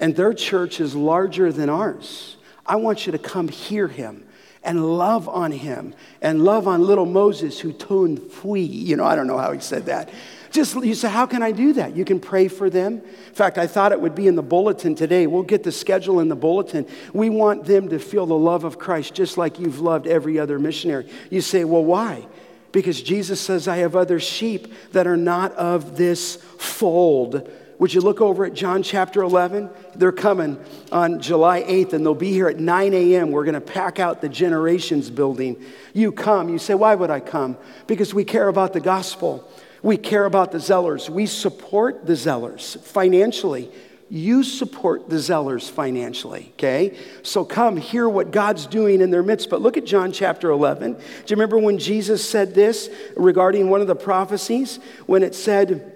And 0.00 0.14
their 0.14 0.34
church 0.34 0.80
is 0.80 0.94
larger 0.94 1.52
than 1.52 1.70
ours. 1.70 2.36
I 2.66 2.76
want 2.76 3.06
you 3.06 3.12
to 3.12 3.18
come 3.18 3.48
hear 3.48 3.88
him 3.88 4.24
and 4.62 4.98
love 4.98 5.28
on 5.28 5.52
him 5.52 5.94
and 6.20 6.44
love 6.44 6.68
on 6.68 6.82
little 6.82 7.06
Moses 7.06 7.58
who 7.58 7.72
toned 7.72 8.30
fui. 8.30 8.60
You 8.60 8.96
know, 8.96 9.04
I 9.04 9.16
don't 9.16 9.26
know 9.26 9.38
how 9.38 9.52
he 9.52 9.60
said 9.60 9.86
that. 9.86 10.10
Just 10.50 10.74
you 10.76 10.94
say, 10.94 11.08
how 11.08 11.26
can 11.26 11.42
I 11.42 11.52
do 11.52 11.74
that? 11.74 11.94
You 11.94 12.04
can 12.04 12.20
pray 12.20 12.48
for 12.48 12.70
them. 12.70 12.94
In 12.94 13.34
fact, 13.34 13.58
I 13.58 13.66
thought 13.66 13.92
it 13.92 14.00
would 14.00 14.14
be 14.14 14.26
in 14.26 14.34
the 14.34 14.42
bulletin 14.42 14.94
today. 14.94 15.26
We'll 15.26 15.42
get 15.42 15.62
the 15.62 15.72
schedule 15.72 16.20
in 16.20 16.28
the 16.28 16.36
bulletin. 16.36 16.86
We 17.12 17.28
want 17.30 17.64
them 17.64 17.88
to 17.90 17.98
feel 17.98 18.26
the 18.26 18.38
love 18.38 18.64
of 18.64 18.78
Christ 18.78 19.14
just 19.14 19.36
like 19.36 19.58
you've 19.58 19.80
loved 19.80 20.06
every 20.06 20.38
other 20.38 20.58
missionary. 20.58 21.08
You 21.30 21.40
say, 21.40 21.64
well, 21.64 21.84
why? 21.84 22.26
Because 22.72 23.00
Jesus 23.00 23.40
says, 23.40 23.68
I 23.68 23.78
have 23.78 23.96
other 23.96 24.20
sheep 24.20 24.72
that 24.92 25.06
are 25.06 25.16
not 25.16 25.52
of 25.52 25.96
this 25.96 26.36
fold. 26.58 27.48
Would 27.78 27.94
you 27.94 28.00
look 28.00 28.20
over 28.20 28.44
at 28.44 28.54
John 28.54 28.82
chapter 28.82 29.22
11? 29.22 29.70
They're 29.94 30.10
coming 30.10 30.58
on 30.90 31.20
July 31.20 31.62
8th 31.62 31.92
and 31.92 32.04
they'll 32.04 32.14
be 32.14 32.32
here 32.32 32.48
at 32.48 32.58
9 32.58 32.92
a.m. 32.92 33.30
We're 33.30 33.44
going 33.44 33.54
to 33.54 33.60
pack 33.60 34.00
out 34.00 34.20
the 34.20 34.28
Generations 34.28 35.10
building. 35.10 35.62
You 35.92 36.10
come. 36.10 36.48
You 36.48 36.58
say, 36.58 36.74
Why 36.74 36.94
would 36.96 37.10
I 37.10 37.20
come? 37.20 37.56
Because 37.86 38.12
we 38.12 38.24
care 38.24 38.48
about 38.48 38.72
the 38.72 38.80
gospel. 38.80 39.48
We 39.82 39.96
care 39.96 40.24
about 40.24 40.52
the 40.52 40.58
Zellers. 40.58 41.08
We 41.08 41.26
support 41.26 42.06
the 42.06 42.14
Zellers 42.14 42.78
financially. 42.80 43.70
You 44.10 44.42
support 44.42 45.10
the 45.10 45.16
Zellers 45.16 45.70
financially, 45.70 46.52
okay? 46.54 46.96
So 47.22 47.44
come 47.44 47.76
hear 47.76 48.08
what 48.08 48.30
God's 48.30 48.66
doing 48.66 49.02
in 49.02 49.10
their 49.10 49.22
midst. 49.22 49.50
But 49.50 49.60
look 49.60 49.76
at 49.76 49.84
John 49.84 50.12
chapter 50.12 50.50
11. 50.50 50.94
Do 50.94 50.98
you 50.98 51.36
remember 51.36 51.58
when 51.58 51.78
Jesus 51.78 52.28
said 52.28 52.54
this 52.54 52.88
regarding 53.16 53.68
one 53.68 53.82
of 53.82 53.86
the 53.86 53.94
prophecies? 53.94 54.80
When 55.06 55.22
it 55.22 55.34
said, 55.34 55.92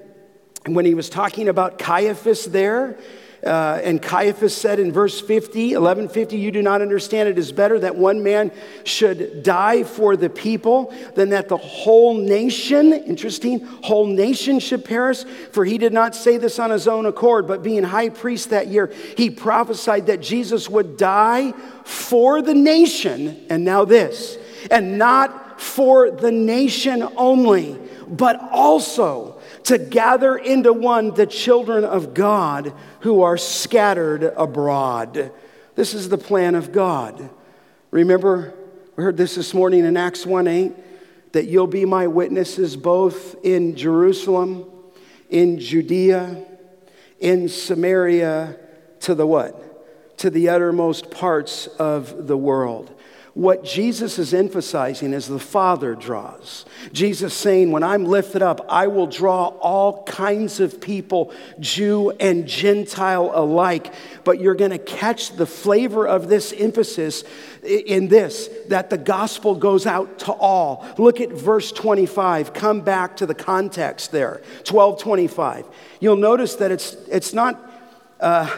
when 0.66 0.84
he 0.84 0.94
was 0.94 1.08
talking 1.08 1.48
about 1.48 1.78
Caiaphas 1.78 2.46
there, 2.46 2.98
uh, 3.44 3.80
and 3.82 4.00
Caiaphas 4.00 4.56
said 4.56 4.78
in 4.78 4.92
verse 4.92 5.20
50, 5.20 5.74
1150, 5.74 6.36
you 6.36 6.52
do 6.52 6.62
not 6.62 6.80
understand 6.80 7.28
it 7.28 7.38
is 7.38 7.50
better 7.50 7.78
that 7.80 7.96
one 7.96 8.22
man 8.22 8.52
should 8.84 9.42
die 9.42 9.82
for 9.82 10.16
the 10.16 10.30
people 10.30 10.94
than 11.16 11.30
that 11.30 11.48
the 11.48 11.56
whole 11.56 12.14
nation, 12.14 12.92
interesting, 12.92 13.58
whole 13.82 14.06
nation 14.06 14.60
should 14.60 14.84
perish. 14.84 15.24
For 15.50 15.64
he 15.64 15.76
did 15.76 15.92
not 15.92 16.14
say 16.14 16.36
this 16.36 16.60
on 16.60 16.70
his 16.70 16.86
own 16.86 17.04
accord, 17.04 17.48
but 17.48 17.64
being 17.64 17.82
high 17.82 18.10
priest 18.10 18.50
that 18.50 18.68
year, 18.68 18.92
he 19.16 19.28
prophesied 19.28 20.06
that 20.06 20.20
Jesus 20.20 20.68
would 20.68 20.96
die 20.96 21.52
for 21.84 22.42
the 22.42 22.54
nation. 22.54 23.44
And 23.50 23.64
now 23.64 23.84
this, 23.84 24.38
and 24.70 24.98
not 24.98 25.60
for 25.60 26.12
the 26.12 26.30
nation 26.30 27.02
only, 27.16 27.76
but 28.06 28.38
also 28.52 29.40
to 29.64 29.78
gather 29.78 30.36
into 30.36 30.72
one 30.72 31.14
the 31.14 31.26
children 31.26 31.84
of 31.84 32.14
God 32.14 32.72
who 33.00 33.22
are 33.22 33.36
scattered 33.36 34.24
abroad. 34.24 35.32
This 35.74 35.94
is 35.94 36.08
the 36.08 36.18
plan 36.18 36.54
of 36.54 36.72
God. 36.72 37.30
Remember, 37.90 38.54
we 38.96 39.04
heard 39.04 39.16
this 39.16 39.36
this 39.36 39.54
morning 39.54 39.84
in 39.84 39.96
Acts 39.96 40.26
1 40.26 40.46
8 40.46 40.72
that 41.32 41.46
you'll 41.46 41.66
be 41.66 41.84
my 41.84 42.06
witnesses 42.06 42.76
both 42.76 43.36
in 43.44 43.74
Jerusalem, 43.74 44.66
in 45.30 45.58
Judea, 45.58 46.44
in 47.20 47.48
Samaria, 47.48 48.56
to 49.00 49.14
the 49.14 49.26
what? 49.26 50.18
To 50.18 50.30
the 50.30 50.50
uttermost 50.50 51.10
parts 51.10 51.66
of 51.66 52.26
the 52.26 52.36
world. 52.36 52.94
What 53.34 53.64
Jesus 53.64 54.18
is 54.18 54.34
emphasizing 54.34 55.14
is 55.14 55.26
the 55.26 55.38
Father 55.38 55.94
draws. 55.94 56.66
Jesus 56.92 57.32
saying, 57.32 57.72
When 57.72 57.82
I'm 57.82 58.04
lifted 58.04 58.42
up, 58.42 58.66
I 58.68 58.88
will 58.88 59.06
draw 59.06 59.46
all 59.46 60.02
kinds 60.04 60.60
of 60.60 60.82
people, 60.82 61.32
Jew 61.58 62.10
and 62.20 62.46
Gentile 62.46 63.32
alike. 63.34 63.94
But 64.24 64.38
you're 64.38 64.54
going 64.54 64.72
to 64.72 64.78
catch 64.78 65.34
the 65.34 65.46
flavor 65.46 66.06
of 66.06 66.28
this 66.28 66.52
emphasis 66.52 67.24
in 67.62 68.08
this 68.08 68.50
that 68.68 68.90
the 68.90 68.98
gospel 68.98 69.54
goes 69.54 69.86
out 69.86 70.18
to 70.20 70.32
all. 70.32 70.86
Look 70.98 71.18
at 71.22 71.30
verse 71.30 71.72
25. 71.72 72.52
Come 72.52 72.82
back 72.82 73.16
to 73.16 73.24
the 73.24 73.34
context 73.34 74.12
there 74.12 74.42
1225. 74.68 75.66
You'll 76.00 76.16
notice 76.16 76.56
that 76.56 76.70
it's, 76.70 76.96
it's 77.08 77.32
not 77.32 77.58
uh, 78.20 78.54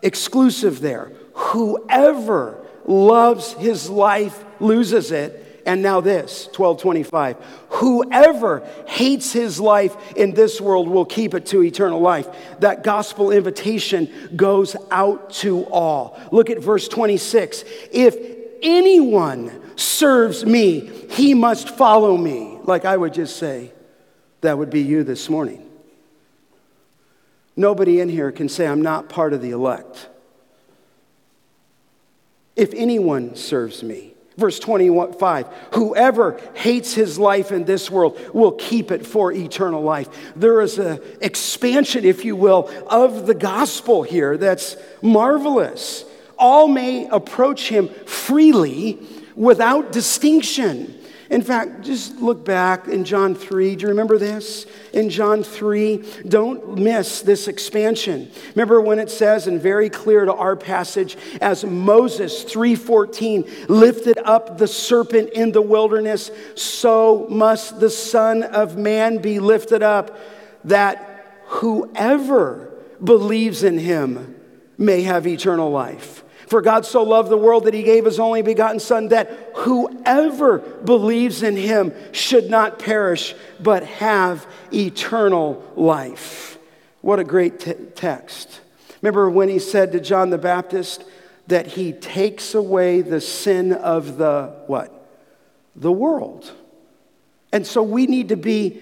exclusive 0.00 0.80
there. 0.80 1.12
Whoever 1.34 2.63
loves 2.84 3.52
his 3.54 3.88
life 3.88 4.44
loses 4.60 5.10
it. 5.10 5.40
And 5.66 5.82
now 5.82 6.02
this, 6.02 6.46
1225. 6.48 7.36
Whoever 7.70 8.68
hates 8.86 9.32
his 9.32 9.58
life 9.58 9.96
in 10.14 10.34
this 10.34 10.60
world 10.60 10.88
will 10.88 11.06
keep 11.06 11.32
it 11.32 11.46
to 11.46 11.62
eternal 11.62 12.00
life. 12.00 12.28
That 12.60 12.84
gospel 12.84 13.30
invitation 13.30 14.12
goes 14.36 14.76
out 14.90 15.30
to 15.34 15.64
all. 15.64 16.20
Look 16.30 16.50
at 16.50 16.58
verse 16.58 16.86
26. 16.86 17.64
If 17.92 18.14
anyone 18.62 19.62
serves 19.76 20.44
me, 20.44 20.80
he 21.10 21.32
must 21.32 21.70
follow 21.70 22.16
me. 22.16 22.58
Like 22.64 22.84
I 22.84 22.96
would 22.96 23.14
just 23.14 23.36
say, 23.36 23.72
that 24.42 24.58
would 24.58 24.70
be 24.70 24.82
you 24.82 25.02
this 25.02 25.30
morning. 25.30 25.66
Nobody 27.56 28.00
in 28.00 28.10
here 28.10 28.32
can 28.32 28.50
say, 28.50 28.66
I'm 28.66 28.82
not 28.82 29.08
part 29.08 29.32
of 29.32 29.40
the 29.40 29.52
elect 29.52 30.08
if 32.56 32.72
anyone 32.74 33.36
serves 33.36 33.82
me. 33.82 34.14
Verse 34.36 34.58
25, 34.58 35.46
whoever 35.74 36.40
hates 36.54 36.92
his 36.92 37.20
life 37.20 37.52
in 37.52 37.64
this 37.64 37.88
world 37.88 38.18
will 38.34 38.52
keep 38.52 38.90
it 38.90 39.06
for 39.06 39.30
eternal 39.30 39.80
life. 39.80 40.08
There 40.34 40.60
is 40.60 40.78
an 40.78 41.00
expansion, 41.20 42.04
if 42.04 42.24
you 42.24 42.34
will, 42.34 42.68
of 42.88 43.26
the 43.26 43.34
gospel 43.34 44.02
here 44.02 44.36
that's 44.36 44.76
marvelous. 45.02 46.04
All 46.36 46.66
may 46.66 47.06
approach 47.08 47.68
him 47.68 47.88
freely 47.88 48.98
without 49.36 49.92
distinction. 49.92 50.98
In 51.30 51.42
fact, 51.42 51.82
just 51.82 52.16
look 52.16 52.44
back 52.44 52.88
in 52.88 53.04
John 53.04 53.34
3. 53.34 53.76
Do 53.76 53.82
you 53.82 53.88
remember 53.88 54.18
this? 54.18 54.66
In 54.92 55.08
John 55.10 55.42
3, 55.42 56.04
don't 56.28 56.78
miss 56.78 57.22
this 57.22 57.48
expansion. 57.48 58.30
Remember 58.54 58.80
when 58.80 58.98
it 58.98 59.10
says, 59.10 59.46
and 59.46 59.60
very 59.60 59.88
clear 59.88 60.24
to 60.24 60.34
our 60.34 60.56
passage, 60.56 61.16
as 61.40 61.64
Moses 61.64 62.44
3:14 62.44 63.48
lifted 63.68 64.18
up 64.18 64.58
the 64.58 64.68
serpent 64.68 65.30
in 65.30 65.52
the 65.52 65.62
wilderness, 65.62 66.30
so 66.54 67.26
must 67.30 67.80
the 67.80 67.90
Son 67.90 68.42
of 68.42 68.76
Man 68.76 69.18
be 69.18 69.38
lifted 69.38 69.82
up, 69.82 70.18
that 70.64 71.42
whoever 71.46 72.70
believes 73.02 73.62
in 73.62 73.78
him 73.78 74.34
may 74.76 75.02
have 75.02 75.26
eternal 75.26 75.70
life. 75.70 76.23
For 76.46 76.60
God 76.60 76.84
so 76.84 77.02
loved 77.02 77.30
the 77.30 77.36
world 77.36 77.64
that 77.64 77.74
he 77.74 77.82
gave 77.82 78.04
his 78.04 78.20
only 78.20 78.42
begotten 78.42 78.80
Son, 78.80 79.08
that 79.08 79.30
whoever 79.56 80.58
believes 80.58 81.42
in 81.42 81.56
him 81.56 81.92
should 82.12 82.50
not 82.50 82.78
perish, 82.78 83.34
but 83.60 83.84
have 83.84 84.46
eternal 84.72 85.64
life. 85.76 86.58
What 87.00 87.18
a 87.18 87.24
great 87.24 87.60
t- 87.60 87.74
text. 87.94 88.60
Remember 89.02 89.28
when 89.28 89.48
he 89.48 89.58
said 89.58 89.92
to 89.92 90.00
John 90.00 90.30
the 90.30 90.38
Baptist 90.38 91.04
that 91.46 91.66
he 91.66 91.92
takes 91.92 92.54
away 92.54 93.02
the 93.02 93.20
sin 93.20 93.72
of 93.72 94.16
the 94.16 94.54
what? 94.66 94.90
The 95.76 95.92
world. 95.92 96.50
And 97.52 97.66
so 97.66 97.82
we 97.82 98.06
need 98.06 98.30
to 98.30 98.36
be 98.36 98.80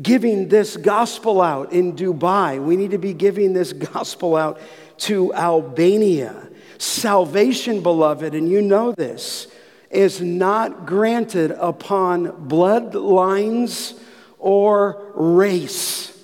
giving 0.00 0.48
this 0.48 0.76
gospel 0.76 1.40
out 1.40 1.72
in 1.72 1.94
Dubai. 1.94 2.62
We 2.62 2.76
need 2.76 2.90
to 2.92 2.98
be 2.98 3.14
giving 3.14 3.52
this 3.52 3.72
gospel 3.72 4.36
out 4.36 4.60
to 4.98 5.32
Albania. 5.34 6.49
Salvation, 6.80 7.82
beloved, 7.82 8.34
and 8.34 8.48
you 8.48 8.62
know 8.62 8.92
this, 8.92 9.48
is 9.90 10.22
not 10.22 10.86
granted 10.86 11.50
upon 11.50 12.48
bloodlines 12.48 14.00
or 14.38 15.12
race. 15.14 16.18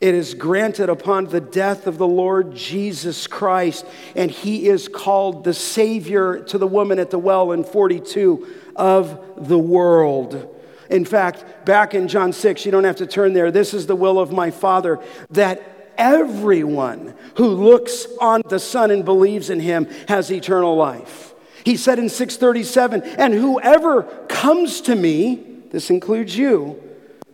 It 0.00 0.16
is 0.16 0.34
granted 0.34 0.88
upon 0.88 1.26
the 1.26 1.40
death 1.40 1.86
of 1.86 1.98
the 1.98 2.06
Lord 2.08 2.56
Jesus 2.56 3.28
Christ, 3.28 3.86
and 4.16 4.28
he 4.28 4.66
is 4.66 4.88
called 4.88 5.44
the 5.44 5.54
Savior 5.54 6.42
to 6.46 6.58
the 6.58 6.66
woman 6.66 6.98
at 6.98 7.10
the 7.10 7.18
well 7.20 7.52
in 7.52 7.62
42 7.62 8.44
of 8.74 9.46
the 9.48 9.56
world. 9.56 10.52
In 10.90 11.04
fact, 11.04 11.64
back 11.64 11.94
in 11.94 12.08
John 12.08 12.32
6, 12.32 12.66
you 12.66 12.72
don't 12.72 12.82
have 12.82 12.96
to 12.96 13.06
turn 13.06 13.34
there. 13.34 13.52
This 13.52 13.72
is 13.72 13.86
the 13.86 13.94
will 13.94 14.18
of 14.18 14.32
my 14.32 14.50
Father 14.50 14.98
that 15.30 15.71
everyone 15.96 17.14
who 17.36 17.48
looks 17.48 18.06
on 18.20 18.42
the 18.48 18.58
Son 18.58 18.90
and 18.90 19.04
believes 19.04 19.50
in 19.50 19.60
him 19.60 19.86
has 20.08 20.30
eternal 20.30 20.76
life. 20.76 21.34
He 21.64 21.76
said 21.76 21.98
in 21.98 22.08
637, 22.08 23.02
and 23.18 23.34
whoever 23.34 24.02
comes 24.28 24.80
to 24.82 24.94
me, 24.94 25.46
this 25.70 25.90
includes 25.90 26.36
you, 26.36 26.82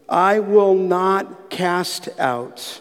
I 0.08 0.40
will 0.40 0.74
not 0.74 1.50
cast 1.50 2.08
out. 2.18 2.80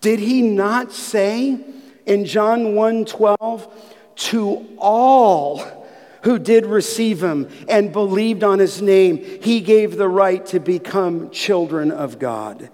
Did 0.00 0.18
he 0.18 0.42
not 0.42 0.92
say 0.92 1.58
in 2.06 2.24
John 2.24 2.74
1 2.74 3.06
12, 3.06 3.90
to 4.16 4.66
all 4.78 5.84
who 6.22 6.38
did 6.38 6.66
receive 6.66 7.22
him 7.22 7.48
and 7.68 7.92
believed 7.92 8.42
on 8.42 8.58
his 8.58 8.80
name, 8.80 9.18
he 9.42 9.60
gave 9.60 9.96
the 9.96 10.08
right 10.08 10.44
to 10.46 10.58
become 10.58 11.30
children 11.30 11.90
of 11.90 12.18
God. 12.18 12.70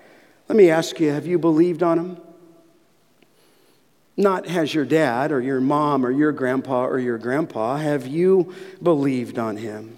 Let 0.49 0.57
me 0.57 0.70
ask 0.70 1.01
you, 1.01 1.11
have 1.11 1.26
you 1.26 1.38
believed 1.38 1.82
on 1.82 1.99
him? 1.99 2.18
Not 4.21 4.47
has 4.47 4.75
your 4.75 4.85
dad 4.85 5.33
or 5.33 5.41
your 5.41 5.61
mom 5.61 6.05
or 6.05 6.11
your 6.11 6.31
grandpa 6.31 6.85
or 6.85 6.99
your 6.99 7.16
grandpa, 7.16 7.77
have 7.79 8.07
you 8.07 8.55
believed 8.83 9.39
on 9.39 9.57
him? 9.57 9.97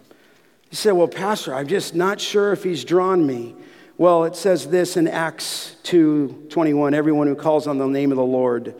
You 0.70 0.76
say, 0.76 0.92
Well, 0.92 1.08
Pastor, 1.08 1.52
I'm 1.52 1.66
just 1.66 1.94
not 1.94 2.20
sure 2.20 2.52
if 2.52 2.62
he's 2.62 2.84
drawn 2.84 3.26
me. 3.26 3.56
Well, 3.98 4.24
it 4.24 4.36
says 4.36 4.68
this 4.68 4.96
in 4.96 5.08
Acts 5.08 5.76
2 5.82 6.46
21 6.50 6.94
everyone 6.94 7.26
who 7.26 7.34
calls 7.34 7.66
on 7.66 7.78
the 7.78 7.86
name 7.86 8.12
of 8.12 8.16
the 8.16 8.24
Lord 8.24 8.74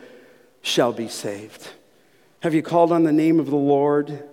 shall 0.63 0.93
be 0.93 1.09
saved. 1.09 1.69
Have 2.41 2.55
you 2.55 2.63
called 2.63 2.93
on 2.93 3.03
the 3.03 3.13
name 3.13 3.41
of 3.41 3.47
the 3.51 3.57
Lord? 3.57 4.29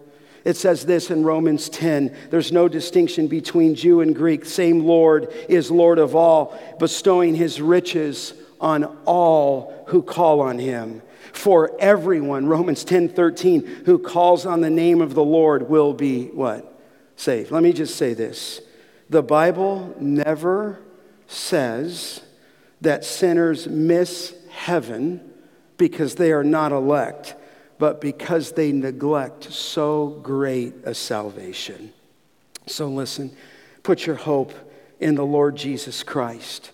It 0.46 0.58
says 0.58 0.86
this 0.86 1.10
in 1.10 1.24
Romans 1.24 1.70
10 1.70 2.16
there's 2.30 2.52
no 2.52 2.68
distinction 2.68 3.28
between 3.28 3.74
Jew 3.74 4.02
and 4.02 4.16
Greek. 4.16 4.46
Same 4.46 4.82
Lord 4.86 5.34
is 5.50 5.72
Lord 5.72 5.98
of 5.98 6.16
all, 6.16 6.58
bestowing 6.78 7.34
his 7.34 7.60
riches 7.60 8.34
on 8.60 8.86
all 9.06 9.86
who 9.88 10.02
call 10.02 10.42
on 10.42 10.60
him. 10.60 11.02
For 11.34 11.72
everyone, 11.80 12.48
Romans 12.48 12.84
10 12.84 13.10
13, 13.10 13.66
who 13.86 14.00
calls 14.00 14.46
on 14.46 14.62
the 14.62 14.70
name 14.70 15.02
of 15.02 15.14
the 15.14 15.24
Lord 15.24 15.70
will 15.70 15.94
be 15.94 16.28
what? 16.28 16.66
Saved. 17.16 17.52
Let 17.52 17.64
me 17.64 17.74
just 17.74 17.96
say 17.96 18.14
this 18.14 18.62
the 19.10 19.24
Bible 19.24 19.96
never 20.00 20.80
says 21.28 22.22
that 22.82 23.04
sinners 23.04 23.68
miss 23.68 24.36
heaven 24.52 25.22
because 25.78 26.16
they 26.16 26.32
are 26.32 26.44
not 26.44 26.72
elect, 26.72 27.36
but 27.78 28.02
because 28.02 28.52
they 28.52 28.72
neglect 28.72 29.52
so 29.52 30.08
great 30.22 30.74
a 30.84 30.94
salvation. 30.94 31.94
So 32.68 32.88
listen, 32.88 33.36
put 33.84 34.06
your 34.06 34.16
hope 34.16 34.54
in 35.00 35.16
the 35.16 35.26
Lord 35.26 35.56
Jesus 35.56 36.04
Christ. 36.04 36.72